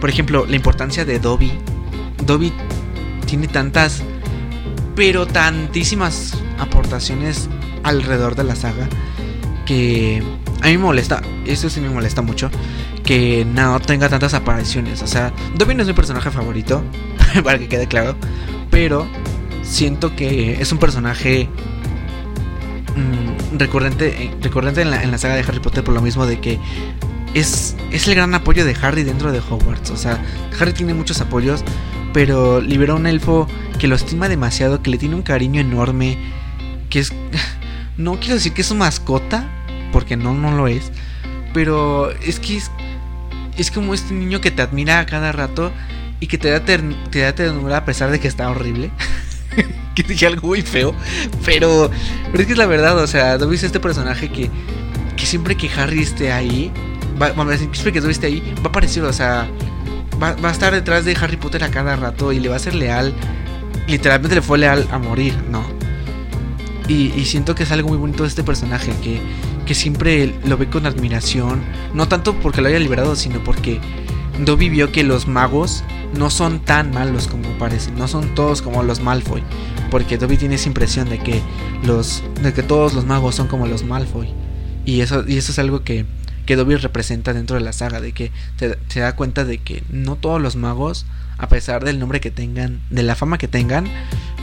Por 0.00 0.10
ejemplo, 0.10 0.44
la 0.44 0.56
importancia 0.56 1.04
de 1.04 1.20
Dobby. 1.20 1.52
Dobby 2.26 2.52
tiene 3.28 3.46
tantas, 3.46 4.02
pero 4.98 5.28
tantísimas 5.28 6.34
aportaciones 6.58 7.48
alrededor 7.84 8.34
de 8.34 8.42
la 8.42 8.56
saga 8.56 8.88
que 9.64 10.20
a 10.60 10.66
mí 10.66 10.72
me 10.72 10.78
molesta, 10.78 11.22
eso 11.46 11.70
sí 11.70 11.80
me 11.80 11.88
molesta 11.88 12.20
mucho, 12.20 12.50
que 13.04 13.44
no 13.44 13.78
tenga 13.78 14.08
tantas 14.08 14.34
apariciones. 14.34 15.00
O 15.02 15.06
sea, 15.06 15.32
Dobby 15.54 15.80
es 15.80 15.86
mi 15.86 15.92
personaje 15.92 16.32
favorito, 16.32 16.82
para 17.44 17.60
que 17.60 17.68
quede 17.68 17.86
claro, 17.86 18.16
pero 18.72 19.06
siento 19.62 20.16
que 20.16 20.60
es 20.60 20.72
un 20.72 20.78
personaje 20.78 21.48
mm, 22.96 23.56
recurrente, 23.56 24.24
eh, 24.24 24.34
recurrente 24.42 24.82
en, 24.82 24.90
la, 24.90 25.04
en 25.04 25.12
la 25.12 25.18
saga 25.18 25.36
de 25.36 25.42
Harry 25.42 25.60
Potter 25.60 25.84
por 25.84 25.94
lo 25.94 26.02
mismo 26.02 26.26
de 26.26 26.40
que 26.40 26.58
es, 27.34 27.76
es 27.92 28.08
el 28.08 28.16
gran 28.16 28.34
apoyo 28.34 28.64
de 28.64 28.74
Harry 28.82 29.04
dentro 29.04 29.30
de 29.30 29.38
Hogwarts. 29.38 29.90
O 29.90 29.96
sea, 29.96 30.20
Harry 30.58 30.72
tiene 30.72 30.92
muchos 30.92 31.20
apoyos, 31.20 31.62
pero 32.18 32.60
libera 32.60 32.96
un 32.96 33.06
elfo 33.06 33.46
que 33.78 33.86
lo 33.86 33.94
estima 33.94 34.28
demasiado, 34.28 34.82
que 34.82 34.90
le 34.90 34.98
tiene 34.98 35.14
un 35.14 35.22
cariño 35.22 35.60
enorme, 35.60 36.18
que 36.90 36.98
es... 36.98 37.12
No 37.96 38.18
quiero 38.18 38.34
decir 38.34 38.52
que 38.52 38.62
es 38.62 38.66
su 38.66 38.74
mascota, 38.74 39.48
porque 39.92 40.16
no, 40.16 40.34
no 40.34 40.50
lo 40.50 40.66
es, 40.66 40.90
pero 41.54 42.10
es 42.10 42.40
que 42.40 42.56
es, 42.56 42.72
es 43.56 43.70
como 43.70 43.94
este 43.94 44.14
niño 44.14 44.40
que 44.40 44.50
te 44.50 44.62
admira 44.62 44.98
a 44.98 45.06
cada 45.06 45.30
rato 45.30 45.70
y 46.18 46.26
que 46.26 46.38
te 46.38 46.50
da, 46.50 46.64
te 46.64 47.20
da 47.20 47.34
ternura 47.36 47.76
a 47.76 47.84
pesar 47.84 48.10
de 48.10 48.18
que 48.18 48.26
está 48.26 48.50
horrible. 48.50 48.90
que 49.94 50.02
dije 50.02 50.26
algo 50.26 50.48
muy 50.48 50.62
feo, 50.62 50.96
pero, 51.44 51.88
pero 52.32 52.40
es 52.40 52.46
que 52.46 52.52
es 52.52 52.58
la 52.58 52.66
verdad, 52.66 52.98
o 52.98 53.06
sea, 53.06 53.38
Dobby 53.38 53.54
es 53.54 53.62
este 53.62 53.78
personaje 53.78 54.28
que, 54.28 54.50
que 55.16 55.24
siempre 55.24 55.56
que 55.56 55.70
Harry 55.70 56.02
esté 56.02 56.32
ahí, 56.32 56.72
va, 57.20 57.32
siempre 57.56 57.92
que 57.92 58.00
Dobby 58.00 58.12
esté 58.12 58.26
ahí, 58.26 58.54
va 58.58 58.64
a 58.64 58.68
aparecer, 58.70 59.04
o 59.04 59.12
sea, 59.12 59.48
va, 60.20 60.34
va, 60.34 60.48
a 60.48 60.52
estar 60.52 60.72
detrás 60.72 61.04
de 61.04 61.16
Harry 61.20 61.36
Potter 61.36 61.64
a 61.64 61.70
cada 61.70 61.96
rato 61.96 62.32
y 62.32 62.40
le 62.40 62.48
va 62.48 62.56
a 62.56 62.58
ser 62.60 62.74
leal. 62.74 63.14
Literalmente 63.86 64.34
le 64.34 64.42
fue 64.42 64.58
leal 64.58 64.86
a 64.90 64.98
morir, 64.98 65.34
¿no? 65.50 65.62
Y, 66.88 67.10
siento 67.26 67.54
que 67.54 67.64
es 67.64 67.70
algo 67.70 67.88
muy 67.88 67.98
bonito 67.98 68.22
de 68.22 68.30
este 68.30 68.42
personaje, 68.42 68.92
que, 69.02 69.20
que 69.66 69.74
siempre 69.74 70.34
lo 70.46 70.56
ve 70.56 70.70
con 70.70 70.86
admiración, 70.86 71.60
no 71.92 72.08
tanto 72.08 72.34
porque 72.40 72.62
lo 72.62 72.68
haya 72.68 72.78
liberado, 72.78 73.14
sino 73.14 73.44
porque 73.44 73.78
Dobby 74.42 74.70
vio 74.70 74.90
que 74.90 75.04
los 75.04 75.28
magos 75.28 75.84
no 76.16 76.30
son 76.30 76.60
tan 76.60 76.90
malos 76.90 77.28
como 77.28 77.46
parecen, 77.58 77.96
no 77.96 78.08
son 78.08 78.34
todos 78.34 78.62
como 78.62 78.82
los 78.82 79.00
Malfoy, 79.00 79.42
porque 79.90 80.16
Dobby 80.16 80.38
tiene 80.38 80.54
esa 80.54 80.68
impresión 80.68 81.10
de 81.10 81.18
que 81.18 81.42
los 81.84 82.22
de 82.42 82.54
que 82.54 82.62
todos 82.62 82.94
los 82.94 83.04
magos 83.04 83.34
son 83.34 83.48
como 83.48 83.66
los 83.66 83.84
Malfoy. 83.84 84.30
Y 84.86 85.02
eso 85.02 85.24
y 85.28 85.36
eso 85.36 85.52
es 85.52 85.58
algo 85.58 85.82
que 85.84 86.06
que 86.48 86.56
Dobby 86.56 86.76
representa 86.76 87.34
dentro 87.34 87.58
de 87.58 87.62
la 87.62 87.74
saga, 87.74 88.00
de 88.00 88.12
que 88.12 88.32
se 88.56 89.00
da 89.00 89.14
cuenta 89.14 89.44
de 89.44 89.58
que 89.58 89.82
no 89.90 90.16
todos 90.16 90.40
los 90.40 90.56
magos, 90.56 91.04
a 91.36 91.46
pesar 91.46 91.84
del 91.84 91.98
nombre 91.98 92.20
que 92.20 92.30
tengan, 92.30 92.80
de 92.88 93.02
la 93.02 93.14
fama 93.16 93.36
que 93.36 93.48
tengan, 93.48 93.86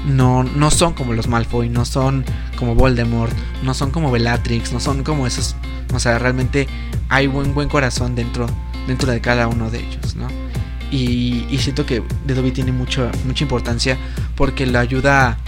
no, 0.06 0.44
no 0.44 0.70
son 0.70 0.94
como 0.94 1.14
los 1.14 1.28
Malfoy, 1.28 1.68
no 1.68 1.84
son 1.84 2.24
como 2.60 2.76
Voldemort, 2.76 3.34
no 3.64 3.74
son 3.74 3.90
como 3.90 4.12
Bellatrix, 4.12 4.72
no 4.72 4.80
son 4.80 5.04
como 5.04 5.26
esos. 5.26 5.56
O 5.96 6.00
sea, 6.00 6.20
realmente 6.20 6.68
hay 7.10 7.26
buen, 7.26 7.56
buen 7.56 7.70
corazón 7.70 8.14
dentro, 8.14 8.46
dentro 8.86 9.12
de 9.12 9.20
cada 9.20 9.48
uno 9.48 9.72
de 9.72 9.80
ellos, 9.80 10.16
¿no? 10.16 10.28
Y, 10.92 11.58
siento 11.58 11.88
que 11.88 12.04
de 12.28 12.36
Dobby 12.36 12.52
tiene 12.52 12.72
mucho, 12.72 13.10
mucha 13.26 13.44
importancia 13.44 13.98
porque 14.36 14.68
lo 14.68 14.78
ayuda 14.78 15.40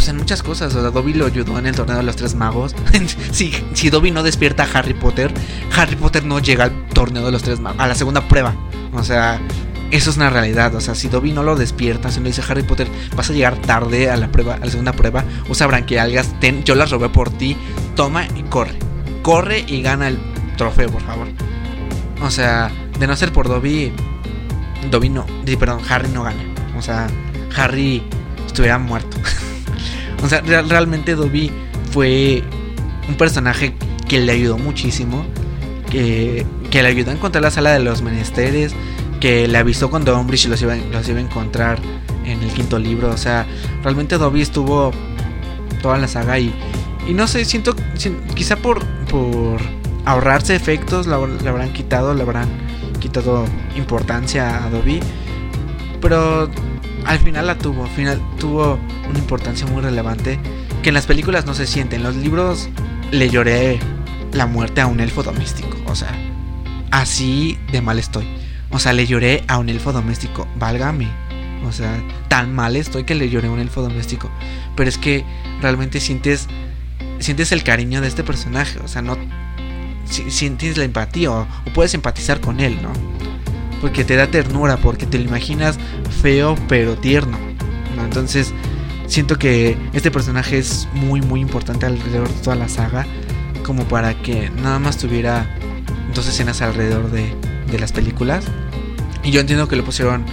pues 0.00 0.08
en 0.08 0.16
muchas 0.16 0.42
cosas. 0.42 0.74
O 0.74 0.80
sea, 0.80 0.90
Dobby 0.90 1.12
lo 1.12 1.26
ayudó 1.26 1.58
en 1.58 1.66
el 1.66 1.74
torneo 1.74 1.98
de 1.98 2.02
los 2.02 2.16
tres 2.16 2.34
magos. 2.34 2.74
si, 3.32 3.52
si 3.74 3.90
Dobby 3.90 4.10
no 4.10 4.22
despierta 4.22 4.62
a 4.62 4.78
Harry 4.78 4.94
Potter, 4.94 5.30
Harry 5.76 5.94
Potter 5.94 6.24
no 6.24 6.38
llega 6.38 6.64
al 6.64 6.88
torneo 6.88 7.26
de 7.26 7.30
los 7.30 7.42
tres 7.42 7.60
magos, 7.60 7.78
a 7.78 7.86
la 7.86 7.94
segunda 7.94 8.26
prueba. 8.26 8.54
O 8.94 9.04
sea, 9.04 9.38
eso 9.90 10.08
es 10.08 10.16
una 10.16 10.30
realidad. 10.30 10.74
O 10.74 10.80
sea, 10.80 10.94
si 10.94 11.08
Dobby 11.08 11.32
no 11.32 11.42
lo 11.42 11.54
despierta, 11.54 12.10
si 12.10 12.18
no 12.18 12.28
dice 12.28 12.42
Harry 12.48 12.62
Potter, 12.62 12.88
vas 13.14 13.28
a 13.28 13.34
llegar 13.34 13.58
tarde 13.58 14.08
a 14.08 14.16
la 14.16 14.32
prueba, 14.32 14.54
a 14.54 14.60
la 14.60 14.70
segunda 14.70 14.94
prueba, 14.94 15.22
o 15.50 15.54
sabrán 15.54 15.84
que 15.84 16.00
ten, 16.40 16.64
yo 16.64 16.74
las 16.76 16.90
robé 16.90 17.10
por 17.10 17.28
ti, 17.28 17.54
toma 17.94 18.26
y 18.34 18.42
corre. 18.44 18.78
Corre 19.20 19.66
y 19.68 19.82
gana 19.82 20.08
el 20.08 20.18
trofeo, 20.56 20.88
por 20.88 21.02
favor. 21.02 21.28
O 22.22 22.30
sea, 22.30 22.70
de 22.98 23.06
no 23.06 23.14
ser 23.16 23.34
por 23.34 23.48
Dobby, 23.48 23.92
Dobby 24.90 25.10
no, 25.10 25.26
perdón, 25.58 25.82
Harry 25.90 26.08
no 26.08 26.22
gana. 26.22 26.42
O 26.78 26.80
sea, 26.80 27.06
Harry 27.54 28.02
estuviera 28.46 28.78
muerto. 28.78 29.18
o 30.22 30.28
sea, 30.28 30.40
real, 30.40 30.68
realmente 30.68 31.14
Dobby 31.14 31.50
fue 31.92 32.42
un 33.08 33.16
personaje 33.16 33.74
que 34.08 34.20
le 34.20 34.32
ayudó 34.32 34.58
muchísimo. 34.58 35.24
Que, 35.90 36.46
que 36.70 36.84
le 36.84 36.88
ayudó 36.88 37.10
a 37.10 37.14
encontrar 37.14 37.42
la 37.42 37.50
sala 37.50 37.72
de 37.72 37.80
los 37.80 38.00
menesteres 38.00 38.76
que 39.20 39.46
le 39.46 39.58
avisó 39.58 39.90
cuando 39.90 40.18
Umbridge 40.18 40.46
los 40.46 40.60
iba, 40.62 40.74
los 40.74 41.08
iba 41.08 41.18
a 41.18 41.22
encontrar 41.22 41.78
en 42.24 42.42
el 42.42 42.50
quinto 42.52 42.78
libro. 42.78 43.10
O 43.10 43.16
sea, 43.16 43.46
realmente 43.82 44.18
Dobby 44.18 44.40
estuvo 44.40 44.92
toda 45.82 45.98
la 45.98 46.08
saga 46.08 46.38
y, 46.38 46.52
y 47.06 47.12
no 47.12 47.28
sé, 47.28 47.44
siento, 47.44 47.76
quizá 48.34 48.56
por, 48.56 48.84
por 49.06 49.60
ahorrarse 50.06 50.56
efectos 50.56 51.06
le 51.06 51.14
habrán 51.14 51.72
quitado, 51.72 52.14
le 52.14 52.22
habrán 52.22 52.48
quitado 52.98 53.44
importancia 53.76 54.64
a 54.64 54.70
Dobby. 54.70 55.00
Pero 56.00 56.50
al 57.10 57.18
final 57.18 57.48
la 57.48 57.58
tuvo, 57.58 57.86
al 57.86 57.90
final 57.90 58.22
tuvo 58.38 58.78
una 59.08 59.18
importancia 59.18 59.66
muy 59.66 59.82
relevante 59.82 60.38
que 60.80 60.90
en 60.90 60.94
las 60.94 61.06
películas 61.06 61.44
no 61.44 61.54
se 61.54 61.66
siente. 61.66 61.96
En 61.96 62.04
los 62.04 62.14
libros 62.14 62.68
le 63.10 63.28
lloré 63.28 63.80
la 64.32 64.46
muerte 64.46 64.80
a 64.80 64.86
un 64.86 65.00
elfo 65.00 65.24
doméstico. 65.24 65.76
O 65.86 65.96
sea, 65.96 66.12
así 66.92 67.58
de 67.72 67.80
mal 67.80 67.98
estoy. 67.98 68.28
O 68.70 68.78
sea, 68.78 68.92
le 68.92 69.08
lloré 69.08 69.42
a 69.48 69.58
un 69.58 69.68
elfo 69.68 69.92
doméstico. 69.92 70.46
Válgame. 70.56 71.08
O 71.66 71.72
sea, 71.72 72.00
tan 72.28 72.54
mal 72.54 72.76
estoy 72.76 73.02
que 73.02 73.16
le 73.16 73.28
lloré 73.28 73.48
a 73.48 73.50
un 73.50 73.58
elfo 73.58 73.82
doméstico. 73.82 74.30
Pero 74.76 74.88
es 74.88 74.96
que 74.96 75.24
realmente 75.60 75.98
sientes. 75.98 76.46
Sientes 77.18 77.50
el 77.50 77.64
cariño 77.64 78.00
de 78.00 78.06
este 78.06 78.22
personaje. 78.22 78.78
O 78.84 78.86
sea, 78.86 79.02
no. 79.02 79.18
Sientes 80.04 80.76
la 80.76 80.84
empatía. 80.84 81.32
O, 81.32 81.42
o 81.42 81.72
puedes 81.74 81.92
empatizar 81.94 82.40
con 82.40 82.60
él, 82.60 82.80
¿no? 82.80 82.92
Porque 83.80 84.04
te 84.04 84.16
da 84.16 84.26
ternura. 84.26 84.76
Porque 84.76 85.06
te 85.06 85.18
lo 85.18 85.24
imaginas 85.24 85.78
feo 86.22 86.56
pero 86.68 86.96
tierno. 86.96 87.38
¿no? 87.96 88.04
Entonces. 88.04 88.52
Siento 89.06 89.38
que 89.38 89.76
este 89.92 90.12
personaje 90.12 90.58
es 90.58 90.86
muy 90.94 91.20
muy 91.20 91.40
importante 91.40 91.84
alrededor 91.84 92.28
de 92.28 92.40
toda 92.42 92.54
la 92.54 92.68
saga. 92.68 93.06
Como 93.64 93.82
para 93.84 94.14
que 94.14 94.50
nada 94.62 94.78
más 94.78 94.98
tuviera 94.98 95.52
dos 96.14 96.28
escenas 96.28 96.62
alrededor 96.62 97.10
de, 97.10 97.34
de 97.70 97.78
las 97.78 97.92
películas. 97.92 98.44
Y 99.22 99.30
yo 99.30 99.40
entiendo 99.40 99.68
que 99.68 99.76
lo 99.76 99.84
pusieron. 99.84 100.24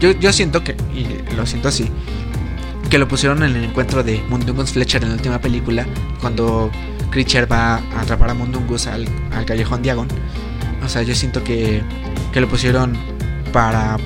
Yo, 0.00 0.12
yo 0.12 0.32
siento 0.32 0.64
que, 0.64 0.76
y 0.94 1.34
lo 1.36 1.46
siento 1.46 1.68
así, 1.68 1.88
que 2.90 2.98
lo 2.98 3.06
pusieron 3.06 3.42
en 3.42 3.54
el 3.56 3.64
encuentro 3.64 4.02
de 4.02 4.22
Mundungus 4.28 4.72
Fletcher 4.72 5.02
en 5.02 5.10
la 5.10 5.14
última 5.14 5.40
película, 5.40 5.86
cuando 6.20 6.70
Creature 7.10 7.46
va 7.46 7.76
a 7.76 8.00
atrapar 8.00 8.30
a 8.30 8.34
Mundungus 8.34 8.86
al, 8.86 9.06
al 9.32 9.44
callejón 9.44 9.82
Diagon. 9.82 10.08
O 10.84 10.88
sea, 10.88 11.02
yo 11.02 11.14
siento 11.14 11.44
que, 11.44 11.82
que 12.32 12.40
lo 12.40 12.48
pusieron 12.48 12.96
para 13.52 13.98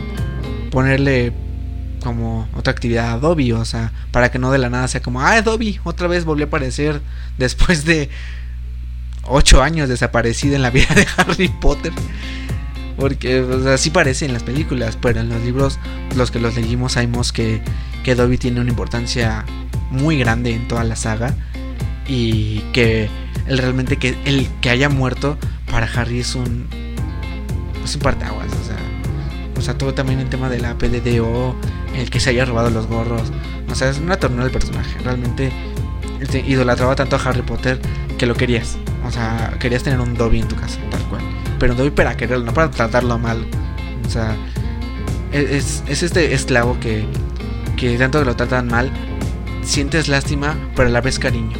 ponerle 0.70 1.32
como 2.02 2.48
otra 2.54 2.72
actividad 2.72 3.12
a 3.12 3.18
Dobby, 3.18 3.52
o 3.52 3.64
sea, 3.64 3.92
para 4.12 4.30
que 4.30 4.38
no 4.38 4.52
de 4.52 4.58
la 4.58 4.70
nada 4.70 4.86
sea 4.86 5.00
como, 5.00 5.20
ah, 5.20 5.40
Dobby, 5.42 5.80
otra 5.84 6.06
vez 6.06 6.24
volvió 6.24 6.44
a 6.44 6.48
aparecer 6.48 7.00
después 7.38 7.84
de 7.84 8.10
8 9.24 9.62
años 9.62 9.88
desaparecida 9.88 10.56
en 10.56 10.62
la 10.62 10.70
vida 10.70 10.94
de 10.94 11.06
Harry 11.16 11.48
Potter. 11.48 11.92
Porque 12.96 13.44
así 13.72 13.90
parece 13.90 14.24
en 14.24 14.32
las 14.32 14.42
películas, 14.42 14.96
pero 15.00 15.20
en 15.20 15.28
los 15.28 15.42
libros, 15.42 15.78
los 16.14 16.30
que 16.30 16.40
los 16.40 16.56
leímos, 16.56 16.92
sabemos 16.92 17.32
que, 17.32 17.60
que 18.04 18.14
Dobby 18.14 18.38
tiene 18.38 18.60
una 18.60 18.70
importancia 18.70 19.44
muy 19.90 20.18
grande 20.18 20.54
en 20.54 20.66
toda 20.66 20.82
la 20.84 20.96
saga. 20.96 21.34
Y 22.08 22.60
que 22.72 23.10
él 23.48 23.58
realmente 23.58 23.96
que 23.96 24.16
el 24.24 24.48
que 24.60 24.70
haya 24.70 24.88
muerto 24.88 25.36
para 25.70 25.86
Harry 25.86 26.20
es 26.20 26.34
un. 26.34 26.66
Es 27.84 27.94
un 27.94 28.00
parteaguas, 28.00 28.48
o 28.52 28.64
sea. 28.64 28.76
O 29.56 29.60
sea, 29.60 29.78
todo 29.78 29.94
también 29.94 30.20
el 30.20 30.28
tema 30.28 30.48
de 30.48 30.60
la 30.60 30.76
PDDO, 30.76 31.56
el 31.94 32.10
que 32.10 32.20
se 32.20 32.30
haya 32.30 32.44
robado 32.44 32.70
los 32.70 32.86
gorros. 32.86 33.32
O 33.70 33.74
sea, 33.74 33.88
es 33.88 33.98
una 33.98 34.16
tornada 34.16 34.44
del 34.44 34.52
personaje. 34.52 34.98
Realmente 35.00 35.52
idolatraba 36.46 36.94
tanto 36.94 37.16
a 37.16 37.18
Harry 37.20 37.42
Potter 37.42 37.80
que 38.18 38.26
lo 38.26 38.34
querías. 38.34 38.76
O 39.06 39.10
sea, 39.10 39.56
querías 39.58 39.82
tener 39.82 40.00
un 40.00 40.14
Dobby 40.14 40.40
en 40.40 40.48
tu 40.48 40.56
casa, 40.56 40.78
tal 40.90 41.02
cual 41.04 41.22
pero 41.58 41.74
no 41.74 41.94
para 41.94 42.16
quererlo, 42.16 42.44
no 42.44 42.54
para 42.54 42.70
tratarlo 42.70 43.18
mal. 43.18 43.46
O 44.06 44.10
sea, 44.10 44.36
es, 45.32 45.82
es 45.86 46.02
este 46.02 46.34
esclavo 46.34 46.78
que, 46.80 47.04
que 47.76 47.96
tanto 47.98 48.18
que 48.18 48.24
lo 48.24 48.36
tratan 48.36 48.68
mal, 48.68 48.90
sientes 49.62 50.08
lástima, 50.08 50.56
pero 50.74 50.88
a 50.88 50.92
la 50.92 51.00
vez 51.00 51.18
cariño. 51.18 51.56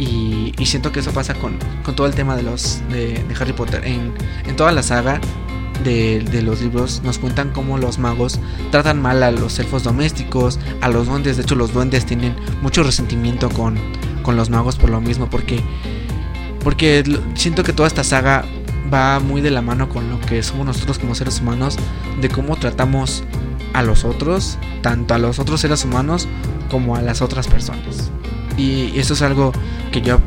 Y, 0.00 0.54
siento 0.64 0.92
que 0.92 1.00
eso 1.00 1.12
pasa 1.12 1.34
con, 1.34 1.58
con, 1.82 1.94
todo 1.94 2.06
el 2.06 2.14
tema 2.14 2.34
de 2.34 2.42
los 2.42 2.80
de, 2.88 3.22
de 3.22 3.34
Harry 3.38 3.52
Potter. 3.52 3.84
En, 3.84 4.14
en, 4.46 4.56
toda 4.56 4.72
la 4.72 4.82
saga 4.82 5.20
de, 5.84 6.20
de, 6.20 6.40
los 6.40 6.62
libros 6.62 7.02
nos 7.04 7.18
cuentan 7.18 7.50
cómo 7.50 7.76
los 7.76 7.98
magos 7.98 8.40
tratan 8.70 9.02
mal 9.02 9.22
a 9.22 9.30
los 9.30 9.58
elfos 9.58 9.82
domésticos, 9.82 10.58
a 10.80 10.88
los 10.88 11.06
duendes. 11.06 11.36
De 11.36 11.42
hecho, 11.42 11.54
los 11.54 11.74
duendes 11.74 12.06
tienen 12.06 12.34
mucho 12.62 12.82
resentimiento 12.82 13.50
con, 13.50 13.76
con 14.22 14.36
los 14.36 14.48
magos 14.48 14.76
por 14.76 14.88
lo 14.88 15.02
mismo, 15.02 15.28
porque, 15.28 15.60
porque 16.64 17.04
siento 17.34 17.62
que 17.62 17.74
toda 17.74 17.86
esta 17.86 18.02
saga 18.02 18.46
va 18.92 19.20
muy 19.20 19.42
de 19.42 19.50
la 19.50 19.60
mano 19.60 19.90
con 19.90 20.08
lo 20.08 20.18
que 20.22 20.42
somos 20.42 20.64
nosotros 20.64 20.98
como 20.98 21.14
seres 21.14 21.40
humanos, 21.40 21.76
de 22.22 22.30
cómo 22.30 22.56
tratamos 22.56 23.22
a 23.74 23.82
los 23.82 24.04
otros, 24.04 24.56
tanto 24.80 25.12
a 25.12 25.18
los 25.18 25.38
otros 25.38 25.60
seres 25.60 25.84
humanos 25.84 26.26
como 26.70 26.96
a 26.96 27.02
las 27.02 27.20
otras 27.20 27.48
personas. 27.48 28.10
Y 28.56 28.98
eso 28.98 29.14
es 29.14 29.22
algo 29.22 29.52
que 29.92 30.00
yo 30.00 30.18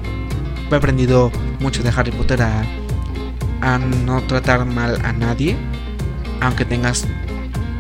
he 0.71 0.75
aprendido 0.75 1.31
mucho 1.59 1.83
de 1.83 1.89
Harry 1.89 2.11
Potter 2.11 2.41
a, 2.41 2.63
a 3.61 3.77
no 3.77 4.21
tratar 4.23 4.65
mal 4.65 4.99
a 5.05 5.13
nadie, 5.13 5.55
aunque 6.41 6.65
tengas 6.65 7.07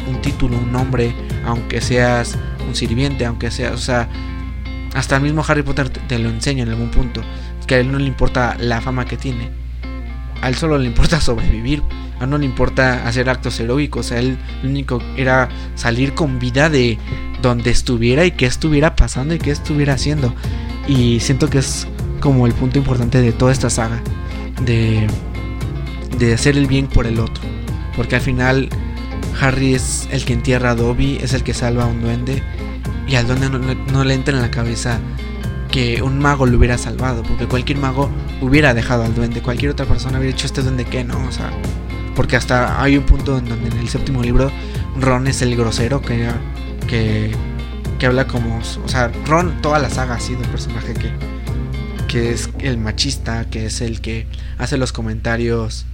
un 0.07 0.21
título, 0.21 0.57
un 0.57 0.71
nombre, 0.71 1.13
aunque 1.45 1.81
seas 1.81 2.37
un 2.67 2.75
sirviente, 2.75 3.25
aunque 3.25 3.51
sea, 3.51 3.71
o 3.71 3.77
sea, 3.77 4.09
hasta 4.93 5.17
el 5.17 5.23
mismo 5.23 5.43
Harry 5.47 5.63
Potter 5.63 5.89
te, 5.89 6.19
lo 6.19 6.29
enseña 6.29 6.63
en 6.63 6.69
algún 6.69 6.89
punto, 6.89 7.21
que 7.67 7.75
a 7.75 7.79
él 7.79 7.91
no 7.91 7.99
le 7.99 8.05
importa 8.05 8.55
la 8.59 8.81
fama 8.81 9.05
que 9.05 9.17
tiene, 9.17 9.49
a 10.41 10.49
él 10.49 10.55
solo 10.55 10.77
le 10.77 10.87
importa 10.87 11.19
sobrevivir, 11.21 11.83
a 12.19 12.25
él 12.25 12.29
no 12.29 12.37
le 12.37 12.45
importa 12.45 13.07
hacer 13.07 13.29
actos 13.29 13.59
heroicos, 13.59 14.11
a 14.11 14.19
él 14.19 14.37
lo 14.61 14.69
único 14.69 15.01
era 15.17 15.49
salir 15.75 16.13
con 16.13 16.39
vida 16.39 16.69
de 16.69 16.97
donde 17.43 17.69
estuviera 17.69 18.25
y 18.25 18.31
qué 18.31 18.47
estuviera 18.47 18.95
pasando 18.95 19.35
y 19.35 19.37
qué 19.37 19.51
estuviera 19.51 19.93
haciendo. 19.93 20.33
Y 20.87 21.19
siento 21.19 21.49
que 21.49 21.59
es 21.59 21.87
como 22.19 22.47
el 22.47 22.53
punto 22.53 22.79
importante 22.79 23.21
de 23.21 23.31
toda 23.31 23.51
esta 23.51 23.69
saga, 23.69 24.01
de, 24.65 25.05
de 26.17 26.33
hacer 26.33 26.57
el 26.57 26.65
bien 26.65 26.87
por 26.87 27.05
el 27.05 27.19
otro, 27.19 27.43
porque 27.95 28.15
al 28.15 28.21
final 28.21 28.69
Harry 29.39 29.75
es 29.75 30.07
el 30.11 30.25
que 30.25 30.33
entierra 30.33 30.71
a 30.71 30.75
Dobby, 30.75 31.17
es 31.21 31.33
el 31.33 31.43
que 31.43 31.53
salva 31.53 31.83
a 31.83 31.87
un 31.87 32.01
duende. 32.01 32.41
Y 33.07 33.15
al 33.15 33.27
duende 33.27 33.49
no, 33.91 34.03
le 34.03 34.13
entra 34.13 34.33
en 34.33 34.41
la 34.41 34.49
cabeza 34.49 34.99
que 35.69 36.01
un 36.01 36.19
mago 36.19 36.45
lo 36.45 36.57
hubiera 36.57 36.77
salvado. 36.77 37.23
Porque 37.23 37.45
cualquier 37.45 37.77
mago 37.77 38.09
hubiera 38.41 38.73
dejado 38.73 39.03
al 39.03 39.13
duende. 39.13 39.41
Cualquier 39.41 39.71
otra 39.71 39.85
persona 39.85 40.19
hubiera 40.19 40.33
hecho 40.33 40.45
este 40.45 40.61
duende 40.61 40.85
que 40.85 41.03
no. 41.03 41.21
O 41.27 41.31
sea, 41.31 41.51
porque 42.15 42.37
hasta 42.37 42.81
hay 42.81 42.95
un 42.95 43.03
punto 43.03 43.37
en 43.37 43.49
donde 43.49 43.67
en 43.67 43.77
el 43.77 43.89
séptimo 43.89 44.21
libro 44.21 44.51
Ron 44.99 45.27
es 45.27 45.41
el 45.41 45.55
grosero 45.55 46.01
que, 46.01 46.29
que, 47.97 48.05
habla 48.05 48.27
como... 48.27 48.59
O 48.59 48.87
sea, 48.87 49.11
Ron 49.25 49.61
toda 49.61 49.79
la 49.79 49.89
saga 49.89 50.15
ha 50.15 50.19
sido 50.19 50.41
un 50.41 50.49
personaje 50.49 50.93
que, 50.93 51.11
que 52.07 52.31
es 52.31 52.49
el 52.59 52.77
machista, 52.77 53.49
que 53.49 53.65
es 53.65 53.81
el 53.81 54.01
que 54.01 54.27
hace 54.57 54.77
los 54.77 54.91
comentarios 54.91 55.85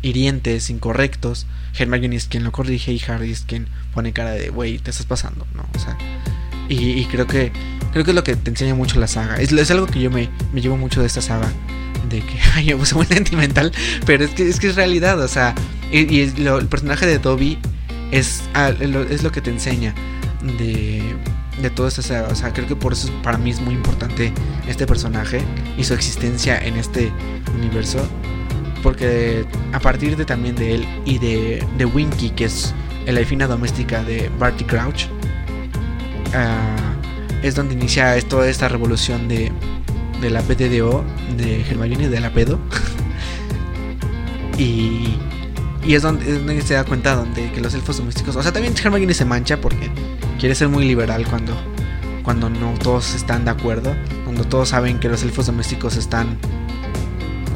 hirientes, 0.00 0.70
incorrectos. 0.70 1.46
Hermione 1.76 2.16
es 2.16 2.26
quien 2.26 2.44
lo 2.44 2.52
corrige 2.52 2.92
y 2.92 3.02
Harry 3.08 3.32
es 3.32 3.40
quien 3.42 3.66
pone 3.92 4.12
cara 4.12 4.30
de, 4.30 4.50
wey, 4.50 4.78
te 4.78 4.90
estás 4.90 5.06
pasando, 5.06 5.46
¿no? 5.54 5.66
O 5.74 5.78
sea, 5.78 5.98
y, 6.68 7.04
creo 7.06 7.26
que 7.26 7.50
creo 7.92 8.04
que 8.04 8.10
es 8.10 8.14
lo 8.14 8.24
que 8.24 8.36
te 8.36 8.50
enseña 8.50 8.74
mucho 8.74 9.00
la 9.00 9.08
saga. 9.08 9.36
Es, 9.36 9.52
es 9.52 9.70
algo 9.70 9.86
que 9.86 10.00
yo 10.00 10.10
me, 10.10 10.30
me, 10.52 10.60
llevo 10.60 10.76
mucho 10.76 11.00
de 11.00 11.06
esta 11.08 11.20
saga. 11.20 11.50
De 12.08 12.20
que, 12.20 12.38
ay, 12.54 12.66
yo 12.66 12.78
puse 12.78 12.94
muy 12.94 13.06
sentimental, 13.06 13.72
pero 14.06 14.24
es 14.24 14.30
que 14.30 14.48
es, 14.48 14.60
que 14.60 14.68
es 14.68 14.76
realidad, 14.76 15.20
o 15.20 15.28
sea, 15.28 15.54
y, 15.90 16.20
el 16.20 16.66
personaje 16.68 17.06
de 17.06 17.18
Toby 17.18 17.58
es, 18.12 18.42
ah, 18.54 18.70
es 18.70 19.22
lo 19.22 19.32
que 19.32 19.40
te 19.40 19.50
enseña 19.50 19.94
de, 20.42 21.02
de 21.60 21.70
toda 21.70 21.88
esta 21.88 22.02
saga. 22.02 22.28
O 22.28 22.34
sea, 22.34 22.52
creo 22.52 22.66
que 22.66 22.76
por 22.76 22.92
eso 22.92 23.12
para 23.22 23.38
mí 23.38 23.50
es 23.50 23.60
muy 23.60 23.74
importante 23.74 24.32
este 24.66 24.86
personaje 24.86 25.42
y 25.76 25.84
su 25.84 25.94
existencia 25.94 26.58
en 26.58 26.76
este 26.76 27.12
universo 27.56 28.06
porque 28.82 29.44
a 29.72 29.80
partir 29.80 30.16
de 30.16 30.24
también 30.24 30.54
de 30.54 30.76
él 30.76 30.88
y 31.04 31.18
de, 31.18 31.64
de 31.76 31.84
Winky, 31.84 32.30
que 32.30 32.44
es 32.44 32.74
la 33.06 33.24
fina 33.24 33.46
doméstica 33.46 34.02
de 34.04 34.30
Barty 34.38 34.64
Crouch, 34.64 35.06
ah, 36.34 36.94
es 37.42 37.54
donde 37.54 37.74
inicia 37.74 38.20
toda 38.28 38.48
esta 38.48 38.68
revolución 38.68 39.28
de, 39.28 39.52
de 40.20 40.30
la 40.30 40.42
PTDO, 40.42 41.04
de 41.36 41.60
Hermione, 41.62 42.08
de 42.08 42.20
la 42.20 42.32
pedo. 42.32 42.58
y, 44.58 45.16
y 45.84 45.94
es 45.94 46.02
donde, 46.02 46.62
se 46.62 46.74
da 46.74 46.84
cuenta 46.84 47.14
donde 47.14 47.50
que 47.52 47.60
los 47.60 47.74
elfos 47.74 47.98
domésticos, 47.98 48.36
o 48.36 48.42
sea, 48.42 48.52
también 48.52 48.74
Hermione 48.82 49.14
se 49.14 49.24
mancha 49.24 49.60
porque 49.60 49.90
quiere 50.38 50.54
ser 50.54 50.68
muy 50.68 50.84
liberal 50.84 51.26
cuando, 51.26 51.54
cuando 52.22 52.48
no 52.48 52.74
todos 52.74 53.14
están 53.14 53.44
de 53.44 53.50
acuerdo, 53.50 53.94
cuando 54.24 54.44
todos 54.44 54.70
saben 54.70 54.98
que 54.98 55.08
los 55.08 55.22
elfos 55.22 55.46
domésticos 55.46 55.96
están 55.96 56.38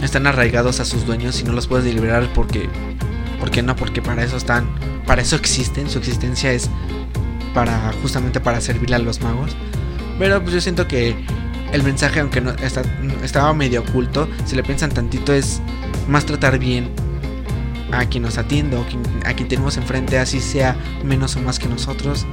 están 0.03 0.27
arraigados 0.27 0.81
a 0.81 0.85
sus 0.85 1.07
dueños 1.07 1.41
y 1.41 1.45
no 1.45 1.53
los 1.53 1.69
puedes 1.69 1.95
liberar 1.95 2.29
porque 2.35 2.69
¿por 3.39 3.51
qué 3.51 3.63
no? 3.63 3.77
Porque 3.77 4.03
para 4.03 4.25
eso 4.25 4.37
están, 4.37 4.67
para 5.07 5.23
eso 5.23 5.37
existen, 5.37 5.89
su 5.89 5.99
existencia 5.99 6.53
es 6.53 6.69
para 7.55 7.93
justamente 8.03 8.41
para 8.41 8.61
servirle 8.61 8.97
a 8.97 8.99
los 8.99 9.21
magos. 9.21 9.57
Pero 10.19 10.41
pues 10.43 10.55
yo 10.55 10.61
siento 10.61 10.89
que 10.89 11.15
el 11.73 11.83
mensaje 11.85 12.21
aunque 12.21 12.41
no 12.41 12.51
está, 12.51 12.83
estaba 13.23 13.55
medio 13.55 13.83
oculto, 13.83 14.29
si 14.45 14.57
le 14.57 14.63
piensan 14.63 14.91
tantito 14.91 15.33
es 15.33 15.61
más 16.09 16.27
tratar 16.27 16.59
bien 16.59 16.91
a 17.93 18.07
quien 18.07 18.23
nos 18.23 18.39
atiende 18.39 18.77
o 18.77 18.85
a 19.25 19.35
quien 19.35 19.49
tenemos 19.49 19.77
enfrente, 19.77 20.19
así 20.19 20.41
sea 20.41 20.77
menos 21.05 21.37
o 21.37 21.41
más 21.41 21.59
que 21.59 21.69
nosotros, 21.69 22.27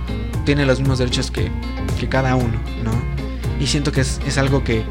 tiene 0.45 0.65
los 0.65 0.79
mismos 0.79 0.99
derechos 0.99 1.31
que, 1.31 1.51
que 1.99 2.09
cada 2.09 2.35
uno, 2.35 2.59
¿no? 2.83 2.91
Y 3.59 3.67
siento 3.67 3.91
que 3.91 4.01
es, 4.01 4.19
es 4.25 4.37
algo 4.37 4.63
que 4.63 4.83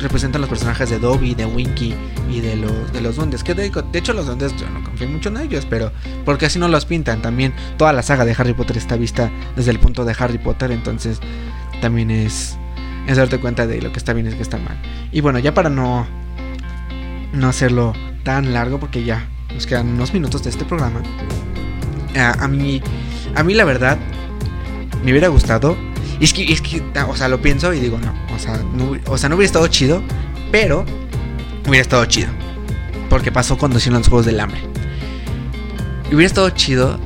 representan 0.00 0.40
los 0.40 0.48
personajes 0.48 0.90
de 0.90 0.98
Dobby, 0.98 1.34
de 1.34 1.44
Winky 1.44 1.94
y 2.30 2.40
de 2.40 2.56
los, 2.56 2.92
de 2.92 3.00
los 3.00 3.16
duendes. 3.16 3.42
Que 3.44 3.54
de, 3.54 3.70
hecho 3.92 4.12
los 4.12 4.26
duendes 4.26 4.56
yo 4.56 4.68
no 4.70 4.82
confío 4.82 5.08
mucho 5.08 5.28
en 5.28 5.38
ellos, 5.38 5.66
pero 5.68 5.92
porque 6.24 6.46
así 6.46 6.58
no 6.58 6.68
los 6.68 6.84
pintan. 6.84 7.22
También 7.22 7.52
toda 7.76 7.92
la 7.92 8.02
saga 8.02 8.24
de 8.24 8.34
Harry 8.36 8.54
Potter 8.54 8.76
está 8.76 8.96
vista 8.96 9.30
desde 9.56 9.70
el 9.70 9.78
punto 9.78 10.04
de 10.04 10.14
Harry 10.18 10.38
Potter, 10.38 10.70
entonces 10.70 11.20
también 11.80 12.10
es, 12.10 12.56
es 13.06 13.16
darte 13.16 13.38
cuenta 13.38 13.66
de 13.66 13.80
lo 13.82 13.92
que 13.92 13.98
está 13.98 14.12
bien 14.12 14.26
y 14.26 14.30
lo 14.30 14.36
que 14.36 14.42
está 14.42 14.58
mal. 14.58 14.78
Y 15.12 15.20
bueno, 15.20 15.38
ya 15.38 15.54
para 15.54 15.70
no, 15.70 16.06
no 17.32 17.48
hacerlo 17.48 17.92
tan 18.24 18.52
largo, 18.52 18.78
porque 18.78 19.04
ya 19.04 19.28
nos 19.54 19.66
quedan 19.66 19.88
unos 19.88 20.12
minutos 20.12 20.42
de 20.44 20.50
este 20.50 20.64
programa. 20.64 21.02
A, 22.16 22.44
a 22.44 22.48
mí, 22.48 22.82
a 23.34 23.42
mí 23.42 23.54
la 23.54 23.64
verdad, 23.64 23.98
me 25.04 25.10
hubiera 25.12 25.28
gustado 25.28 25.76
y 26.20 26.24
es 26.24 26.32
que, 26.32 26.52
es 26.52 26.60
que, 26.60 26.82
o 27.08 27.16
sea, 27.16 27.28
lo 27.28 27.40
pienso 27.40 27.72
y 27.72 27.80
digo, 27.80 27.98
no, 27.98 28.12
o 28.34 28.38
sea, 28.38 28.56
no, 28.74 28.96
o 29.06 29.18
sea, 29.18 29.28
no 29.28 29.36
hubiera 29.36 29.46
estado 29.46 29.66
chido, 29.68 30.02
pero 30.50 30.84
hubiera 31.66 31.82
estado 31.82 32.04
chido. 32.06 32.28
Porque 33.08 33.30
pasó 33.30 33.56
cuando 33.56 33.78
hicieron 33.78 34.00
los 34.00 34.08
Juegos 34.08 34.26
del 34.26 34.40
Hambre. 34.40 34.60
Hubiera 36.08 36.26
estado 36.26 36.50
chido 36.50 36.98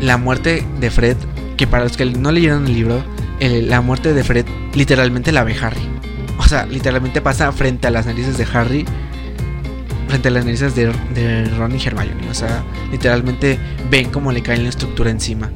la 0.00 0.16
muerte 0.16 0.64
de 0.80 0.90
Fred, 0.90 1.16
que 1.56 1.66
para 1.66 1.84
los 1.84 1.96
que 1.96 2.06
no 2.06 2.32
leyeron 2.32 2.66
el 2.66 2.74
libro, 2.74 3.04
la 3.40 3.80
muerte 3.80 4.14
de 4.14 4.24
Fred 4.24 4.46
literalmente 4.74 5.32
la 5.32 5.44
ve 5.44 5.56
Harry. 5.60 5.82
O 6.38 6.44
sea, 6.44 6.64
literalmente 6.66 7.20
pasa 7.20 7.52
frente 7.52 7.86
a 7.86 7.90
las 7.90 8.06
narices 8.06 8.38
de 8.38 8.46
Harry, 8.52 8.86
frente 10.08 10.28
a 10.28 10.30
las 10.30 10.44
narices 10.46 10.74
de, 10.74 10.92
de 11.14 11.44
Ron 11.56 11.78
y 11.78 11.84
Hermione. 11.84 12.30
O 12.30 12.34
sea, 12.34 12.64
literalmente 12.90 13.58
ven 13.90 14.10
cómo 14.10 14.32
le 14.32 14.42
cae 14.42 14.56
la 14.56 14.70
estructura 14.70 15.10
encima. 15.10 15.50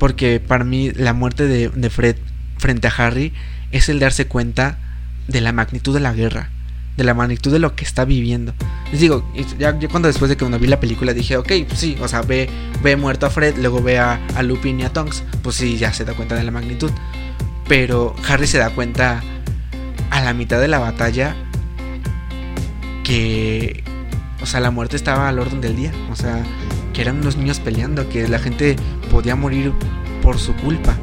Porque 0.00 0.40
para 0.40 0.64
mí 0.64 0.90
la 0.90 1.12
muerte 1.12 1.46
de, 1.46 1.90
Fred 1.90 2.16
frente 2.56 2.88
a 2.88 2.90
Harry 2.90 3.34
es 3.70 3.88
el 3.90 4.00
darse 4.00 4.26
cuenta 4.26 4.78
de 5.28 5.42
la 5.42 5.52
magnitud 5.52 5.92
de 5.94 6.00
la 6.00 6.14
guerra, 6.14 6.48
de 6.96 7.04
la 7.04 7.12
magnitud 7.12 7.52
de 7.52 7.58
lo 7.58 7.76
que 7.76 7.84
está 7.84 8.06
viviendo. 8.06 8.54
Les 8.90 9.00
digo, 9.00 9.30
ya, 9.58 9.78
cuando 9.90 10.08
después 10.08 10.30
de 10.30 10.38
que 10.38 10.46
uno 10.46 10.58
vi 10.58 10.68
la 10.68 10.80
película 10.80 11.12
dije, 11.12 11.36
ok, 11.36 11.52
pues 11.68 11.78
sí, 11.78 11.98
o 12.00 12.08
sea, 12.08 12.22
ve, 12.22 12.48
ve 12.82 12.96
muerto 12.96 13.26
a 13.26 13.30
Fred, 13.30 13.58
luego 13.58 13.82
ve 13.82 13.98
a, 13.98 14.18
a 14.34 14.42
Lupin 14.42 14.80
y 14.80 14.84
a 14.84 14.92
Tonks, 14.92 15.22
pues 15.42 15.56
sí, 15.56 15.76
ya 15.76 15.92
se 15.92 16.06
da 16.06 16.14
cuenta 16.14 16.34
de 16.34 16.44
la 16.44 16.50
magnitud. 16.50 16.90
Pero 17.68 18.16
Harry 18.26 18.46
se 18.46 18.56
da 18.56 18.70
cuenta 18.70 19.22
a 20.10 20.20
la 20.22 20.32
mitad 20.32 20.60
de 20.60 20.68
la 20.68 20.78
batalla 20.78 21.36
que, 23.04 23.84
o 24.40 24.46
sea, 24.46 24.60
la 24.60 24.70
muerte 24.70 24.96
estaba 24.96 25.28
al 25.28 25.38
orden 25.38 25.60
del 25.60 25.76
día, 25.76 25.92
o 26.10 26.16
sea, 26.16 26.42
eran 27.00 27.20
unos 27.20 27.36
niños 27.36 27.60
peleando, 27.60 28.08
que 28.08 28.28
la 28.28 28.38
gente 28.38 28.76
podía 29.10 29.36
morir 29.36 29.72
por 30.22 30.38
su 30.38 30.54
culpa, 30.56 30.96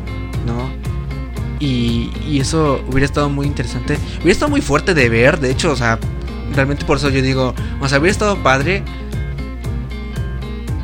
¿no? 0.45 0.69
Y, 1.59 2.11
y, 2.27 2.39
eso 2.39 2.83
hubiera 2.87 3.05
estado 3.05 3.29
muy 3.29 3.47
interesante. 3.47 3.97
Hubiera 4.17 4.31
estado 4.31 4.51
muy 4.51 4.61
fuerte 4.61 4.93
de 4.93 5.09
ver, 5.09 5.39
de 5.39 5.49
hecho, 5.49 5.71
o 5.71 5.75
sea, 5.75 5.99
realmente 6.53 6.85
por 6.85 6.97
eso 6.97 7.09
yo 7.09 7.21
digo, 7.21 7.55
o 7.81 7.87
sea, 7.89 7.99
hubiera 7.99 8.11
estado 8.11 8.41
padre, 8.43 8.83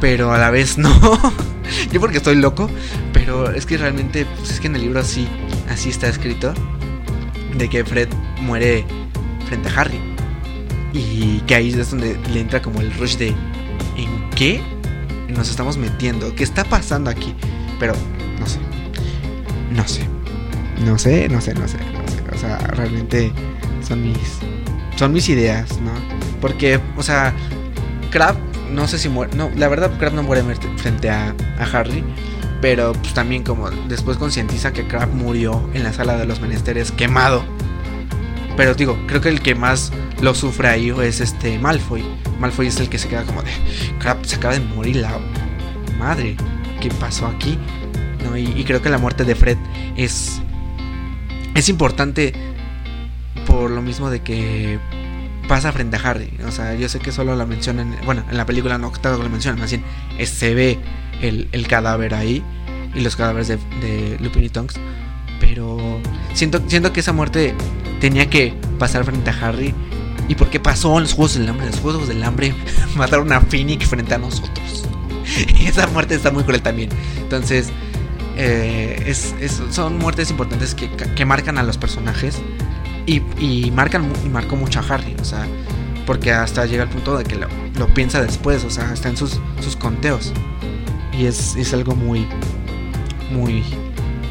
pero 0.02 0.34
a 0.34 0.38
la 0.38 0.50
vez 0.50 0.78
no. 0.78 0.92
yo 1.92 2.00
porque 2.00 2.18
estoy 2.18 2.36
loco, 2.36 2.70
pero 3.14 3.52
es 3.52 3.66
que 3.66 3.78
realmente, 3.78 4.26
pues 4.38 4.52
es 4.52 4.60
que 4.60 4.68
en 4.68 4.76
el 4.76 4.82
libro 4.82 5.00
así, 5.00 5.28
así 5.70 5.90
está 5.90 6.08
escrito, 6.08 6.54
de 7.58 7.70
que 7.70 7.86
Fred 7.86 8.10
muere 8.42 8.86
frente 9.48 9.70
a 9.70 9.82
Harry. 9.82 10.00
Y 10.92 11.40
que 11.42 11.56
ahí 11.56 11.70
es 11.70 11.90
donde 11.90 12.20
le 12.32 12.40
entra 12.40 12.62
como 12.62 12.82
el 12.82 12.94
rush 12.94 13.18
de, 13.18 13.30
¿en 13.30 14.30
qué? 14.36 14.62
Nos 15.30 15.50
estamos 15.50 15.78
metiendo? 15.78 16.34
¿Qué 16.36 16.44
está 16.44 16.64
pasando 16.64 17.10
aquí? 17.10 17.36
Pero 17.80 17.94
no 18.40 18.48
sé. 18.48 18.60
No 19.72 19.88
sé. 19.88 20.08
No 20.86 20.98
sé, 20.98 21.30
no 21.30 21.42
sé, 21.42 21.54
no 21.54 21.68
sé. 21.68 21.78
O 22.34 22.38
sea, 22.38 22.58
realmente 22.58 23.32
son 23.88 24.04
mis 24.04 24.40
son 24.96 25.12
mis 25.14 25.28
ideas, 25.30 25.80
¿no? 25.82 25.92
Porque, 26.40 26.80
o 26.98 27.04
sea, 27.04 27.34
Crab 28.12 28.36
no 28.72 28.88
sé 28.88 28.98
si 28.98 29.10
muere, 29.10 29.36
no, 29.36 29.52
la 29.56 29.68
verdad 29.68 29.92
Crab 30.00 30.14
no 30.14 30.24
muere 30.24 30.44
frente 30.78 31.10
a, 31.10 31.36
a 31.60 31.64
Harry, 31.64 32.04
pero 32.62 32.94
pues 32.94 33.14
también 33.14 33.44
como 33.44 33.70
después 33.70 34.18
concientiza 34.18 34.74
que 34.74 34.88
Crab 34.88 35.10
murió 35.10 35.70
en 35.74 35.84
la 35.84 35.94
sala 35.94 36.18
de 36.18 36.26
los 36.26 36.42
menesteres 36.42 36.92
quemado. 36.92 37.44
Pero 38.56 38.76
digo, 38.76 38.98
creo 39.08 39.22
que 39.22 39.30
el 39.30 39.42
que 39.42 39.56
más 39.56 39.92
lo 40.22 40.36
sufre 40.36 40.68
ahí 40.68 40.94
es 41.02 41.20
este 41.20 41.58
Malfoy. 41.60 42.04
Malfoy 42.40 42.68
es 42.68 42.80
el 42.80 42.90
que 42.90 43.00
se 43.00 43.08
queda 43.08 43.24
como 43.24 43.42
de, 43.42 43.52
crap, 44.00 44.24
se 44.26 44.36
acaba 44.36 44.54
de 44.54 44.60
morir 44.60 44.98
la 44.98 45.20
madre. 45.98 46.36
¿Qué 46.80 46.90
pasó 46.90 47.28
aquí? 47.28 47.58
¿No? 48.24 48.38
Y, 48.38 48.64
creo 48.64 48.82
que 48.82 48.90
la 48.90 48.98
muerte 48.98 49.24
de 49.24 49.36
Fred 49.36 49.58
es 49.96 50.42
es 51.56 51.70
importante 51.70 52.34
por 53.46 53.70
lo 53.70 53.82
mismo 53.82 54.10
de 54.10 54.22
que 54.22 54.80
pasa 55.48 55.72
frente 55.72 55.98
a 55.98 56.00
Harry. 56.00 56.38
O 56.46 56.52
sea, 56.52 56.76
yo 56.76 56.90
sé 56.90 57.00
que 57.00 57.12
solo 57.12 57.36
la 57.36 57.46
mencionan, 57.46 57.96
bueno, 58.06 58.24
en 58.30 58.38
la 58.38 58.46
película 58.46 58.78
no 58.78 58.92
lo 59.04 59.30
mencionan, 59.30 59.60
más 59.60 59.72
bien 59.72 59.84
se 60.26 60.54
ve 60.54 60.80
el, 61.22 61.48
el 61.52 61.68
cadáver 61.68 62.14
ahí. 62.14 62.44
y 62.96 63.02
los 63.02 63.16
cadáveres 63.16 63.48
de 63.48 64.18
Lupin 64.20 64.44
y 64.44 64.50
Tonks. 64.50 64.76
Pero 65.44 66.00
siento, 66.34 66.62
siento 66.68 66.94
que 66.94 67.02
esa 67.02 67.12
muerte 67.12 67.54
tenía 68.00 68.30
que 68.30 68.54
pasar 68.80 69.04
frente 69.04 69.30
a 69.30 69.34
Harry. 69.42 69.74
¿Y 70.30 70.36
por 70.36 70.50
qué 70.50 70.60
pasó 70.60 70.96
en 70.98 71.04
los 71.04 71.14
Juegos 71.14 71.34
del 71.36 71.50
Hambre? 71.50 71.66
En 71.66 71.72
los 71.74 71.82
Juegos 71.82 72.08
del 72.08 72.24
Hambre 72.24 72.56
mataron 72.96 73.32
a 73.34 73.42
Phoenix 73.42 73.88
frente 73.88 74.14
a 74.14 74.18
nosotros. 74.18 74.86
Y 75.60 75.66
esa 75.68 75.88
muerte 75.88 76.16
está 76.16 76.32
muy 76.32 76.44
cruel 76.44 76.62
también. 76.62 76.90
Entonces, 77.18 77.72
eh, 78.38 79.04
es, 79.06 79.36
son 79.70 79.98
muertes 79.98 80.32
importantes 80.32 80.74
que, 80.76 80.90
que, 80.90 81.26
marcan 81.26 81.58
a 81.58 81.64
los 81.64 81.78
personajes. 81.78 82.42
Y, 83.06 83.22
y 83.38 83.70
marcan 83.72 84.10
y 84.26 84.30
marcó 84.30 84.56
mucho 84.56 84.80
a 84.80 84.84
Harry. 84.94 85.14
O 85.22 85.26
sea, 85.26 85.46
porque 86.06 86.32
hasta 86.32 86.66
llega 86.66 86.84
al 86.84 86.90
punto 86.90 87.18
de 87.18 87.26
que 87.26 87.36
lo, 87.36 87.48
lo 87.78 87.94
piensa 87.94 88.22
después. 88.22 88.64
O 88.64 88.70
sea, 88.70 88.94
está 88.94 89.10
en 89.10 89.18
sus, 89.18 89.42
sus 89.62 89.76
conteos. 89.76 90.32
Y 91.12 91.26
es, 91.26 91.58
es 91.58 91.74
algo 91.74 91.96
muy, 91.96 92.26
muy, 93.30 93.64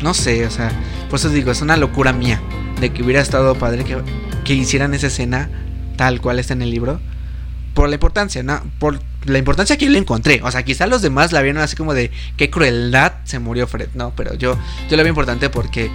no 0.02 0.14
sé, 0.14 0.46
o 0.46 0.50
sea, 0.50 0.70
por 1.08 1.18
eso 1.18 1.28
digo, 1.28 1.50
es 1.50 1.62
una 1.62 1.76
locura 1.76 2.12
mía 2.12 2.40
de 2.80 2.92
que 2.92 3.02
hubiera 3.02 3.20
estado 3.20 3.54
padre 3.54 3.84
que, 3.84 3.96
que 4.44 4.54
hicieran 4.54 4.94
esa 4.94 5.06
escena 5.06 5.48
tal 5.96 6.20
cual 6.20 6.38
está 6.38 6.52
en 6.52 6.62
el 6.62 6.70
libro. 6.70 7.00
Por 7.74 7.88
la 7.88 7.94
importancia, 7.94 8.42
¿no? 8.42 8.60
Por 8.78 9.00
la 9.24 9.38
importancia 9.38 9.78
que 9.78 9.86
yo 9.86 9.90
le 9.90 9.98
encontré. 9.98 10.42
O 10.42 10.50
sea, 10.50 10.62
quizá 10.62 10.86
los 10.86 11.00
demás 11.00 11.32
la 11.32 11.40
vieron 11.40 11.62
así 11.62 11.74
como 11.74 11.94
de 11.94 12.10
qué 12.36 12.50
crueldad 12.50 13.14
se 13.24 13.38
murió 13.38 13.66
Fred. 13.66 13.88
No, 13.94 14.12
pero 14.14 14.34
yo, 14.34 14.58
yo 14.90 14.96
la 14.96 15.02
veo 15.02 15.10
importante 15.10 15.48
porque 15.48 15.90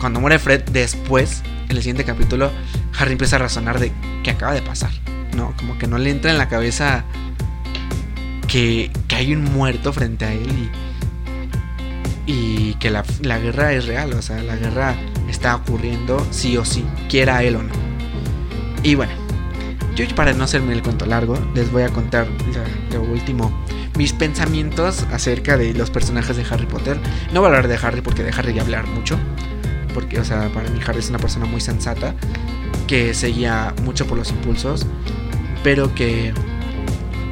cuando 0.00 0.20
muere 0.20 0.38
Fred 0.38 0.62
después, 0.70 1.42
en 1.68 1.76
el 1.76 1.82
siguiente 1.82 2.04
capítulo, 2.04 2.50
Harry 2.98 3.12
empieza 3.12 3.36
a 3.36 3.40
razonar 3.40 3.78
de 3.78 3.92
qué 4.22 4.30
acaba 4.30 4.54
de 4.54 4.62
pasar. 4.62 4.90
No, 5.36 5.54
como 5.58 5.76
que 5.76 5.86
no 5.86 5.98
le 5.98 6.10
entra 6.10 6.30
en 6.30 6.38
la 6.38 6.48
cabeza 6.48 7.04
que, 8.46 8.90
que 9.06 9.16
hay 9.16 9.34
un 9.34 9.44
muerto 9.44 9.92
frente 9.92 10.24
a 10.24 10.32
él 10.32 10.48
y, 10.48 10.87
y 12.28 12.74
que 12.74 12.90
la, 12.90 13.04
la, 13.22 13.38
guerra 13.38 13.72
es 13.72 13.86
real, 13.86 14.12
o 14.12 14.20
sea, 14.20 14.42
la 14.42 14.54
guerra 14.54 14.94
está 15.30 15.56
ocurriendo 15.56 16.24
sí 16.30 16.58
o 16.58 16.64
sí, 16.64 16.84
quiera 17.08 17.42
él 17.42 17.56
o 17.56 17.62
no. 17.62 17.72
Y 18.82 18.94
bueno, 18.94 19.12
yo 19.96 20.06
para 20.14 20.34
no 20.34 20.44
hacerme 20.44 20.74
el 20.74 20.82
cuento 20.82 21.06
largo, 21.06 21.38
les 21.54 21.72
voy 21.72 21.84
a 21.84 21.88
contar 21.88 22.28
lo, 22.92 23.02
último, 23.02 23.50
mis 23.96 24.12
pensamientos 24.12 25.06
acerca 25.10 25.56
de 25.56 25.72
los 25.72 25.90
personajes 25.90 26.36
de 26.36 26.44
Harry 26.50 26.66
Potter. 26.66 27.00
No 27.32 27.40
voy 27.40 27.46
a 27.46 27.56
hablar 27.56 27.66
de 27.66 27.76
Harry 27.76 28.02
porque 28.02 28.22
de 28.22 28.30
Harry 28.30 28.52
ya 28.52 28.60
hablar 28.60 28.86
mucho, 28.86 29.18
porque, 29.94 30.20
o 30.20 30.24
sea, 30.24 30.50
para 30.52 30.68
mí 30.68 30.80
Harry 30.86 30.98
es 30.98 31.08
una 31.08 31.18
persona 31.18 31.46
muy 31.46 31.62
sensata, 31.62 32.14
que 32.86 33.14
seguía 33.14 33.74
mucho 33.84 34.06
por 34.06 34.18
los 34.18 34.30
impulsos, 34.30 34.86
pero 35.64 35.94
que 35.94 36.34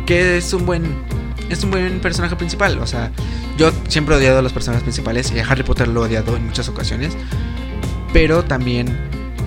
que 0.07 0.37
es 0.37 0.53
un 0.53 0.65
buen 0.65 0.85
es 1.49 1.63
un 1.65 1.71
buen 1.71 2.01
personaje 2.01 2.37
principal. 2.37 2.79
O 2.79 2.87
sea, 2.87 3.11
yo 3.57 3.71
siempre 3.89 4.15
he 4.15 4.19
odiado 4.19 4.39
a 4.39 4.43
los 4.43 4.53
personajes 4.53 4.83
principales 4.83 5.33
y 5.33 5.39
a 5.39 5.47
Harry 5.47 5.63
Potter 5.63 5.89
lo 5.89 6.05
he 6.05 6.09
odiado 6.09 6.37
en 6.37 6.47
muchas 6.47 6.69
ocasiones. 6.69 7.17
Pero 8.13 8.45
también, 8.45 8.97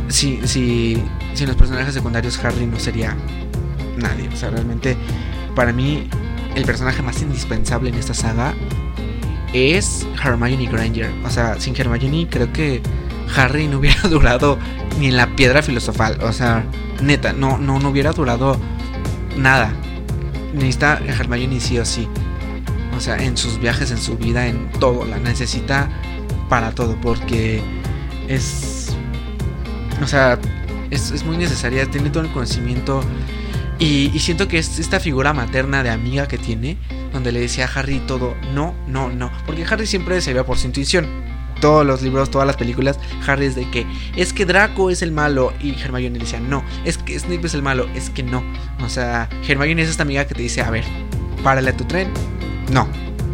si, 0.09 0.39
si, 0.47 1.01
sin 1.33 1.47
los 1.47 1.55
personajes 1.55 1.93
secundarios, 1.93 2.43
Harry 2.43 2.65
no 2.65 2.79
sería 2.79 3.15
nadie. 3.97 4.29
O 4.29 4.35
sea, 4.35 4.49
realmente, 4.49 4.95
para 5.55 5.73
mí, 5.73 6.07
el 6.55 6.65
personaje 6.65 7.01
más 7.01 7.21
indispensable 7.21 7.89
en 7.89 7.95
esta 7.95 8.13
saga 8.13 8.53
es 9.53 10.07
Hermione 10.23 10.67
Granger. 10.67 11.11
O 11.25 11.29
sea, 11.29 11.59
sin 11.59 11.75
Hermione, 11.75 12.27
creo 12.29 12.51
que 12.53 12.81
Harry 13.35 13.67
no 13.67 13.79
hubiera 13.79 14.01
durado 14.09 14.57
ni 14.99 15.07
en 15.07 15.17
la 15.17 15.35
piedra 15.35 15.61
filosofal. 15.61 16.19
O 16.21 16.33
sea, 16.33 16.65
neta, 17.01 17.33
no, 17.33 17.57
no, 17.57 17.79
no 17.79 17.89
hubiera 17.89 18.11
durado 18.11 18.57
nada 19.37 19.73
necesita 20.53 20.99
Hermione 21.05 21.59
sí 21.59 21.77
o 21.77 21.85
sí. 21.85 22.07
O 22.95 22.99
sea, 22.99 23.17
en 23.17 23.37
sus 23.37 23.59
viajes, 23.59 23.91
en 23.91 23.97
su 23.97 24.17
vida, 24.17 24.47
en 24.47 24.69
todo. 24.79 25.05
La 25.05 25.17
necesita 25.19 25.89
para 26.49 26.71
todo. 26.71 26.97
Porque 27.01 27.61
es. 28.27 28.95
O 30.01 30.07
sea, 30.07 30.39
es, 30.89 31.11
es 31.11 31.23
muy 31.23 31.37
necesaria. 31.37 31.85
Tiene 31.89 32.09
todo 32.09 32.23
el 32.23 32.31
conocimiento. 32.31 33.01
Y, 33.79 34.11
y, 34.13 34.19
siento 34.19 34.49
que 34.49 34.57
es 34.57 34.77
esta 34.79 34.99
figura 34.99 35.31
materna 35.33 35.83
de 35.83 35.89
amiga 35.89 36.27
que 36.27 36.37
tiene. 36.37 36.77
Donde 37.13 37.31
le 37.31 37.39
decía 37.39 37.65
a 37.65 37.79
Harry 37.79 37.99
todo. 37.99 38.35
No, 38.53 38.73
no, 38.87 39.09
no. 39.09 39.31
Porque 39.45 39.65
Harry 39.69 39.87
siempre 39.87 40.19
se 40.21 40.33
veía 40.33 40.45
por 40.45 40.57
su 40.57 40.67
intuición. 40.67 41.07
Todos 41.61 41.85
los 41.85 42.01
libros, 42.01 42.29
todas 42.31 42.47
las 42.47 42.55
películas, 42.55 42.99
Harry 43.27 43.45
es 43.45 43.55
de 43.55 43.69
que 43.69 43.85
es 44.15 44.33
que 44.33 44.45
Draco 44.45 44.89
es 44.89 45.01
el 45.01 45.11
malo 45.11 45.53
y 45.61 45.71
Hermione 45.79 46.17
le 46.17 46.19
decía 46.19 46.39
no, 46.39 46.63
es 46.85 46.97
que 46.97 47.19
Snape 47.19 47.47
es 47.47 47.53
el 47.53 47.61
malo, 47.61 47.87
es 47.95 48.09
que 48.09 48.23
no. 48.23 48.43
O 48.81 48.89
sea, 48.89 49.29
Hermione 49.47 49.81
es 49.81 49.89
esta 49.89 50.03
amiga 50.03 50.25
que 50.25 50.35
te 50.35 50.41
dice, 50.41 50.61
a 50.61 50.69
ver, 50.69 50.85
párale 51.43 51.71
a 51.71 51.77
tu 51.77 51.83
tren. 51.85 52.09
No, 52.71 52.87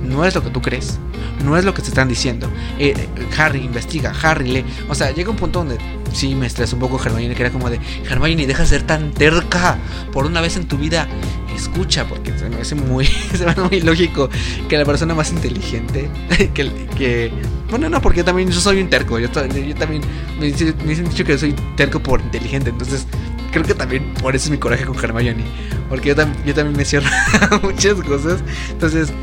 no 0.06 0.26
es 0.26 0.36
lo 0.36 0.44
que 0.44 0.50
tú 0.50 0.62
crees. 0.62 1.00
No 1.44 1.58
es 1.58 1.66
lo 1.66 1.74
que 1.74 1.82
te 1.82 1.90
están 1.90 2.08
diciendo. 2.08 2.50
Eh, 2.80 2.96
Harry 3.38 3.60
investiga, 3.60 4.14
Harry 4.22 4.50
lee. 4.50 4.66
O 4.90 4.96
sea, 4.96 5.12
llega 5.12 5.30
un 5.30 5.36
punto 5.36 5.60
donde 5.60 5.78
sí 6.14 6.34
me 6.34 6.48
estresa 6.48 6.76
un 6.76 6.82
poco 6.82 7.00
Hermione, 7.04 7.36
que 7.36 7.42
era 7.44 7.52
como 7.52 7.70
de, 7.70 7.80
Hermione, 8.10 8.48
deja 8.48 8.64
de 8.64 8.70
ser 8.70 8.84
tan 8.84 9.12
terca 9.12 9.78
por 10.12 10.26
una 10.26 10.42
vez 10.42 10.56
en 10.58 10.68
tu 10.68 10.78
vida. 10.78 11.08
Escucha, 11.56 12.06
porque 12.06 12.38
se 12.38 12.50
me 12.50 12.62
hace 12.62 12.76
muy, 12.76 13.06
se 13.36 13.46
me 13.46 13.52
hace 13.52 13.62
muy 13.62 13.82
lógico 13.82 14.30
que 14.68 14.78
la 14.78 14.86
persona 14.86 15.14
más 15.14 15.32
inteligente, 15.32 16.10
que, 16.54 17.32
bueno, 17.70 17.90
no, 17.90 18.02
porque 18.02 18.20
yo 18.20 18.26
también 18.26 18.50
yo 18.50 18.60
soy 18.60 18.82
un 18.82 18.90
terco. 18.90 19.20
Yo, 19.20 19.30
también 19.30 20.02
me, 20.40 20.48
me 20.48 20.48
dicen 20.48 21.10
dicho 21.10 21.24
que 21.24 21.38
soy 21.38 21.54
terco 21.76 22.00
por 22.00 22.22
inteligente. 22.22 22.70
Entonces, 22.70 23.06
creo 23.52 23.66
que 23.66 23.74
también 23.74 24.14
por 24.22 24.36
eso 24.36 24.46
es 24.46 24.52
mi 24.52 24.58
coraje 24.58 24.86
con 24.86 24.98
Hermione. 24.98 25.44
Porque 25.90 26.10
yo 26.10 26.16
también 26.16 26.76
me 26.76 26.86
cierro 26.86 27.10
muchas 27.64 27.96
cosas. 28.02 28.44
Entonces, 28.70 29.14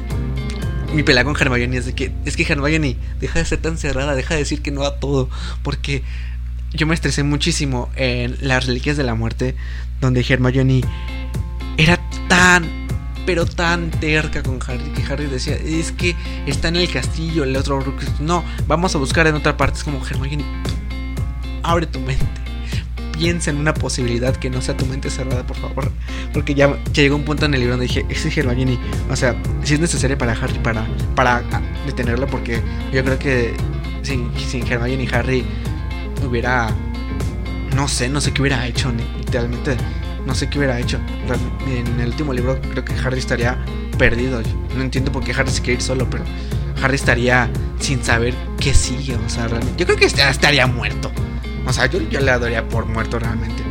mi 0.92 1.02
pelea 1.02 1.24
con 1.24 1.36
Hermione 1.38 1.76
es 1.76 1.86
de 1.86 1.94
que 1.94 2.12
es 2.24 2.36
que 2.36 2.44
Hermione 2.44 2.96
deja 3.20 3.38
de 3.38 3.44
ser 3.44 3.60
tan 3.60 3.78
cerrada, 3.78 4.14
deja 4.14 4.34
de 4.34 4.40
decir 4.40 4.62
que 4.62 4.70
no 4.70 4.82
a 4.84 4.96
todo, 4.96 5.28
porque 5.62 6.02
yo 6.72 6.86
me 6.86 6.94
estresé 6.94 7.22
muchísimo 7.22 7.90
en 7.96 8.36
las 8.40 8.66
reliquias 8.66 8.96
de 8.96 9.04
la 9.04 9.14
muerte, 9.14 9.54
donde 10.00 10.24
Hermione 10.28 10.82
era 11.76 11.98
tan 12.28 12.82
pero 13.24 13.46
tan 13.46 13.90
terca 13.92 14.42
con 14.42 14.58
Harry 14.66 14.90
que 14.94 15.02
Harry 15.12 15.26
decía, 15.26 15.54
es 15.54 15.92
que 15.92 16.16
está 16.46 16.68
en 16.68 16.76
el 16.76 16.90
castillo, 16.90 17.44
el 17.44 17.56
otro 17.56 17.82
no, 18.20 18.44
vamos 18.66 18.94
a 18.94 18.98
buscar 18.98 19.26
en 19.28 19.36
otra 19.36 19.56
parte, 19.56 19.78
es 19.78 19.84
como 19.84 20.04
Hermione, 20.04 20.44
abre 21.62 21.86
tu 21.86 22.00
mente. 22.00 22.41
Piensa 23.12 23.50
en 23.50 23.58
una 23.58 23.74
posibilidad 23.74 24.34
que 24.36 24.50
no 24.50 24.60
sea 24.60 24.76
tu 24.76 24.86
mente 24.86 25.10
cerrada, 25.10 25.46
por 25.46 25.56
favor. 25.56 25.90
Porque 26.32 26.54
ya, 26.54 26.76
ya 26.92 27.02
llegó 27.02 27.16
un 27.16 27.24
punto 27.24 27.46
en 27.46 27.54
el 27.54 27.60
libro 27.60 27.74
donde 27.74 27.86
dije, 27.86 28.06
ese 28.08 28.28
es 28.28 28.36
Hermione, 28.36 28.78
o 29.10 29.16
sea, 29.16 29.36
si 29.62 29.74
es 29.74 29.80
necesario 29.80 30.18
para 30.18 30.32
Harry 30.32 30.58
para, 30.58 30.86
para 31.14 31.42
detenerlo, 31.86 32.26
porque 32.26 32.60
yo 32.92 33.04
creo 33.04 33.18
que 33.18 33.54
sin, 34.02 34.30
sin 34.38 34.66
Hermione 34.66 35.04
y 35.04 35.08
Harry 35.14 35.44
hubiera, 36.26 36.70
no 37.76 37.88
sé, 37.88 38.08
no 38.08 38.20
sé 38.20 38.32
qué 38.32 38.42
hubiera 38.42 38.66
hecho, 38.66 38.92
literalmente 39.18 39.76
no 40.26 40.34
sé 40.34 40.48
qué 40.48 40.58
hubiera 40.58 40.78
hecho. 40.78 40.98
En 41.66 42.00
el 42.00 42.08
último 42.08 42.32
libro 42.32 42.60
creo 42.60 42.84
que 42.84 42.94
Harry 42.94 43.18
estaría 43.18 43.58
perdido. 43.98 44.40
No 44.76 44.82
entiendo 44.82 45.12
por 45.12 45.24
qué 45.24 45.32
Harry 45.32 45.50
se 45.50 45.60
quiere 45.60 45.74
ir 45.74 45.82
solo, 45.82 46.08
pero 46.08 46.24
Harry 46.82 46.96
estaría 46.96 47.50
sin 47.80 48.02
saber 48.02 48.34
qué 48.58 48.74
sigue. 48.74 49.16
O 49.16 49.28
sea, 49.28 49.48
realmente. 49.48 49.78
Yo 49.78 49.86
creo 49.86 49.98
que 49.98 50.06
estaría 50.06 50.66
muerto. 50.66 51.10
O 51.66 51.72
sea, 51.72 51.86
yo, 51.86 52.00
le 52.00 52.20
daría 52.20 52.68
por 52.68 52.86
muerto 52.86 53.18
realmente. 53.18 53.62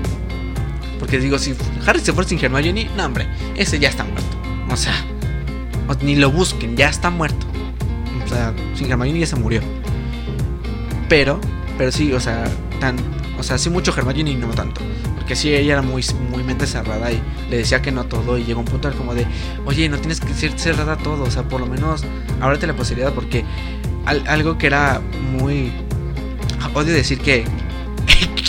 Porque 1.00 1.20
digo, 1.20 1.40
si 1.40 1.56
Harry 1.86 2.00
se 2.00 2.14
fue 2.14 2.24
sin 2.26 2.44
Hermione, 2.44 2.90
no, 2.96 3.06
hombre, 3.06 3.28
ese 3.56 3.80
ya 3.80 3.90
está 3.90 4.04
muerto. 4.04 4.38
O 4.70 4.78
sea, 4.78 4.94
ni 6.02 6.16
lo 6.16 6.32
busquen, 6.32 6.78
ya 6.78 6.90
está 6.90 7.10
muerto. 7.10 7.46
O 8.24 8.30
sea, 8.30 8.54
sin 8.76 8.90
Hermione 8.90 9.20
ya 9.20 9.26
se 9.26 9.36
murió. 9.36 9.62
Pero, 11.10 11.42
pero 11.78 11.92
sí, 11.92 12.14
o 12.14 12.20
sea, 12.20 12.46
tan, 12.80 12.96
o 13.38 13.44
sea, 13.44 13.58
sí 13.58 13.70
mucho 13.70 13.94
Hermione 13.96 14.36
no 14.36 14.48
tanto. 14.50 14.82
Porque 15.16 15.36
sí, 15.36 15.54
ella 15.54 15.74
era 15.74 15.82
muy, 15.82 16.06
muy 16.32 16.44
mente 16.44 16.68
cerrada 16.68 17.12
y 17.12 17.22
le 17.50 17.58
decía 17.58 17.82
que 17.82 17.92
no 17.92 18.06
todo. 18.06 18.38
Y 18.38 18.44
llegó 18.44 18.60
un 18.60 18.66
punto 18.66 18.92
como 18.94 19.14
de, 19.14 19.26
oye, 19.66 19.90
no 19.90 19.98
tienes 19.98 20.20
que 20.20 20.34
ser 20.34 20.58
cerrada 20.58 20.96
todo. 20.98 21.24
O 21.24 21.32
sea, 21.32 21.44
por 21.44 21.60
lo 21.60 21.66
menos 21.66 22.04
ábrete 22.40 22.68
la 22.68 22.76
posibilidad. 22.76 23.14
Porque 23.14 23.44
al, 24.06 24.28
algo 24.28 24.58
que 24.58 24.68
era 24.68 25.02
muy. 25.40 25.72
Odio 26.74 26.94
decir 26.94 27.20
que, 27.20 27.44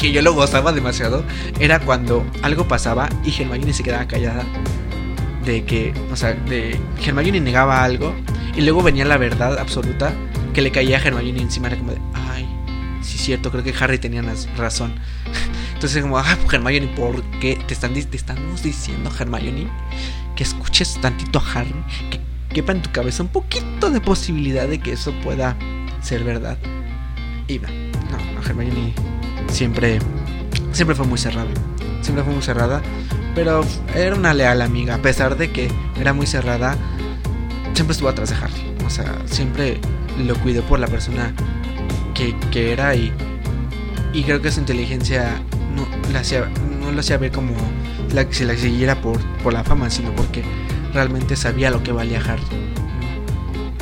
que 0.03 0.11
yo 0.11 0.21
lo 0.21 0.35
gozaba 0.35 0.73
demasiado. 0.73 1.23
Era 1.61 1.79
cuando 1.79 2.27
algo 2.43 2.67
pasaba 2.67 3.09
y 3.25 3.31
Hermione 3.31 3.73
se 3.73 3.85
quedaba 3.85 4.09
callada. 4.09 4.45
De 5.45 5.65
que, 5.65 5.95
o 6.11 6.17
sea, 6.17 6.33
de 6.33 6.77
Hermione 7.01 7.41
negaba 7.41 7.85
algo. 7.85 8.13
Y 8.57 8.63
luego 8.63 8.83
venía 8.83 9.05
la 9.05 9.17
verdad 9.17 9.59
absoluta 9.61 10.13
que 10.53 10.61
le 10.61 10.73
caía 10.73 10.99
a 10.99 11.01
Hermione 11.01 11.41
encima. 11.41 11.69
Era 11.69 11.79
como 11.79 11.93
de, 11.93 12.01
ay, 12.15 12.49
sí, 13.01 13.17
cierto, 13.17 13.53
creo 13.53 13.63
que 13.63 13.73
Harry 13.79 13.99
tenía 13.99 14.25
razón. 14.57 14.93
Entonces, 15.75 16.03
como, 16.03 16.19
ah, 16.19 16.37
Hermione, 16.51 16.89
¿por 16.89 17.23
qué 17.39 17.57
te, 17.69 17.73
están, 17.73 17.95
te 17.95 18.17
estamos 18.17 18.61
diciendo, 18.61 19.09
Hermione, 19.17 19.69
que 20.35 20.43
escuches 20.43 20.99
tantito 21.01 21.39
a 21.39 21.61
Harry? 21.61 21.75
Que 22.11 22.21
quepa 22.53 22.73
en 22.73 22.83
tu 22.83 22.91
cabeza 22.91 23.23
un 23.23 23.29
poquito 23.29 23.89
de 23.89 24.01
posibilidad 24.01 24.67
de 24.67 24.81
que 24.81 24.95
eso 24.95 25.13
pueda 25.23 25.57
ser 26.03 26.25
verdad. 26.25 26.59
Y 27.47 27.61
no, 27.61 27.69
no 27.69 28.43
Hermione 28.45 29.12
siempre, 29.53 29.99
siempre 30.73 30.97
fue 30.97 31.07
muy 31.07 31.19
cerrada. 31.19 31.51
Siempre 32.01 32.25
fue 32.25 32.33
muy 32.33 32.43
cerrada. 32.43 32.83
Pero 33.35 33.65
era 33.95 34.17
una 34.17 34.35
leal 34.35 34.63
amiga. 34.63 34.97
A 34.97 34.99
pesar 34.99 35.37
de 35.37 35.53
que 35.53 35.71
era 35.99 36.13
muy 36.13 36.27
cerrada, 36.27 36.77
siempre 37.75 37.93
estuvo 37.93 38.09
atrás 38.09 38.31
de 38.31 38.37
Harry. 38.37 38.75
O 38.85 38.91
sea, 38.91 39.15
siempre 39.27 39.81
lo 40.19 40.35
cuidó 40.37 40.63
por 40.63 40.79
la 40.79 40.87
persona 40.87 41.33
que, 42.15 42.35
que 42.51 42.73
era 42.73 42.95
y, 42.95 43.13
y 44.13 44.23
creo 44.25 44.43
que 44.43 44.51
su 44.51 44.61
inteligencia 44.61 45.41
no 45.75 45.87
la 46.13 46.21
hacía, 46.21 46.51
no 46.81 46.93
lo 46.93 47.01
hacía 47.01 47.17
ver 47.17 47.33
como 47.33 47.55
la 48.13 48.29
que 48.29 48.45
la 48.45 48.57
siguiera 48.57 49.01
por, 49.01 49.19
por 49.43 49.53
la 49.53 49.65
fama, 49.65 49.89
sino 49.89 50.13
porque 50.15 50.43
realmente 50.93 51.37
sabía 51.37 51.71
lo 51.71 51.83
que 51.83 51.93
valía 51.93 52.19
Harry. 52.21 52.43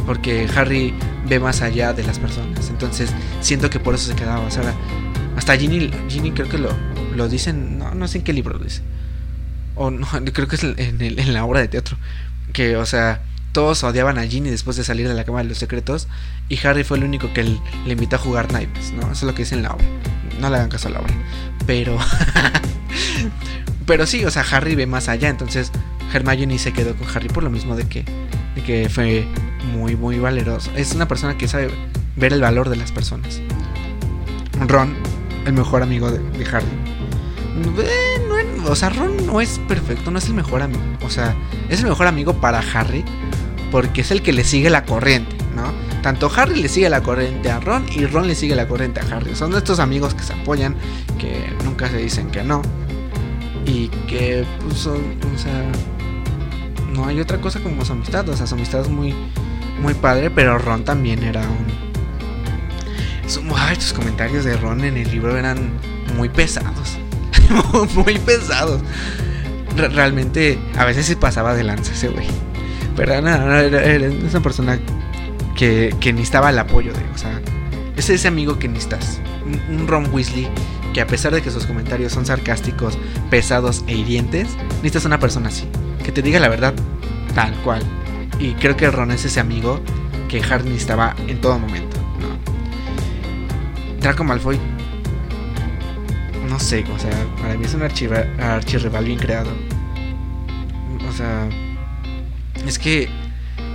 Porque 0.07 0.49
Harry 0.55 0.95
ve 1.29 1.41
más 1.41 1.63
allá 1.63 1.93
de 1.93 2.05
las 2.05 2.19
personas. 2.19 2.69
Entonces 2.71 3.11
siento 3.41 3.71
que 3.71 3.81
por 3.81 3.95
eso 3.95 4.09
se 4.09 4.15
quedaba. 4.15 4.41
O 4.41 4.51
sea, 4.51 4.75
hasta 5.37 5.57
Ginny, 5.57 5.91
Ginny 6.09 6.33
creo 6.33 6.49
que 6.49 6.59
lo, 6.59 7.29
dicen, 7.29 7.79
no, 7.79 7.95
no 7.95 8.09
sé 8.09 8.19
en 8.19 8.25
qué 8.25 8.33
libro 8.33 8.59
lo 8.59 8.65
dice. 8.65 8.83
O 9.75 9.91
no, 9.91 10.07
creo 10.33 10.49
que 10.49 10.57
es 10.57 10.65
en, 10.65 11.01
el- 11.01 11.19
en 11.19 11.33
la 11.33 11.45
obra 11.45 11.61
de 11.61 11.69
teatro. 11.69 11.97
Que, 12.53 12.77
o 12.77 12.87
sea, 12.87 13.23
todos 13.53 13.83
odiaban 13.85 14.19
a 14.19 14.25
Ginny 14.27 14.51
después 14.51 14.77
de 14.77 14.85
salir 14.85 15.09
de 15.09 15.15
la 15.15 15.25
Cámara 15.25 15.45
de 15.45 15.49
los 15.51 15.59
Secretos. 15.59 16.09
Y 16.49 16.65
Harry 16.67 16.85
fue 16.85 16.99
el 16.99 17.05
único 17.05 17.33
que 17.33 17.45
le 17.45 17.93
invitó 17.93 18.17
a 18.17 18.19
jugar 18.19 18.53
naipes, 18.53 18.93
¿no? 18.93 19.03
Eso 19.03 19.13
es 19.13 19.23
lo 19.23 19.35
que 19.35 19.43
dice 19.43 19.55
en 19.55 19.63
la 19.63 19.71
obra. 19.73 19.85
No 20.41 20.51
le 20.51 20.57
hagan 20.57 20.69
caso 20.69 20.89
a 20.89 20.91
la 20.93 21.01
obra. 21.01 21.15
Pero. 21.67 21.97
pero 23.87 24.07
sí, 24.07 24.25
o 24.25 24.31
sea, 24.31 24.45
Harry 24.51 24.75
ve 24.75 24.87
más 24.87 25.09
allá. 25.09 25.29
Entonces, 25.29 25.71
Hermione 26.13 26.59
se 26.59 26.73
quedó 26.73 26.95
con 26.97 27.07
Harry 27.15 27.29
por 27.29 27.43
lo 27.45 27.51
mismo 27.51 27.77
de 27.77 27.87
que, 27.87 28.05
de 28.55 28.63
que 28.63 28.89
fue 28.89 29.27
muy, 29.73 29.97
muy 29.97 30.19
valeroso. 30.19 30.71
Es 30.77 30.93
una 30.93 31.07
persona 31.09 31.37
que 31.37 31.49
sabe 31.49 31.71
ver 32.17 32.33
el 32.33 32.41
valor 32.41 32.69
de 32.69 32.77
las 32.77 32.93
personas. 32.93 33.41
Ron, 34.67 34.95
el 35.47 35.53
mejor 35.53 35.83
amigo 35.83 36.11
de, 36.11 36.19
de 36.19 36.45
Harry. 36.47 36.67
Eh, 37.83 38.27
no 38.29 38.71
o 38.71 38.77
sea, 38.77 38.91
Ron 38.91 39.27
no 39.27 39.41
es 39.41 39.59
perfecto, 39.69 40.11
no 40.11 40.19
es 40.19 40.27
el 40.27 40.35
mejor 40.35 40.63
amigo. 40.63 40.83
O 41.03 41.11
sea, 41.11 41.35
es 41.69 41.81
el 41.81 41.87
mejor 41.87 42.07
amigo 42.07 42.35
para 42.35 42.61
Harry 42.75 43.05
porque 43.71 44.01
es 44.01 44.11
el 44.11 44.23
que 44.23 44.33
le 44.33 44.45
sigue 44.45 44.71
la 44.71 44.85
corriente, 44.85 45.37
¿no? 45.55 45.73
Tanto 46.03 46.31
Harry 46.35 46.61
le 46.61 46.69
sigue 46.69 46.89
la 46.89 47.03
corriente 47.03 47.51
a 47.51 47.61
Ron 47.61 47.87
y 47.95 48.07
Ron 48.07 48.27
le 48.27 48.35
sigue 48.35 48.55
la 48.55 48.67
corriente 48.67 49.01
a 49.01 49.17
Harry. 49.17 49.35
Son 49.35 49.55
estos 49.55 49.79
amigos 49.79 50.15
que 50.15 50.23
se 50.23 50.33
apoyan, 50.33 50.75
que 51.19 51.53
nunca 51.65 51.89
se 51.89 51.99
dicen 51.99 52.31
que 52.31 52.43
no. 52.43 52.63
Y 53.67 53.89
que, 54.09 54.45
pues, 54.65 54.79
son, 54.79 54.97
o 55.35 55.39
sea, 55.39 55.71
no 56.93 57.07
hay 57.07 57.21
otra 57.21 57.41
cosa 57.41 57.61
como 57.61 57.85
su 57.85 57.93
amistad. 57.93 58.29
O 58.29 58.37
sea, 58.37 58.47
su 58.47 58.55
amistad 58.55 58.81
es 58.81 58.89
muy, 58.89 59.15
muy 59.81 59.95
padre, 59.95 60.31
pero 60.31 60.59
Ron 60.59 60.85
también 60.85 61.23
era 61.23 61.43
un... 61.43 61.90
Ay, 63.57 63.77
tus 63.77 63.93
comentarios 63.93 64.45
de 64.45 64.57
Ron 64.57 64.85
en 64.85 64.97
el 64.97 65.11
libro 65.11 65.37
eran 65.37 65.73
muy 66.17 66.29
pesados. 66.29 66.99
muy 67.95 68.19
pesados. 68.19 68.81
Re- 69.77 69.89
realmente, 69.89 70.59
a 70.77 70.85
veces 70.85 71.07
se 71.07 71.17
pasaba 71.17 71.55
de 71.55 71.65
lanza 71.65 71.93
ese 71.93 72.09
güey. 72.09 72.27
Pero 72.97 73.21
no, 73.23 73.39
no, 73.39 73.57
era, 73.57 73.83
era 73.85 74.11
una 74.11 74.41
persona 74.41 74.79
que, 75.57 75.95
que 76.01 76.13
necesitaba 76.13 76.51
el 76.51 76.59
apoyo 76.59 76.93
de, 76.93 77.01
o 77.15 77.19
sea, 77.19 77.41
es 77.97 78.11
ese 78.11 78.29
amigo 78.29 78.59
que 78.59 78.69
necesitas. 78.69 79.21
Un, 79.69 79.81
un 79.81 79.89
Ron 79.89 80.09
Weasley 80.13 80.49
que 80.93 81.01
a 81.01 81.07
pesar 81.07 81.33
de 81.33 81.41
que 81.41 81.51
sus 81.53 81.67
comentarios 81.67 82.13
son 82.13 82.27
sarcásticos, 82.27 82.99
pesados 83.31 83.85
e 83.87 83.95
hirientes, 83.95 84.49
necesitas 84.77 85.05
una 85.05 85.21
persona 85.21 85.49
así, 85.49 85.69
que 86.05 86.11
te 86.11 86.21
diga 86.21 86.41
la 86.41 86.49
verdad 86.49 86.75
tal 87.35 87.55
cual. 87.63 87.83
Y 88.41 88.55
creo 88.55 88.77
que 88.77 88.91
Ron 88.91 89.13
es 89.13 89.25
ese 89.25 89.39
amigo 89.39 89.81
que 90.29 90.43
Harry 90.43 90.65
necesitaba 90.69 91.15
en 91.29 91.41
todo 91.41 91.59
momento. 91.61 91.97
Draco 94.01 94.25
Malfoy, 94.25 94.59
no 96.49 96.59
sé, 96.59 96.85
o 96.93 96.99
sea, 96.99 97.11
para 97.41 97.57
mí 97.57 97.65
es 97.65 97.75
un 97.75 97.83
archirrival 97.83 99.05
bien 99.05 99.19
creado. 99.19 99.51
O 101.09 101.13
sea, 101.13 101.49
es 102.67 102.79
que 102.79 103.09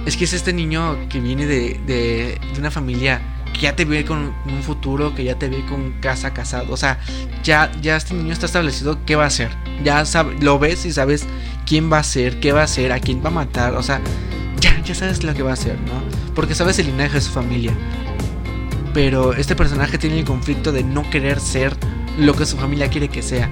es 0.06 0.18
que 0.18 0.26
es 0.26 0.34
este 0.34 0.54
niño 0.54 0.98
que 1.10 1.20
viene 1.20 1.46
de, 1.46 1.80
de, 1.88 2.40
de 2.54 2.60
una 2.60 2.70
familia 2.70 3.22
que 3.54 3.62
ya 3.62 3.76
te 3.76 3.86
ve 3.86 4.06
con 4.06 4.34
un 4.46 4.64
futuro, 4.64 5.16
que 5.16 5.24
ya 5.24 5.36
te 5.36 5.50
ve 5.50 5.66
con 5.66 5.94
casa 6.02 6.34
casado. 6.34 6.72
O 6.74 6.78
sea, 6.78 7.00
ya, 7.44 7.72
ya 7.82 7.96
este 7.96 8.14
niño 8.14 8.34
está 8.34 8.46
establecido 8.46 9.00
qué 9.06 9.16
va 9.16 9.24
a 9.24 9.28
hacer. 9.28 9.50
Ya 9.84 10.06
sabe, 10.06 10.36
lo 10.42 10.60
ves 10.60 10.86
y 10.86 10.92
sabes 10.92 11.26
quién 11.66 11.92
va 11.92 12.00
a 12.00 12.04
ser, 12.04 12.40
qué 12.40 12.52
va 12.52 12.62
a 12.62 12.66
hacer, 12.66 12.92
a 12.92 13.00
quién 13.00 13.24
va 13.24 13.30
a 13.30 13.32
matar. 13.32 13.76
O 13.76 13.84
sea, 13.84 14.02
ya, 14.60 14.80
ya 14.84 14.94
sabes 14.94 15.24
lo 15.24 15.34
que 15.34 15.42
va 15.42 15.52
a 15.52 15.54
hacer, 15.54 15.80
¿no? 15.82 16.04
Porque 16.36 16.54
sabes 16.54 16.78
el 16.80 16.88
linaje 16.88 17.16
de 17.16 17.22
su 17.22 17.32
familia. 17.32 17.74
Pero 18.96 19.34
este 19.34 19.58
personaje 19.58 19.98
tiene 19.98 20.20
el 20.20 20.26
conflicto 20.26 20.72
de 20.72 20.82
no 20.82 21.08
querer 21.10 21.42
ser 21.42 21.76
lo 22.18 22.34
que 22.34 22.46
su 22.46 22.56
familia 22.56 22.90
quiere 22.90 23.10
que 23.10 23.22
sea. 23.22 23.50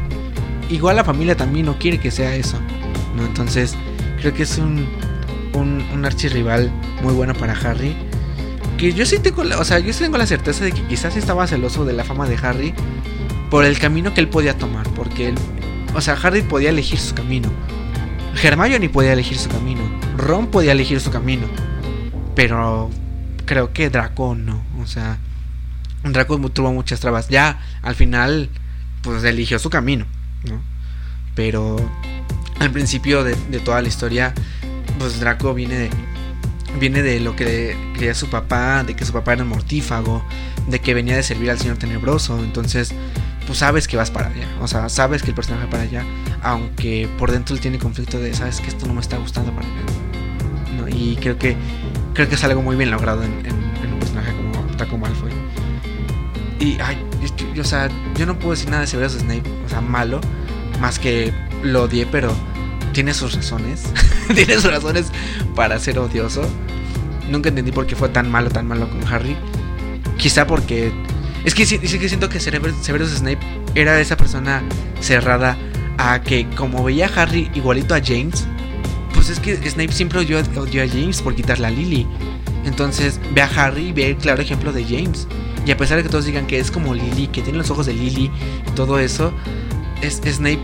Igual 0.69 0.95
la 0.95 1.03
familia 1.03 1.35
también 1.35 1.65
no 1.65 1.77
quiere 1.77 1.99
que 1.99 2.11
sea 2.11 2.33
eso, 2.33 2.57
¿no? 3.17 3.25
Entonces, 3.25 3.75
creo 4.21 4.33
que 4.33 4.43
es 4.43 4.57
un, 4.57 4.87
un, 5.51 5.85
un 5.93 6.05
archirrival 6.05 6.71
muy 7.01 7.13
bueno 7.13 7.33
para 7.33 7.51
Harry. 7.51 7.93
Que 8.77 8.93
yo 8.93 9.05
sí 9.05 9.19
tengo 9.19 9.43
la, 9.43 9.59
o 9.59 9.65
sea, 9.65 9.79
yo 9.79 9.91
sí 9.91 10.05
tengo 10.05 10.17
la 10.17 10.25
certeza 10.25 10.63
de 10.63 10.71
que 10.71 10.81
quizás 10.83 11.17
estaba 11.17 11.45
celoso 11.45 11.83
de 11.83 11.91
la 11.91 12.05
fama 12.05 12.25
de 12.25 12.37
Harry 12.41 12.73
por 13.49 13.65
el 13.65 13.77
camino 13.79 14.13
que 14.13 14.21
él 14.21 14.29
podía 14.29 14.57
tomar. 14.57 14.87
Porque 14.91 15.27
él, 15.27 15.35
o 15.93 15.99
sea, 15.99 16.13
Harry 16.23 16.41
podía 16.43 16.69
elegir 16.69 16.99
su 16.99 17.13
camino. 17.15 17.49
Hermione 18.41 18.87
podía 18.87 19.11
elegir 19.11 19.37
su 19.37 19.49
camino. 19.49 19.81
Ron 20.15 20.47
podía 20.47 20.71
elegir 20.71 21.01
su 21.01 21.11
camino. 21.11 21.47
Pero 22.33 22.89
creo 23.43 23.73
que 23.73 23.89
Draco 23.89 24.35
no. 24.35 24.63
O 24.81 24.87
sea, 24.87 25.19
Draco 26.03 26.37
tuvo 26.49 26.73
muchas 26.73 26.99
trabas. 26.99 27.29
Ya 27.29 27.61
al 27.81 27.95
final, 27.95 28.49
pues 29.01 29.23
eligió 29.23 29.59
su 29.59 29.69
camino, 29.69 30.05
¿no? 30.49 30.61
Pero 31.35 31.77
al 32.59 32.71
principio 32.71 33.23
de, 33.23 33.35
toda 33.63 33.81
la 33.81 33.87
historia, 33.87 34.33
pues 34.99 35.19
Draco 35.19 35.53
viene 35.53 35.75
de, 35.75 35.89
viene 36.79 37.01
de 37.01 37.19
lo 37.19 37.35
que 37.35 37.75
creía 37.95 38.13
su 38.13 38.29
papá, 38.29 38.83
de 38.83 38.95
que 38.95 39.05
su 39.05 39.13
papá 39.13 39.33
era 39.33 39.43
mortífago, 39.43 40.23
de 40.67 40.79
que 40.79 40.93
venía 40.93 41.15
de 41.15 41.23
servir 41.23 41.49
al 41.51 41.59
Señor 41.59 41.77
Tenebroso. 41.77 42.37
Entonces, 42.43 42.93
pues 43.47 43.59
sabes 43.59 43.87
que 43.87 43.97
vas 43.97 44.11
para 44.11 44.27
allá. 44.27 44.47
O 44.61 44.67
sea, 44.67 44.89
sabes 44.89 45.23
que 45.23 45.29
el 45.29 45.35
personaje 45.35 45.65
va 45.65 45.71
para 45.71 45.83
allá. 45.83 46.03
Aunque 46.43 47.09
por 47.17 47.31
dentro 47.31 47.55
él 47.55 47.61
tiene 47.61 47.79
conflicto 47.79 48.19
de, 48.19 48.33
sabes 48.33 48.59
que 48.61 48.67
esto 48.67 48.85
no 48.85 48.93
me 48.93 49.01
está 49.01 49.17
gustando 49.17 49.51
para 49.53 49.67
nada. 49.67 49.81
¿no? 50.77 50.87
Y 50.87 51.15
creo 51.17 51.37
que 51.37 51.55
creo 52.13 52.29
que 52.29 52.35
es 52.35 52.43
algo 52.43 52.61
muy 52.61 52.75
bien 52.75 52.91
logrado 52.91 53.23
en, 53.23 53.31
en- 53.45 53.63
un 53.93 53.99
personaje 53.99 54.31
como 54.35 54.65
Draco 54.77 54.97
Malfoy. 54.97 55.31
Y, 56.59 56.77
ay, 56.79 56.97
es 57.21 57.31
que, 57.31 57.59
o 57.59 57.63
sea, 57.63 57.89
yo 58.15 58.25
no 58.25 58.37
puedo 58.37 58.51
decir 58.51 58.69
nada 58.69 58.81
de 58.81 58.87
Severus 58.87 59.13
Snape, 59.13 59.43
o 59.65 59.69
sea, 59.69 59.81
malo, 59.81 60.21
más 60.79 60.99
que 60.99 61.33
lo 61.63 61.83
odié, 61.83 62.05
pero 62.05 62.33
tiene 62.93 63.13
sus 63.13 63.33
razones. 63.33 63.83
tiene 64.35 64.55
sus 64.55 64.71
razones 64.71 65.07
para 65.55 65.79
ser 65.79 65.99
odioso. 65.99 66.47
Nunca 67.29 67.49
entendí 67.49 67.71
por 67.71 67.87
qué 67.87 67.95
fue 67.95 68.09
tan 68.09 68.29
malo, 68.31 68.49
tan 68.49 68.67
malo 68.67 68.89
con 68.89 69.05
Harry. 69.11 69.35
Quizá 70.17 70.47
porque. 70.47 70.91
Es 71.43 71.53
que 71.55 71.65
sí 71.65 71.77
que 71.79 72.07
siento 72.07 72.29
que 72.29 72.39
Severus 72.39 73.11
Snape 73.11 73.39
era 73.75 73.99
esa 73.99 74.15
persona 74.15 74.63
cerrada 75.01 75.57
a 75.97 76.21
que, 76.21 76.47
como 76.55 76.83
veía 76.83 77.07
a 77.07 77.21
Harry 77.21 77.51
igualito 77.53 77.93
a 77.93 78.01
James, 78.01 78.45
pues 79.13 79.29
es 79.29 79.39
que 79.39 79.57
Snape 79.69 79.91
siempre 79.91 80.19
odió, 80.19 80.39
odió 80.55 80.83
a 80.83 80.87
James 80.87 81.21
por 81.21 81.35
quitarle 81.35 81.67
a 81.67 81.69
Lily. 81.69 82.07
Entonces 82.65 83.19
ve 83.33 83.41
a 83.41 83.49
Harry 83.55 83.87
y 83.87 83.91
ve 83.91 84.11
el 84.11 84.17
claro 84.17 84.41
ejemplo 84.41 84.71
de 84.71 84.85
James. 84.85 85.27
Y 85.65 85.71
a 85.71 85.77
pesar 85.77 85.97
de 85.97 86.03
que 86.03 86.09
todos 86.09 86.25
digan 86.25 86.45
que 86.45 86.59
es 86.59 86.71
como 86.71 86.93
Lily, 86.93 87.27
que 87.27 87.41
tiene 87.41 87.57
los 87.57 87.69
ojos 87.69 87.85
de 87.85 87.93
Lily 87.93 88.31
y 88.67 88.71
todo 88.75 88.99
eso, 88.99 89.33
es, 90.01 90.21
Snape 90.25 90.59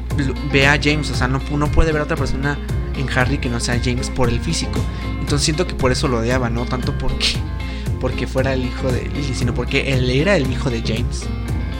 ve 0.51 0.67
a 0.67 0.79
James. 0.81 1.09
O 1.11 1.15
sea, 1.15 1.27
no, 1.27 1.41
no 1.51 1.71
puede 1.71 1.91
ver 1.91 2.01
a 2.01 2.03
otra 2.05 2.17
persona 2.17 2.57
en 2.97 3.09
Harry 3.17 3.37
que 3.37 3.49
no 3.49 3.59
sea 3.59 3.79
James 3.83 4.09
por 4.09 4.29
el 4.29 4.39
físico. 4.39 4.79
Entonces 5.19 5.45
siento 5.45 5.65
que 5.65 5.75
por 5.75 5.91
eso 5.91 6.07
lo 6.07 6.19
odiaba, 6.19 6.49
no 6.49 6.65
tanto 6.65 6.97
porque, 6.97 7.37
porque 8.01 8.27
fuera 8.27 8.53
el 8.53 8.65
hijo 8.65 8.91
de 8.91 9.03
Lily, 9.03 9.33
sino 9.33 9.53
porque 9.53 9.93
él 9.93 10.09
era 10.09 10.35
el 10.35 10.51
hijo 10.51 10.69
de 10.69 10.81
James. 10.81 11.25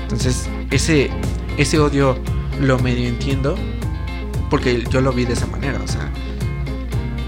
Entonces 0.04 0.50
ese, 0.72 1.10
ese 1.58 1.80
odio 1.80 2.18
lo 2.62 2.80
medio 2.80 3.08
entiendo 3.08 3.56
porque 4.50 4.84
yo 4.90 5.02
lo 5.02 5.12
vi 5.14 5.26
de 5.26 5.34
esa 5.34 5.46
manera, 5.46 5.80
o 5.84 5.88
sea, 5.88 6.10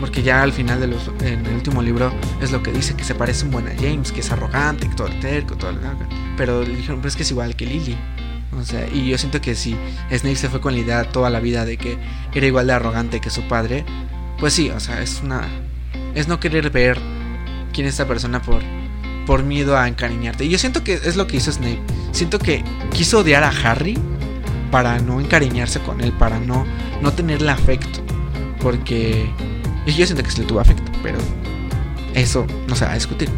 porque 0.02 0.24
ya 0.24 0.42
al 0.42 0.52
final 0.52 0.82
de 0.82 0.88
los, 0.88 1.12
en 1.22 1.46
el 1.46 1.54
último 1.54 1.82
libro 1.82 2.12
es 2.42 2.52
lo 2.52 2.62
que 2.64 2.72
dice 2.72 2.96
que 2.96 3.04
se 3.04 3.14
parece 3.14 3.46
un 3.46 3.52
buen 3.52 3.68
a 3.68 3.76
James, 3.76 4.12
que 4.12 4.22
es 4.22 4.32
arrogante, 4.32 4.90
que 4.90 4.96
todo 4.96 5.08
el 5.08 5.20
terco, 5.20 5.56
todo 5.56 5.70
el 5.70 5.78
pero 6.36 6.64
le 6.64 6.76
dijeron, 6.76 6.98
pero 6.98 7.08
es 7.08 7.16
que 7.16 7.22
es 7.22 7.30
igual 7.30 7.56
que 7.56 7.68
Lily. 7.68 7.96
O 8.60 8.64
sea, 8.64 8.88
y 8.92 9.08
yo 9.08 9.18
siento 9.18 9.40
que 9.40 9.54
si 9.56 9.78
Snape 10.10 10.36
se 10.36 10.50
fue 10.50 10.60
con 10.60 10.74
la 10.74 10.80
idea 10.80 11.04
toda 11.04 11.30
la 11.30 11.40
vida 11.40 11.66
de 11.66 11.78
que 11.78 11.98
era 12.34 12.48
igual 12.48 12.68
de 12.68 12.74
arrogante 12.74 13.22
que 13.22 13.30
su 13.30 13.48
padre, 13.48 13.86
pues 14.40 14.54
sí, 14.54 14.72
o 14.72 14.80
sea, 14.80 15.02
es 15.02 15.22
una 15.24 15.48
es 16.16 16.28
no 16.28 16.40
querer 16.40 16.72
ver 16.72 16.98
quién 17.72 17.86
es 17.86 17.94
esta 17.94 18.08
persona 18.08 18.42
por 18.42 18.62
por 19.28 19.44
miedo 19.44 19.78
a 19.78 19.88
encariñarte. 19.88 20.46
Y 20.46 20.50
yo 20.50 20.58
siento 20.58 20.84
que 20.84 20.96
es 20.96 21.16
lo 21.16 21.28
que 21.28 21.38
hizo 21.38 21.52
Snape. 21.52 21.80
Siento 22.12 22.40
que 22.40 22.64
quiso 22.92 23.20
odiar 23.20 23.44
a 23.44 23.50
Harry 23.50 23.98
para 24.72 25.00
no 25.00 25.22
encariñarse 25.22 25.80
con 25.80 26.02
él, 26.02 26.12
para 26.12 26.40
no 26.40 26.66
no 27.02 27.14
tenerle 27.14 27.52
afecto, 27.52 28.02
porque 28.60 29.30
y 29.92 29.96
yo 29.96 30.06
siento 30.06 30.24
que 30.24 30.32
se 30.32 30.42
le 30.42 30.48
tuvo 30.48 30.60
afecto, 30.60 30.92
pero 31.04 31.20
eso 32.14 32.46
no 32.68 32.76
se 32.76 32.86
va 32.86 32.92
a 32.92 32.96
discutir. 32.96 33.30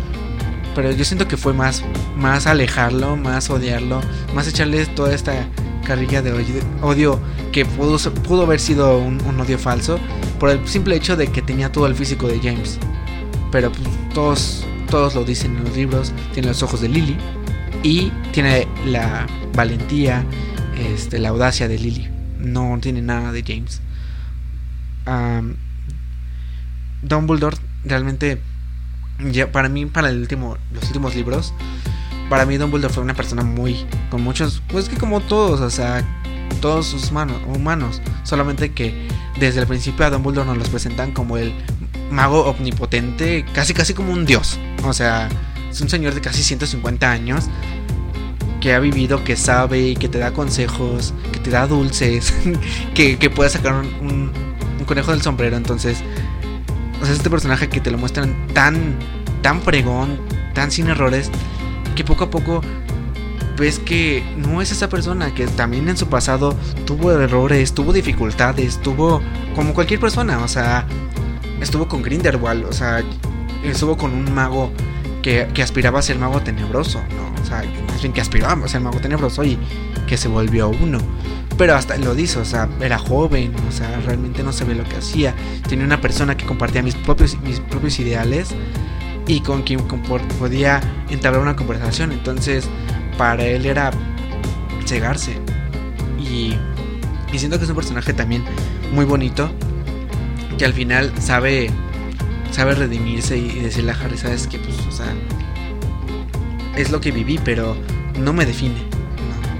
Pero 0.76 0.91
yo 0.91 1.06
siento 1.06 1.28
que 1.28 1.38
fue 1.38 1.54
más, 1.54 1.84
más 2.18 2.47
alejarlo, 2.47 3.16
más 3.16 3.49
odiarlo, 3.49 4.01
más 4.34 4.47
echarle 4.47 4.86
toda 4.88 5.14
esta 5.14 5.47
carrilla 5.86 6.22
de 6.22 6.32
odio 6.82 7.20
que 7.51 7.66
pudo, 7.66 7.97
pudo 8.24 8.43
haber 8.43 8.60
sido 8.60 8.97
un, 8.97 9.22
un 9.26 9.39
odio 9.39 9.60
falso 9.60 9.99
por 10.39 10.49
el 10.49 10.68
simple 10.68 10.95
hecho 10.95 11.16
de 11.16 11.28
que 11.28 11.41
tenía 11.41 11.72
todo 11.72 11.88
el 11.88 11.95
físico 11.95 12.28
de 12.28 12.39
James. 12.39 12.80
Pero 13.51 13.72
pues, 13.72 13.88
todos, 14.14 14.66
todos 14.89 15.14
lo 15.14 15.24
dicen 15.24 15.58
en 15.58 15.64
los 15.66 15.76
libros, 15.76 16.12
tiene 16.34 16.47
los 16.47 16.64
ojos 16.64 16.82
de 16.82 16.89
Lily 16.89 17.18
y 17.84 18.12
tiene 18.32 18.68
la 18.86 19.28
valentía, 19.56 20.26
este, 20.78 21.20
la 21.20 21.30
audacia 21.30 21.68
de 21.68 21.78
Lily. 21.78 22.10
No 22.39 22.78
tiene 22.82 23.01
nada 23.01 23.32
de 23.32 23.43
James. 23.43 23.82
Um, 25.06 25.54
Dumbledore 27.04 27.58
realmente, 27.86 28.39
para 29.51 29.70
mí, 29.70 29.86
para 29.86 30.10
el 30.10 30.20
último, 30.20 30.58
los 30.74 30.86
últimos 30.86 31.16
libros, 31.16 31.54
para 32.30 32.45
mí 32.45 32.58
Dumbledore 32.58 32.93
fue 32.93 33.04
una 33.04 33.14
persona 33.14 33.43
muy, 33.43 33.86
con 34.10 34.22
muchos, 34.22 34.62
pues 34.70 34.89
que 34.89 34.97
como 34.97 35.22
todos, 35.22 35.62
o 35.62 35.70
sea, 35.70 36.04
todos 36.62 36.88
sus 36.88 37.12
humanos, 37.12 37.38
humanos, 37.47 38.01
solamente 38.24 38.72
que 38.72 39.08
desde 39.39 39.62
el 39.62 39.68
principio 39.68 40.06
a 40.06 40.10
Dumbledore 40.10 40.47
nos 40.47 40.58
los 40.58 40.70
presentan 40.70 41.12
como 41.12 41.38
el 41.38 41.54
mago 42.10 42.45
omnipotente, 42.45 43.45
casi 43.54 43.74
casi 43.74 43.93
como 43.93 44.14
un 44.14 44.26
dios, 44.26 44.60
o 44.84 44.93
sea, 44.93 45.30
es 45.70 45.82
un 45.82 45.89
señor 45.89 46.14
de 46.14 46.22
casi 46.22 46.43
150 46.43 47.12
años 47.12 47.49
que 48.64 48.74
ha 48.74 48.80
vivido, 48.80 49.26
que 49.26 49.36
sabe 49.36 49.89
y 49.89 49.95
que 49.97 50.08
te 50.08 50.20
da 50.20 50.32
consejos, 50.32 51.14
que 51.34 51.39
te 51.39 51.49
da 51.49 51.68
dulces, 51.68 52.34
que, 52.95 53.18
que 53.18 53.30
puede 53.30 53.49
sacar 53.49 53.74
un, 53.74 54.32
conejo 54.86 55.12
del 55.12 55.22
sombrero. 55.22 55.58
Entonces, 55.58 55.97
o 57.04 57.06
sea, 57.06 57.14
este 57.14 57.30
personaje 57.30 57.68
que 57.68 57.82
te 57.82 57.91
lo 57.91 57.97
muestran 57.97 58.47
tan, 58.54 58.95
tan 59.41 59.62
fregón, 59.62 60.18
tan 60.54 60.72
sin 60.72 60.88
errores, 60.88 61.30
que 61.97 62.06
poco 62.06 62.24
a 62.24 62.30
poco 62.30 62.62
ves 63.58 63.78
que 63.78 64.24
no 64.38 64.62
es 64.62 64.72
esa 64.72 64.88
persona, 64.88 65.34
que 65.36 65.45
también 65.47 65.89
en 65.89 65.97
su 65.97 66.08
pasado 66.08 66.56
tuvo 66.86 67.12
errores, 67.12 67.74
tuvo 67.74 67.91
dificultades, 67.91 68.82
tuvo 68.82 69.22
como 69.54 69.74
cualquier 69.74 69.99
persona, 69.99 70.39
o 70.39 70.47
sea, 70.47 70.88
estuvo 71.60 71.89
con 71.89 72.01
Grindelwald, 72.01 72.64
o 72.66 72.72
sea, 72.72 73.04
estuvo 73.66 73.97
con 73.97 74.14
un 74.14 74.34
mago 74.34 74.72
que, 75.22 75.49
aspiraba 75.62 75.99
a 75.99 76.01
ser 76.01 76.18
mago 76.18 76.39
tenebroso, 76.39 77.01
¿no? 77.18 77.41
O 77.41 77.45
sea, 77.45 77.64
más 77.89 78.01
bien 78.01 78.14
que 78.14 78.22
aspiraba 78.22 78.66
a 78.66 78.68
ser 78.70 78.80
mago 78.80 79.01
tenebroso 79.01 79.43
y 79.43 79.60
que 80.08 80.16
se 80.16 80.30
volvió 80.30 80.70
uno. 80.70 80.99
Pero 81.58 81.76
hasta 81.76 81.97
lo 81.97 82.16
dice, 82.16 82.39
o 82.39 82.45
sea, 82.45 82.68
era 82.82 82.97
joven, 82.97 83.54
o 83.68 83.72
sea, 83.72 83.99
realmente 84.06 84.43
no 84.43 84.51
ve 84.66 84.76
lo 84.76 84.84
que 84.84 84.97
hacía. 84.97 85.36
Tenía 85.68 85.86
una 85.86 86.01
persona 86.01 86.36
que 86.36 86.45
compartía 86.45 86.82
mis 86.82 86.95
propios, 86.95 87.38
mis 87.41 87.60
propios 87.60 87.99
ideales 87.99 88.49
y 89.28 89.41
con 89.41 89.62
quien 89.62 89.80
podía 90.39 90.82
entablar 91.10 91.41
una 91.41 91.56
conversación. 91.56 92.12
Entonces, 92.12 92.68
para 93.18 93.45
él 93.45 93.66
era 93.66 93.91
cegarse. 94.86 95.38
Y, 96.20 96.56
y 97.32 97.39
siento 97.39 97.58
que 97.60 97.66
es 97.66 97.70
un 97.70 97.76
personaje 97.76 98.14
también 98.14 98.43
muy 98.91 99.06
bonito. 99.06 99.51
Que 100.58 100.66
al 100.66 100.74
final 100.74 101.12
sabe 101.20 101.72
sabe 102.54 102.76
redimirse 102.76 103.36
y, 103.36 103.60
decirle 103.60 103.91
a 103.91 103.95
Harry, 103.95 104.18
sabes 104.18 104.47
que 104.47 104.60
pues, 104.60 104.78
o 104.88 104.91
sea, 104.91 105.14
es 106.76 106.91
lo 106.91 107.01
que 107.01 107.12
viví, 107.12 107.39
pero 107.43 107.76
no 108.20 108.32
me 108.32 108.45
define. 108.45 108.92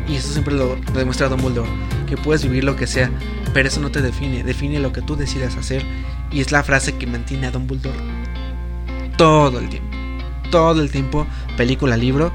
Y 0.08 0.16
eso 0.16 0.32
siempre 0.32 0.54
lo, 0.54 0.76
demuestra 0.94 1.30
Dumbledore, 1.30 1.70
que 2.08 2.18
puedes 2.18 2.44
vivir 2.44 2.64
lo 2.64 2.76
que 2.76 2.88
sea, 2.88 3.10
pero 3.54 3.68
eso 3.68 3.80
no 3.80 3.92
te 3.92 4.02
define, 4.02 4.44
define 4.44 4.80
lo 4.80 4.92
que 4.92 5.02
tú 5.02 5.16
decidas 5.16 5.56
hacer. 5.56 5.84
Y 6.32 6.42
es 6.42 6.52
la 6.52 6.64
frase 6.64 6.98
que 6.98 7.08
mantiene 7.08 7.48
a 7.48 7.52
Dumbledore 7.52 7.98
todo 9.18 9.60
el 9.60 9.70
tiempo. 9.70 9.90
Todo 10.52 10.82
el 10.82 10.92
tiempo, 10.92 11.26
película, 11.58 11.98
libro, 11.98 12.32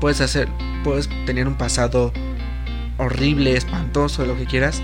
puedes 0.00 0.20
hacer, 0.20 0.48
puedes 0.84 1.08
tener 1.26 1.48
un 1.48 1.54
pasado 1.54 2.12
horrible, 2.98 3.56
espantoso, 3.56 4.24
lo 4.26 4.36
que 4.36 4.44
quieras, 4.44 4.82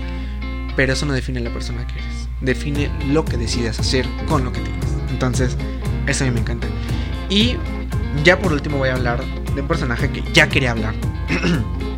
pero 0.75 0.93
eso 0.93 1.05
no 1.05 1.13
define 1.13 1.39
la 1.39 1.51
persona 1.51 1.85
que 1.87 1.93
eres. 1.93 2.27
Define 2.41 2.91
lo 3.07 3.23
que 3.23 3.37
decidas 3.37 3.79
hacer 3.79 4.05
con 4.27 4.43
lo 4.43 4.51
que 4.51 4.61
tienes. 4.61 4.85
Entonces, 5.09 5.57
eso 6.07 6.23
a 6.23 6.27
mí 6.27 6.33
me 6.33 6.41
encanta. 6.41 6.67
Y 7.29 7.55
ya 8.23 8.39
por 8.39 8.51
último 8.51 8.77
voy 8.77 8.89
a 8.89 8.95
hablar 8.95 9.23
de 9.53 9.61
un 9.61 9.67
personaje 9.67 10.09
que 10.09 10.23
ya 10.33 10.49
quería 10.49 10.71
hablar. 10.71 10.95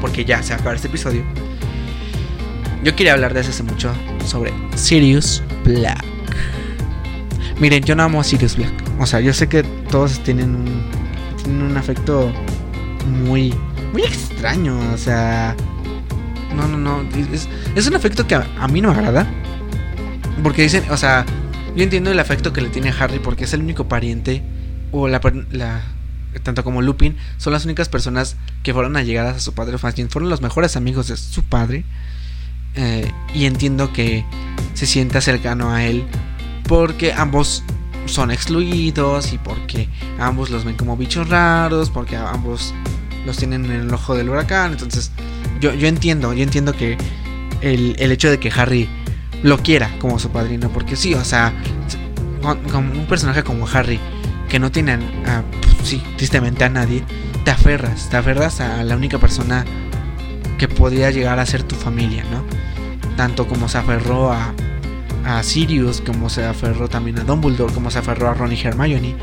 Porque 0.00 0.24
ya 0.24 0.42
se 0.42 0.56
va 0.56 0.74
este 0.74 0.88
episodio. 0.88 1.22
Yo 2.82 2.94
quería 2.94 3.14
hablar 3.14 3.32
desde 3.32 3.50
hace 3.50 3.62
mucho 3.62 3.92
sobre 4.26 4.52
Sirius 4.74 5.42
Black. 5.64 6.04
Miren, 7.58 7.82
yo 7.82 7.94
no 7.94 8.02
amo 8.02 8.20
a 8.20 8.24
Sirius 8.24 8.56
Black. 8.56 8.72
O 8.98 9.06
sea, 9.06 9.20
yo 9.20 9.32
sé 9.32 9.48
que 9.48 9.62
todos 9.62 10.22
tienen 10.22 10.54
un, 10.54 10.82
tienen 11.42 11.62
un 11.62 11.76
afecto 11.76 12.30
muy, 13.24 13.54
muy 13.92 14.02
extraño. 14.02 14.78
O 14.92 14.98
sea, 14.98 15.56
no, 16.54 16.68
no, 16.68 16.76
no. 16.76 17.08
Es, 17.32 17.48
es 17.74 17.86
un 17.86 17.94
afecto 17.94 18.26
que 18.26 18.34
a, 18.34 18.68
mí 18.68 18.80
no 18.80 18.90
agrada. 18.90 19.26
Porque 20.42 20.62
dicen, 20.62 20.84
o 20.90 20.96
sea, 20.96 21.24
yo 21.74 21.84
entiendo 21.84 22.10
el 22.10 22.20
afecto 22.20 22.52
que 22.52 22.60
le 22.60 22.68
tiene 22.68 22.90
a 22.90 22.96
Harry 22.98 23.18
porque 23.18 23.44
es 23.44 23.54
el 23.54 23.60
único 23.60 23.88
pariente. 23.88 24.42
O 24.92 25.08
la 25.08 25.20
tanto 26.42 26.64
como 26.64 26.82
Lupin, 26.82 27.16
son 27.36 27.52
las 27.52 27.64
únicas 27.64 27.88
personas 27.88 28.36
que 28.62 28.72
fueron 28.72 28.96
allegadas 28.96 29.36
a 29.36 29.40
su 29.40 29.54
padre, 29.54 29.76
o 29.76 29.78
fueron 29.78 30.28
los 30.28 30.40
mejores 30.40 30.76
amigos 30.76 31.08
de 31.08 31.16
su 31.16 31.42
padre. 31.42 31.84
Eh, 32.76 33.10
y 33.34 33.44
entiendo 33.44 33.92
que 33.92 34.24
se 34.74 34.86
sienta 34.86 35.20
cercano 35.20 35.72
a 35.72 35.84
él 35.84 36.04
porque 36.66 37.12
ambos 37.12 37.62
son 38.06 38.32
excluidos 38.32 39.32
y 39.32 39.38
porque 39.38 39.88
ambos 40.18 40.50
los 40.50 40.64
ven 40.64 40.76
como 40.76 40.96
bichos 40.96 41.28
raros, 41.28 41.90
porque 41.90 42.16
ambos 42.16 42.74
los 43.24 43.36
tienen 43.36 43.64
en 43.66 43.72
el 43.72 43.94
ojo 43.94 44.14
del 44.14 44.28
huracán. 44.28 44.72
Entonces, 44.72 45.12
yo, 45.60 45.72
yo 45.74 45.86
entiendo, 45.86 46.32
yo 46.32 46.42
entiendo 46.42 46.72
que 46.74 46.98
el, 47.60 47.96
el 47.98 48.12
hecho 48.12 48.30
de 48.30 48.38
que 48.38 48.50
Harry 48.50 48.88
lo 49.42 49.58
quiera 49.58 49.90
como 49.98 50.18
su 50.18 50.30
padrino, 50.30 50.70
porque 50.70 50.96
sí, 50.96 51.14
o 51.14 51.24
sea, 51.24 51.52
como 52.70 52.92
un 52.92 53.06
personaje 53.06 53.42
como 53.42 53.68
Harry, 53.68 54.00
que 54.48 54.58
no 54.58 54.70
tiene, 54.70 54.94
a, 55.26 55.42
pues, 55.60 55.88
sí, 55.88 56.02
tristemente 56.16 56.64
a 56.64 56.68
nadie, 56.68 57.04
te 57.44 57.50
aferras, 57.50 58.08
te 58.08 58.16
aferras 58.16 58.60
a 58.60 58.82
la 58.84 58.96
única 58.96 59.18
persona 59.18 59.64
que 60.58 60.68
podría 60.68 61.10
llegar 61.10 61.38
a 61.38 61.46
ser 61.46 61.62
tu 61.62 61.74
familia, 61.74 62.24
¿no? 62.30 62.44
Tanto 63.16 63.46
como 63.46 63.68
se 63.68 63.78
aferró 63.78 64.32
a, 64.32 64.54
a 65.24 65.42
Sirius, 65.42 66.00
como 66.00 66.28
se 66.28 66.44
aferró 66.44 66.88
también 66.88 67.18
a 67.18 67.24
Dumbledore, 67.24 67.72
como 67.72 67.90
se 67.90 67.98
aferró 67.98 68.28
a 68.28 68.34
Ron 68.34 68.52
y 68.52 68.60
Hermione. 68.60 69.16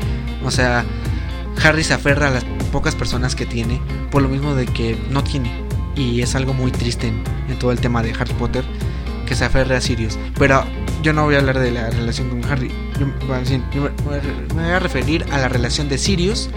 O 0.44 0.50
sea, 0.50 0.84
Harry 1.62 1.84
se 1.84 1.94
aferra 1.94 2.28
a 2.28 2.30
las 2.30 2.44
pocas 2.72 2.94
personas 2.94 3.34
que 3.34 3.46
tiene, 3.46 3.80
por 4.10 4.22
lo 4.22 4.28
mismo 4.28 4.54
de 4.54 4.66
que 4.66 4.98
no 5.10 5.22
tiene. 5.22 5.52
Y 5.94 6.22
es 6.22 6.34
algo 6.34 6.54
muy 6.54 6.70
triste 6.70 7.08
en, 7.08 7.22
en 7.48 7.58
todo 7.58 7.72
el 7.72 7.80
tema 7.80 8.02
de 8.02 8.12
Harry 8.12 8.34
Potter, 8.34 8.64
que 9.26 9.34
se 9.34 9.44
aferre 9.44 9.76
a 9.76 9.80
Sirius. 9.80 10.18
Pero 10.38 10.64
yo 11.02 11.12
no 11.12 11.24
voy 11.24 11.34
a 11.34 11.38
hablar 11.38 11.58
de 11.58 11.72
la 11.72 11.90
relación 11.90 12.28
con 12.30 12.44
Harry. 12.44 12.70
Yo, 12.98 13.06
me 13.06 14.62
voy 14.62 14.70
a 14.70 14.78
referir 14.78 15.26
a 15.32 15.38
la 15.38 15.48
relación 15.48 15.88
de 15.88 15.98
Sirius 15.98 16.48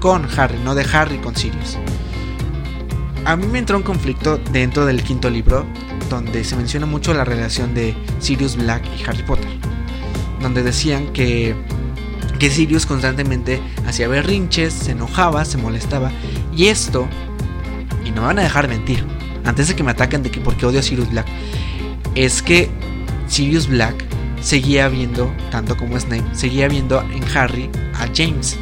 con 0.00 0.28
Harry, 0.36 0.58
no 0.64 0.74
de 0.74 0.86
Harry 0.92 1.18
con 1.18 1.34
Sirius. 1.34 1.76
A 3.24 3.36
mí 3.36 3.46
me 3.46 3.58
entró 3.58 3.76
un 3.76 3.82
conflicto 3.82 4.38
dentro 4.52 4.86
del 4.86 5.02
quinto 5.02 5.28
libro, 5.28 5.66
donde 6.08 6.44
se 6.44 6.56
menciona 6.56 6.86
mucho 6.86 7.14
la 7.14 7.24
relación 7.24 7.74
de 7.74 7.94
Sirius 8.20 8.56
Black 8.56 8.82
y 8.98 9.08
Harry 9.08 9.22
Potter. 9.22 9.48
Donde 10.40 10.62
decían 10.62 11.12
que, 11.12 11.56
que 12.38 12.50
Sirius 12.50 12.86
constantemente 12.86 13.60
hacía 13.86 14.06
berrinches, 14.06 14.72
se 14.72 14.92
enojaba, 14.92 15.44
se 15.44 15.58
molestaba. 15.58 16.12
Y 16.54 16.66
esto, 16.66 17.08
y 18.04 18.10
no 18.10 18.22
van 18.22 18.38
a 18.38 18.42
dejar 18.42 18.68
mentir, 18.68 19.04
antes 19.44 19.68
de 19.68 19.74
que 19.74 19.82
me 19.82 19.90
ataquen 19.90 20.22
de 20.22 20.30
que 20.30 20.40
porque 20.40 20.66
odio 20.66 20.80
a 20.80 20.82
Sirius 20.82 21.10
Black, 21.10 21.26
es 22.14 22.42
que 22.42 22.70
Sirius 23.26 23.66
Black 23.66 24.04
seguía 24.40 24.88
viendo, 24.88 25.34
tanto 25.50 25.76
como 25.76 25.98
Snape, 25.98 26.24
seguía 26.34 26.68
viendo 26.68 27.00
en 27.00 27.24
Harry 27.36 27.70
a 27.94 28.08
James. 28.14 28.58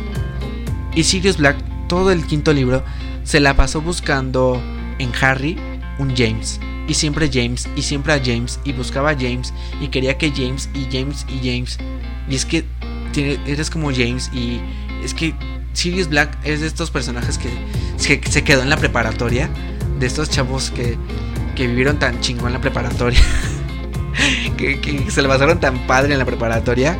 Y 0.95 1.05
Sirius 1.05 1.39
Black, 1.39 1.57
todo 1.89 2.13
el 2.13 2.25
quinto 2.27 2.53
libro, 2.53 2.85
se 3.25 3.41
la 3.41 3.55
pasó 3.55 3.81
buscando 3.81 4.63
en 4.99 5.11
Harry 5.21 5.57
un 5.99 6.15
James. 6.17 6.61
Y 6.89 6.95
siempre 6.95 7.31
James, 7.33 7.69
y 7.77 7.83
siempre 7.83 8.13
a 8.13 8.21
James, 8.23 8.61
y 8.65 8.73
buscaba 8.73 9.11
a 9.11 9.15
James, 9.15 9.55
y 9.81 9.89
quería 9.89 10.19
que 10.19 10.31
James, 10.31 10.69
y 10.75 10.87
James, 10.91 11.27
y 11.29 11.39
James. 11.39 11.79
Y 12.29 12.35
es 12.35 12.45
que 12.45 12.65
eres 13.47 13.71
como 13.71 13.93
James, 13.93 14.31
y 14.33 14.61
es 15.05 15.15
que 15.15 15.35
Sirius 15.73 16.09
Black 16.09 16.37
es 16.45 16.61
de 16.61 16.67
estos 16.67 16.91
personajes 16.91 17.39
que, 17.39 17.51
se 17.97 18.45
quedó 18.45 18.63
en 18.63 18.71
la 18.71 18.77
preparatoria, 18.77 19.49
de 19.99 20.07
estos 20.07 20.29
chavos 20.29 20.71
que, 20.71 20.99
que 21.55 21.67
vivieron 21.67 21.99
tan 21.99 22.21
chingo 22.21 22.47
en 22.47 22.53
la 22.53 22.61
preparatoria, 22.61 23.21
que, 24.63 25.11
se 25.11 25.23
le 25.23 25.29
pasaron 25.29 25.61
tan 25.61 25.87
padre 25.87 26.13
en 26.13 26.19
la 26.19 26.25
preparatoria, 26.25 26.97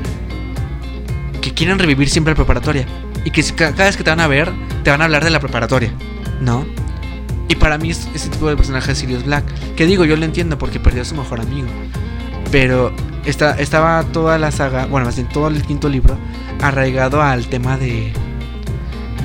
que 1.41 1.55
quieren 1.55 1.79
revivir 1.79 2.09
siempre 2.09 2.33
la 2.33 2.37
preparatoria. 2.37 2.87
Y 3.25 3.31
que 3.31 3.43
cada 3.55 3.85
vez 3.85 3.97
que 3.97 4.03
te 4.03 4.11
van 4.11 4.21
a 4.21 4.27
ver, 4.27 4.51
te 4.83 4.91
van 4.91 5.01
a 5.01 5.05
hablar 5.05 5.23
de 5.23 5.31
la 5.31 5.41
preparatoria, 5.41 5.93
¿no? 6.41 6.67
Y 7.49 7.55
para 7.55 7.79
mí 7.79 7.91
es 7.91 8.09
ese 8.15 8.29
tipo 8.31 8.49
de 8.49 8.57
personaje 8.57 8.93
es 8.93 8.99
Sirius 8.99 9.25
Black. 9.25 9.45
Que 9.77 9.87
digo, 9.87 10.05
yo 10.05 10.17
lo 10.17 10.25
entiendo 10.25 10.59
porque 10.59 10.81
perdió 10.81 11.03
a 11.03 11.05
su 11.05 11.15
mejor 11.15 11.41
amigo. 11.41 11.69
Pero 12.51 12.93
está, 13.25 13.53
estaba 13.61 14.03
toda 14.05 14.39
la 14.39 14.51
saga, 14.51 14.87
bueno, 14.87 15.07
más 15.07 15.17
bien 15.17 15.29
todo 15.29 15.49
el 15.49 15.63
quinto 15.63 15.89
libro, 15.89 16.17
arraigado 16.61 17.23
al 17.23 17.47
tema 17.47 17.77
de, 17.77 18.13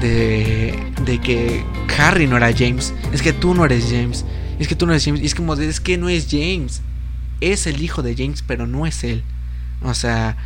de, 0.02 0.78
de 1.04 1.20
que 1.20 1.64
Harry 1.98 2.28
no 2.28 2.38
era 2.38 2.52
James. 2.56 2.94
Es 3.12 3.22
que 3.22 3.34
tú 3.34 3.54
no 3.54 3.66
eres 3.66 3.88
James. 3.90 4.26
Es 4.60 4.68
que 4.68 4.76
tú 4.76 4.86
no 4.86 4.94
eres 4.94 5.06
James. 5.06 5.22
Y 5.22 5.26
es 5.26 5.36
como, 5.36 5.54
es 5.54 5.80
que 5.80 5.98
no 5.98 6.10
es 6.10 6.28
James. 6.30 6.82
Es 7.42 7.68
el 7.68 7.82
hijo 7.82 8.02
de 8.02 8.16
James, 8.16 8.44
pero 8.46 8.68
no 8.68 8.86
es 8.86 9.04
él. 9.04 9.24
O 9.84 9.94
sea, 9.94 10.38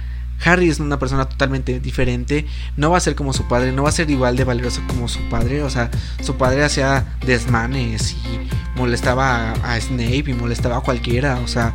Harry 0.44 0.70
es 0.70 0.80
una 0.80 1.00
persona 1.00 1.26
totalmente 1.26 1.80
diferente, 1.80 2.46
no 2.76 2.90
va 2.92 2.98
a 2.98 3.02
ser 3.02 3.16
como 3.16 3.34
su 3.34 3.48
padre, 3.48 3.72
no 3.72 3.84
va 3.84 3.90
a 3.90 3.94
ser 3.94 4.10
igual 4.10 4.36
de 4.36 4.44
valeroso 4.44 4.82
como 4.88 5.08
su 5.08 5.20
padre, 5.30 5.64
o 5.64 5.70
sea, 5.70 5.92
su 6.22 6.36
padre 6.36 6.64
hacía 6.64 7.16
desmanes 7.26 8.14
y 8.14 8.78
molestaba 8.78 9.54
a, 9.54 9.80
Snape 9.80 10.32
y 10.32 10.34
molestaba 10.34 10.78
a 10.78 10.82
cualquiera, 10.82 11.40
o 11.40 11.48
sea, 11.48 11.74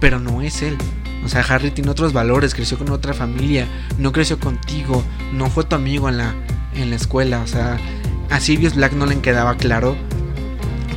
pero 0.00 0.20
no 0.20 0.42
es 0.42 0.62
él. 0.62 0.76
O 1.24 1.28
sea, 1.28 1.40
Harry 1.40 1.70
tiene 1.70 1.90
otros 1.90 2.12
valores, 2.12 2.54
creció 2.54 2.76
con 2.76 2.90
otra 2.90 3.14
familia, 3.14 3.66
no 3.98 4.12
creció 4.12 4.38
contigo, 4.38 5.02
no 5.32 5.48
fue 5.48 5.64
tu 5.64 5.74
amigo 5.74 6.10
en 6.10 6.18
la, 6.18 6.34
en 6.74 6.90
la 6.90 6.96
escuela. 6.96 7.40
O 7.40 7.46
sea, 7.46 7.78
a 8.30 8.40
Sirius 8.40 8.74
Black 8.74 8.92
no 8.92 9.06
le 9.06 9.18
quedaba 9.20 9.56
claro 9.56 9.96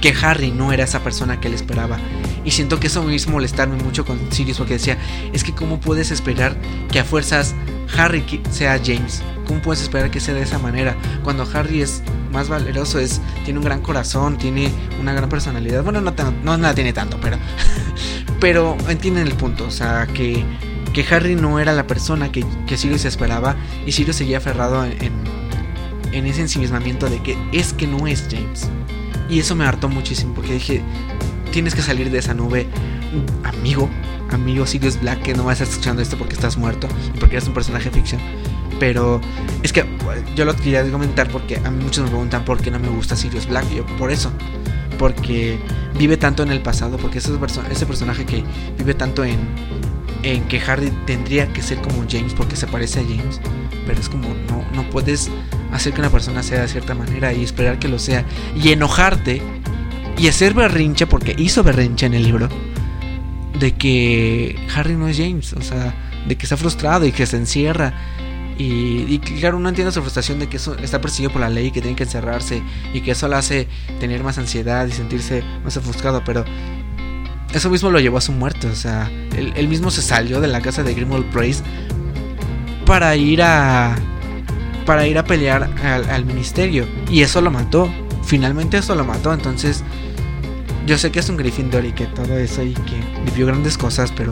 que 0.01 0.13
Harry 0.21 0.51
no 0.51 0.73
era 0.73 0.83
esa 0.83 0.99
persona 0.99 1.39
que 1.39 1.47
él 1.47 1.53
esperaba. 1.53 1.97
Y 2.47 2.51
siento 2.51 2.79
que 2.79 2.87
eso 2.87 3.03
me 3.03 3.13
hizo 3.13 3.29
molestarme 3.29 3.75
mucho 3.83 4.05
con 4.05 4.31
Sirius 4.31 4.59
porque 4.59 4.75
decía, 4.75 4.97
es 5.33 5.43
que 5.43 5.53
cómo 5.53 5.81
puedes 5.81 6.11
esperar 6.11 6.55
que 6.89 6.97
a 6.97 7.03
fuerzas 7.03 7.53
Harry 7.97 8.23
sea 8.51 8.79
James. 8.81 9.21
¿Cómo 9.45 9.61
puedes 9.61 9.81
esperar 9.81 10.09
que 10.11 10.21
sea 10.21 10.33
de 10.33 10.43
esa 10.43 10.57
manera? 10.57 10.95
Cuando 11.25 11.45
Harry 11.53 11.81
es 11.81 12.03
más 12.31 12.47
valeroso, 12.47 12.99
es, 12.99 13.19
tiene 13.43 13.59
un 13.59 13.65
gran 13.65 13.81
corazón, 13.81 14.37
tiene 14.37 14.71
una 14.97 15.11
gran 15.11 15.27
personalidad. 15.27 15.83
Bueno, 15.83 15.99
no, 15.99 16.13
no, 16.41 16.57
la 16.57 16.73
tiene 16.73 16.93
tanto, 16.93 17.19
pero, 17.21 17.35
pero 18.39 18.77
entienden 18.87 19.27
el 19.27 19.33
punto. 19.33 19.65
O 19.65 19.71
sea, 19.71 20.07
que, 20.07 20.45
que 20.93 21.05
Harry 21.13 21.35
no 21.35 21.59
era 21.59 21.73
la 21.73 21.85
persona 21.85 22.31
que, 22.31 22.45
que 22.65 22.77
Sirius 22.77 23.03
esperaba 23.03 23.57
y 23.85 23.91
Sirius 23.91 24.15
seguía 24.15 24.37
aferrado 24.37 24.85
en, 24.85 25.11
en 26.13 26.25
ese 26.25 26.43
ensimismamiento 26.43 27.09
de 27.09 27.21
que 27.21 27.37
es 27.51 27.73
que 27.73 27.87
no 27.87 28.07
es 28.07 28.25
James. 28.31 28.69
Y 29.29 29.39
eso 29.39 29.53
me 29.53 29.65
hartó 29.65 29.89
muchísimo 29.89 30.33
porque 30.33 30.53
dije, 30.53 30.81
tienes 31.57 31.73
que 31.73 31.81
salir 31.81 32.11
de 32.11 32.19
esa 32.19 32.35
nube, 32.35 32.67
amigo, 33.43 33.89
amigo 34.29 34.67
Sirius 34.67 35.01
Black, 35.01 35.23
que 35.23 35.33
no 35.33 35.43
vas 35.43 35.59
a 35.59 35.63
estar 35.63 35.69
escuchando 35.69 36.03
esto 36.03 36.15
porque 36.15 36.35
estás 36.35 36.55
muerto 36.55 36.87
y 37.15 37.17
porque 37.17 37.37
eres 37.37 37.47
un 37.47 37.55
personaje 37.55 37.89
ficción. 37.89 38.21
Pero 38.79 39.19
es 39.63 39.73
que 39.73 39.83
yo 40.35 40.45
lo 40.45 40.55
quería 40.55 40.87
comentar 40.91 41.27
porque 41.29 41.55
a 41.55 41.71
mí 41.71 41.83
muchos 41.83 42.03
me 42.03 42.11
preguntan 42.11 42.45
por 42.45 42.61
qué 42.61 42.69
no 42.69 42.77
me 42.77 42.89
gusta 42.89 43.15
Sirius 43.15 43.47
Black. 43.47 43.67
Yo, 43.71 43.83
por 43.97 44.11
eso. 44.11 44.31
Porque 44.99 45.57
vive 45.97 46.15
tanto 46.15 46.43
en 46.43 46.51
el 46.51 46.61
pasado. 46.61 46.97
Porque 46.97 47.17
ese, 47.17 47.31
ese 47.71 47.85
personaje 47.87 48.23
que 48.23 48.43
vive 48.77 48.93
tanto 48.93 49.25
en, 49.25 49.39
en 50.21 50.43
que 50.43 50.61
Harry 50.61 50.91
tendría 51.07 51.51
que 51.53 51.63
ser 51.63 51.79
como 51.81 52.05
James 52.07 52.35
porque 52.35 52.55
se 52.55 52.67
parece 52.67 52.99
a 52.99 53.03
James. 53.03 53.41
Pero 53.87 53.99
es 53.99 54.09
como, 54.09 54.27
no, 54.47 54.63
no 54.75 54.87
puedes 54.91 55.31
hacer 55.71 55.91
que 55.93 56.01
una 56.01 56.11
persona 56.11 56.43
sea 56.43 56.61
de 56.61 56.67
cierta 56.67 56.93
manera 56.93 57.33
y 57.33 57.43
esperar 57.43 57.79
que 57.79 57.87
lo 57.87 57.97
sea. 57.97 58.23
Y 58.55 58.69
enojarte 58.69 59.41
y 60.17 60.27
hacer 60.27 60.53
berrinche 60.53 61.07
porque 61.07 61.35
hizo 61.37 61.63
berrinche 61.63 62.05
en 62.05 62.13
el 62.13 62.23
libro. 62.23 62.49
De 63.59 63.73
que 63.73 64.55
Harry 64.75 64.95
no 64.95 65.07
es 65.07 65.17
James. 65.17 65.53
O 65.53 65.61
sea, 65.61 65.95
de 66.27 66.35
que 66.35 66.43
está 66.43 66.57
frustrado 66.57 67.05
y 67.05 67.11
que 67.11 67.25
se 67.25 67.37
encierra 67.37 67.93
y, 68.59 69.19
claro, 69.19 69.57
uno 69.57 69.69
entiende 69.69 69.91
su 69.91 70.01
frustración 70.01 70.39
de 70.39 70.47
que 70.47 70.57
eso 70.57 70.75
está 70.77 70.99
perseguido 70.99 71.31
por 71.31 71.41
la 71.41 71.49
ley, 71.49 71.69
que 71.69 71.81
tiene 71.81 71.95
que 71.95 72.03
encerrarse 72.03 72.63
y 72.91 73.01
que 73.01 73.11
eso 73.11 73.27
le 73.27 73.35
hace 73.35 73.67
tener 73.99 74.23
más 74.23 74.37
ansiedad 74.39 74.87
y 74.87 74.91
sentirse 74.91 75.43
más 75.63 75.77
ofuscado, 75.77 76.23
pero 76.25 76.43
eso 77.53 77.69
mismo 77.69 77.91
lo 77.91 77.99
llevó 77.99 78.17
a 78.17 78.21
su 78.21 78.31
muerte. 78.31 78.67
O 78.67 78.75
sea, 78.75 79.11
él, 79.35 79.67
mismo 79.67 79.91
se 79.91 80.01
salió 80.01 80.41
de 80.41 80.47
la 80.47 80.61
casa 80.61 80.81
de 80.81 80.95
Grimwald 80.95 81.29
Praise 81.31 81.63
para 82.85 83.15
ir 83.15 83.43
a. 83.43 83.95
para 84.87 85.05
ir 85.05 85.19
a 85.19 85.23
pelear 85.23 85.69
al, 86.09 86.25
ministerio. 86.25 86.87
Y 87.11 87.21
eso 87.21 87.41
lo 87.41 87.51
mató. 87.51 87.91
Finalmente 88.23 88.77
eso 88.77 88.95
lo 88.95 89.05
mató. 89.05 89.33
Entonces. 89.33 89.83
Yo 90.87 90.97
sé 90.97 91.11
que 91.11 91.19
es 91.19 91.27
un 91.27 91.35
Gryffindor 91.35 91.83
y 91.83 91.91
que 91.91 92.05
todo 92.05 92.37
eso 92.37 92.63
y 92.63 92.73
que 92.73 92.95
vivió 93.25 93.45
grandes 93.45 93.77
cosas, 93.77 94.13
pero 94.15 94.31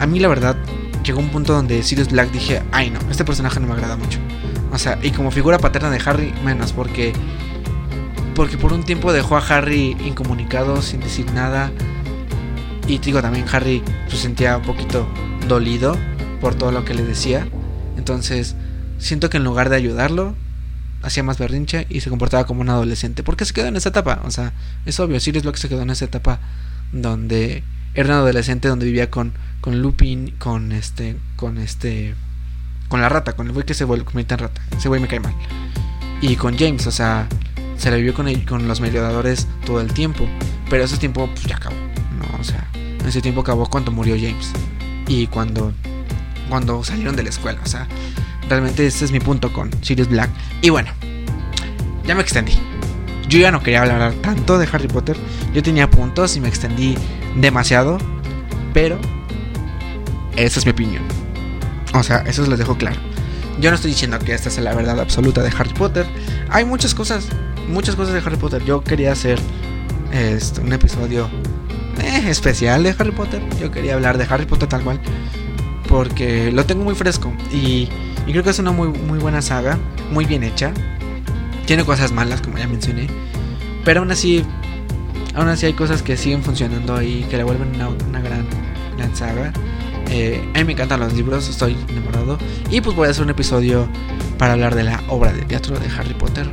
a 0.00 0.06
mí 0.06 0.18
la 0.18 0.26
verdad 0.26 0.56
llegó 1.04 1.20
un 1.20 1.28
punto 1.28 1.52
donde 1.52 1.84
Sirius 1.84 2.08
Black 2.10 2.32
dije, 2.32 2.62
ay 2.72 2.90
no, 2.90 2.98
este 3.12 3.24
personaje 3.24 3.60
no 3.60 3.68
me 3.68 3.74
agrada 3.74 3.96
mucho. 3.96 4.18
O 4.72 4.78
sea, 4.78 4.98
y 5.04 5.12
como 5.12 5.30
figura 5.30 5.58
paterna 5.58 5.90
de 5.90 6.02
Harry, 6.04 6.34
menos, 6.44 6.72
porque. 6.72 7.12
Porque 8.34 8.58
por 8.58 8.72
un 8.72 8.82
tiempo 8.82 9.12
dejó 9.12 9.36
a 9.36 9.46
Harry 9.46 9.96
incomunicado, 10.04 10.82
sin 10.82 10.98
decir 10.98 11.30
nada. 11.32 11.70
Y 12.88 12.98
digo, 12.98 13.22
también 13.22 13.46
Harry 13.52 13.80
se 14.08 14.16
sentía 14.16 14.56
un 14.56 14.64
poquito 14.64 15.06
dolido 15.46 15.96
por 16.40 16.56
todo 16.56 16.72
lo 16.72 16.84
que 16.84 16.94
le 16.94 17.04
decía. 17.04 17.46
Entonces, 17.96 18.56
siento 18.98 19.30
que 19.30 19.36
en 19.36 19.44
lugar 19.44 19.68
de 19.68 19.76
ayudarlo, 19.76 20.34
hacía 21.04 21.22
más 21.22 21.38
berrinche 21.38 21.86
y 21.88 22.00
se 22.00 22.10
comportaba 22.10 22.46
como 22.46 22.62
un 22.62 22.70
adolescente. 22.70 23.22
Porque 23.22 23.44
se 23.44 23.52
quedó 23.52 23.66
en 23.66 23.76
esa 23.76 23.90
etapa. 23.90 24.22
O 24.24 24.30
sea, 24.30 24.52
es 24.86 24.98
obvio, 25.00 25.20
Sirius 25.20 25.44
Black 25.44 25.56
se 25.56 25.68
quedó 25.68 25.82
en 25.82 25.90
esa 25.90 26.04
etapa 26.06 26.40
donde 26.92 27.62
era 27.94 28.08
un 28.08 28.14
adolescente 28.14 28.68
donde 28.68 28.86
vivía 28.86 29.10
con, 29.10 29.32
con 29.60 29.80
Lupin, 29.80 30.34
con 30.38 30.72
este, 30.72 31.16
con 31.36 31.58
este, 31.58 32.14
con 32.88 33.00
la 33.00 33.08
rata, 33.08 33.34
con 33.34 33.46
el 33.46 33.52
güey 33.52 33.64
que 33.64 33.74
se 33.74 33.84
vuelve 33.84 34.04
en 34.14 34.38
rata. 34.38 34.60
Ese 34.76 34.88
güey 34.88 35.00
me 35.00 35.08
cae 35.08 35.20
mal. 35.20 35.34
Y 36.20 36.36
con 36.36 36.56
James, 36.56 36.86
o 36.86 36.90
sea, 36.90 37.28
se 37.76 37.90
la 37.90 37.96
vivió 37.96 38.14
con, 38.14 38.28
el, 38.28 38.44
con 38.46 38.66
los 38.66 38.80
mediadores 38.80 39.46
todo 39.66 39.80
el 39.80 39.92
tiempo. 39.92 40.26
Pero 40.70 40.84
ese 40.84 40.96
tiempo 40.96 41.28
pues, 41.28 41.46
ya 41.46 41.56
acabó. 41.56 41.76
No, 42.18 42.40
o 42.40 42.44
sea, 42.44 42.66
ese 43.06 43.20
tiempo 43.20 43.42
acabó 43.42 43.68
cuando 43.68 43.90
murió 43.92 44.16
James. 44.16 44.52
Y 45.06 45.26
cuando, 45.26 45.72
cuando 46.48 46.82
salieron 46.82 47.14
de 47.14 47.24
la 47.24 47.28
escuela. 47.28 47.60
O 47.62 47.68
sea, 47.68 47.86
realmente 48.48 48.86
ese 48.86 49.04
es 49.04 49.12
mi 49.12 49.20
punto 49.20 49.52
con 49.52 49.70
Sirius 49.82 50.08
Black. 50.08 50.30
Y 50.62 50.70
bueno, 50.70 50.90
ya 52.06 52.14
me 52.14 52.22
extendí. 52.22 52.52
Yo 53.28 53.38
ya 53.38 53.50
no 53.50 53.62
quería 53.62 53.82
hablar 53.82 54.12
tanto 54.14 54.58
de 54.58 54.68
Harry 54.70 54.88
Potter. 54.88 55.16
Yo 55.52 55.62
tenía 55.62 55.90
puntos 55.90 56.36
y 56.36 56.40
me 56.40 56.48
extendí 56.48 56.96
demasiado. 57.36 57.98
Pero 58.72 58.98
esa 60.36 60.58
es 60.58 60.66
mi 60.66 60.72
opinión. 60.72 61.02
O 61.94 62.02
sea, 62.02 62.18
eso 62.26 62.44
les 62.46 62.58
dejo 62.58 62.76
claro. 62.76 63.00
Yo 63.60 63.70
no 63.70 63.76
estoy 63.76 63.92
diciendo 63.92 64.18
que 64.18 64.34
esta 64.34 64.50
sea 64.50 64.64
la 64.64 64.74
verdad 64.74 64.98
absoluta 64.98 65.42
de 65.42 65.52
Harry 65.56 65.72
Potter. 65.72 66.06
Hay 66.50 66.64
muchas 66.64 66.94
cosas, 66.94 67.28
muchas 67.68 67.94
cosas 67.94 68.14
de 68.14 68.20
Harry 68.20 68.36
Potter. 68.36 68.64
Yo 68.64 68.82
quería 68.82 69.12
hacer 69.12 69.38
este, 70.12 70.60
un 70.60 70.72
episodio 70.72 71.28
eh, 72.02 72.24
especial 72.28 72.82
de 72.82 72.94
Harry 72.98 73.12
Potter. 73.12 73.42
Yo 73.60 73.70
quería 73.70 73.94
hablar 73.94 74.18
de 74.18 74.26
Harry 74.28 74.44
Potter 74.44 74.68
tal 74.68 74.82
cual. 74.82 75.00
Porque 75.88 76.50
lo 76.50 76.66
tengo 76.66 76.82
muy 76.82 76.94
fresco. 76.94 77.32
Y, 77.52 77.88
y 78.26 78.32
creo 78.32 78.42
que 78.42 78.50
es 78.50 78.58
una 78.58 78.72
muy, 78.72 78.88
muy 78.88 79.18
buena 79.18 79.42
saga. 79.42 79.78
Muy 80.10 80.24
bien 80.24 80.42
hecha. 80.42 80.72
Tiene 81.66 81.84
cosas 81.84 82.12
malas, 82.12 82.40
como 82.40 82.58
ya 82.58 82.66
mencioné. 82.66 83.06
Pero 83.84 84.00
aún 84.00 84.10
así, 84.10 84.44
aún 85.34 85.48
así 85.48 85.66
hay 85.66 85.74
cosas 85.74 86.02
que 86.02 86.16
siguen 86.16 86.42
funcionando 86.42 87.00
y 87.02 87.22
que 87.24 87.36
le 87.36 87.44
vuelven 87.44 87.74
una, 87.74 88.20
gran, 88.20 88.46
gran 88.96 89.14
saga. 89.14 89.52
Eh, 90.10 90.42
a 90.54 90.58
mí 90.58 90.64
me 90.64 90.72
encantan 90.72 91.00
los 91.00 91.12
libros, 91.12 91.48
estoy 91.48 91.76
enamorado. 91.88 92.38
Y 92.70 92.80
pues 92.80 92.96
voy 92.96 93.08
a 93.08 93.10
hacer 93.10 93.24
un 93.24 93.30
episodio 93.30 93.86
para 94.38 94.54
hablar 94.54 94.74
de 94.74 94.84
la 94.84 95.02
obra 95.08 95.32
de 95.32 95.42
teatro 95.42 95.78
de 95.78 95.86
Harry 95.88 96.14
Potter. 96.14 96.48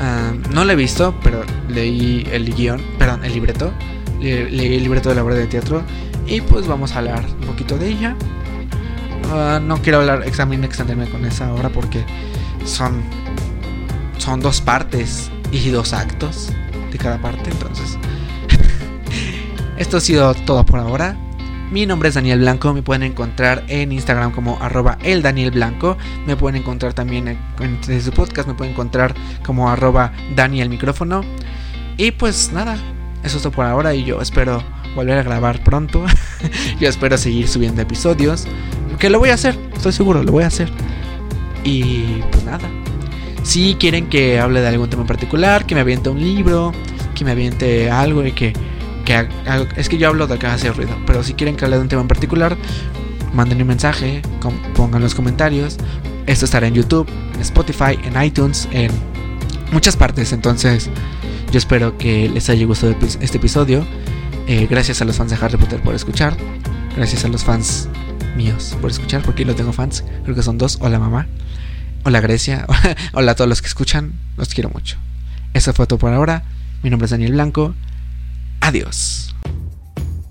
Ah, 0.00 0.32
no 0.52 0.64
lo 0.64 0.72
he 0.72 0.76
visto, 0.76 1.14
pero 1.22 1.42
leí 1.68 2.26
el 2.30 2.54
guion, 2.54 2.80
perdón, 2.98 3.24
el 3.24 3.32
libreto. 3.32 3.72
leí 4.20 4.76
el 4.76 4.82
libreto 4.82 5.08
de 5.08 5.14
la 5.16 5.24
obra 5.24 5.34
de 5.34 5.46
teatro. 5.46 5.82
Y 6.26 6.40
pues 6.40 6.66
vamos 6.66 6.92
a 6.92 6.98
hablar 6.98 7.24
un 7.40 7.46
poquito 7.46 7.78
de 7.78 7.88
ella. 7.88 8.16
Ah, 9.30 9.60
no 9.62 9.82
quiero 9.82 10.00
hablar, 10.00 10.22
examinar, 10.26 10.66
extenderme 10.66 11.08
con 11.08 11.24
esa 11.24 11.52
obra 11.52 11.68
porque 11.68 12.04
son 12.64 13.02
son 14.18 14.40
dos 14.40 14.60
partes 14.60 15.30
y 15.52 15.68
dos 15.70 15.92
actos 15.92 16.52
de 16.90 16.98
cada 16.98 17.18
parte. 17.18 17.50
Entonces, 17.50 17.98
esto 19.76 19.98
ha 19.98 20.00
sido 20.00 20.34
todo 20.34 20.64
por 20.64 20.80
ahora. 20.80 21.16
Mi 21.70 21.84
nombre 21.84 22.08
es 22.08 22.14
Daniel 22.14 22.38
Blanco, 22.40 22.72
me 22.72 22.82
pueden 22.82 23.02
encontrar 23.02 23.64
en 23.66 23.90
Instagram 23.90 24.30
como 24.30 24.56
arroba 24.62 24.98
el 25.02 25.20
Daniel 25.20 25.50
Blanco, 25.50 25.96
me 26.24 26.36
pueden 26.36 26.60
encontrar 26.60 26.94
también 26.94 27.36
en, 27.58 28.02
su 28.02 28.12
podcast, 28.12 28.46
me 28.46 28.54
pueden 28.54 28.72
encontrar 28.72 29.14
como 29.44 29.68
arroba 29.68 30.12
Daniel 30.36 30.68
Micrófono. 30.68 31.22
Y 31.96 32.12
pues 32.12 32.52
nada, 32.52 32.76
eso 33.24 33.38
es 33.38 33.42
todo 33.42 33.52
por 33.52 33.64
ahora 33.64 33.94
y 33.94 34.04
yo 34.04 34.20
espero 34.20 34.62
volver 34.94 35.18
a 35.18 35.22
grabar 35.24 35.62
pronto. 35.64 36.04
yo 36.80 36.88
espero 36.88 37.18
seguir 37.18 37.48
subiendo 37.48 37.82
episodios, 37.82 38.46
que 38.98 39.10
lo 39.10 39.18
voy 39.18 39.30
a 39.30 39.34
hacer, 39.34 39.58
estoy 39.74 39.92
seguro, 39.92 40.22
lo 40.22 40.32
voy 40.32 40.44
a 40.44 40.48
hacer. 40.48 40.70
Y 41.64 42.22
pues 42.30 42.44
nada, 42.44 42.68
si 43.42 43.74
quieren 43.74 44.08
que 44.08 44.40
hable 44.40 44.60
de 44.60 44.68
algún 44.68 44.90
tema 44.90 45.02
en 45.02 45.08
particular, 45.08 45.66
que 45.66 45.74
me 45.74 45.80
aviente 45.80 46.08
un 46.08 46.20
libro, 46.20 46.72
que 47.14 47.24
me 47.24 47.32
aviente 47.32 47.90
algo 47.90 48.24
y 48.24 48.32
que, 48.32 48.52
es 49.76 49.88
que 49.88 49.98
yo 49.98 50.08
hablo 50.08 50.26
de 50.26 50.34
acá 50.34 50.54
hace 50.54 50.72
ruido, 50.72 50.96
pero 51.06 51.22
si 51.22 51.34
quieren 51.34 51.56
que 51.56 51.64
hable 51.64 51.76
de 51.76 51.82
un 51.82 51.88
tema 51.88 52.02
en 52.02 52.08
particular, 52.08 52.56
manden 53.32 53.60
un 53.62 53.68
mensaje, 53.68 54.22
pongan 54.74 55.02
los 55.02 55.14
comentarios. 55.14 55.76
Esto 56.26 56.44
estará 56.44 56.66
en 56.66 56.74
YouTube, 56.74 57.08
en 57.34 57.40
Spotify, 57.40 57.98
en 58.02 58.20
iTunes, 58.20 58.68
en 58.72 58.90
muchas 59.70 59.96
partes. 59.96 60.32
Entonces, 60.32 60.90
yo 61.52 61.58
espero 61.58 61.96
que 61.98 62.28
les 62.28 62.50
haya 62.50 62.66
gustado 62.66 62.96
este 63.20 63.36
episodio. 63.36 63.86
Eh, 64.48 64.66
gracias 64.68 65.02
a 65.02 65.04
los 65.04 65.16
fans 65.16 65.30
de 65.30 65.38
Harry 65.40 65.56
Potter 65.56 65.80
por 65.82 65.94
escuchar. 65.94 66.36
Gracias 66.96 67.24
a 67.24 67.28
los 67.28 67.44
fans 67.44 67.88
míos 68.36 68.76
por 68.80 68.90
escuchar, 68.90 69.22
porque 69.22 69.44
yo 69.44 69.54
tengo 69.54 69.72
fans. 69.72 70.04
Creo 70.22 70.36
que 70.36 70.42
son 70.42 70.58
dos. 70.58 70.78
Hola 70.80 70.98
mamá. 70.98 71.26
Hola 72.04 72.20
Grecia, 72.20 72.66
hola 73.14 73.32
a 73.32 73.34
todos 73.34 73.48
los 73.48 73.60
que 73.60 73.66
escuchan, 73.66 74.12
los 74.36 74.54
quiero 74.54 74.70
mucho. 74.70 74.96
Eso 75.54 75.72
fue 75.72 75.88
todo 75.88 75.98
por 75.98 76.12
ahora. 76.12 76.44
Mi 76.84 76.90
nombre 76.90 77.06
es 77.06 77.10
Daniel 77.10 77.32
Blanco. 77.32 77.74
Adiós. 78.60 79.34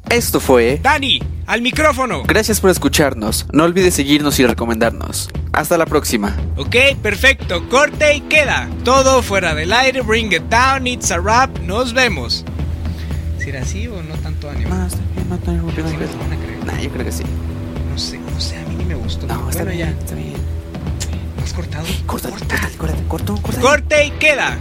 Esto 0.10 0.40
fue... 0.40 0.80
Dani, 0.82 1.20
al 1.48 1.62
micrófono. 1.62 2.24
Gracias 2.24 2.62
por 2.62 2.70
escucharnos. 2.70 3.48
No 3.52 3.64
olvides 3.64 3.96
seguirnos 3.96 4.40
y 4.40 4.46
recomendarnos. 4.46 5.30
Hasta 5.52 5.78
la 5.78 5.86
próxima. 5.86 6.36
Ok, 6.56 6.76
perfecto. 7.02 7.68
Corte 7.68 8.16
y 8.16 8.22
queda. 8.22 8.70
Todo 8.84 9.22
fuera 9.24 9.56
del 9.56 9.74
aire. 9.74 10.02
Bring 10.02 10.32
it 10.32 10.44
down. 10.44 10.88
It's 10.88 11.12
a 11.12 11.20
rap. 11.20 11.58
Nos 11.60 11.94
vemos. 11.94 12.46
¿Será 13.40 13.64
así 13.64 13.88
o 13.88 14.02
no 14.02 14.16
tanto 14.16 14.50
ánimo? 14.50 14.74
No, 14.76 14.86
está 14.86 15.02
bien, 15.12 15.28
no, 15.28 15.36
no, 15.36 15.46
no, 15.52 16.72
no, 16.74 16.82
yo 16.82 16.90
creo 16.92 17.06
que 17.06 17.12
sí. 17.12 17.24
No 17.96 18.02
sé, 18.02 18.18
no 18.20 18.42
sé, 18.42 18.58
a 18.58 18.64
mí 18.68 18.76
ni 18.76 18.84
me 18.84 18.96
gustó. 18.96 19.26
No, 19.26 19.50
está 19.50 19.64
bueno, 19.64 19.78
bien, 19.78 19.96
ya. 19.96 20.04
está 20.04 20.16
bien. 20.16 20.34
¿Has 21.42 21.54
cortado? 21.54 21.86
Corta, 22.06 22.30
corta, 22.30 22.58
corta, 22.78 22.96
corta, 23.08 23.34
corta. 23.42 23.62
Corte 23.62 24.06
y 24.08 24.12
queda. 24.12 24.58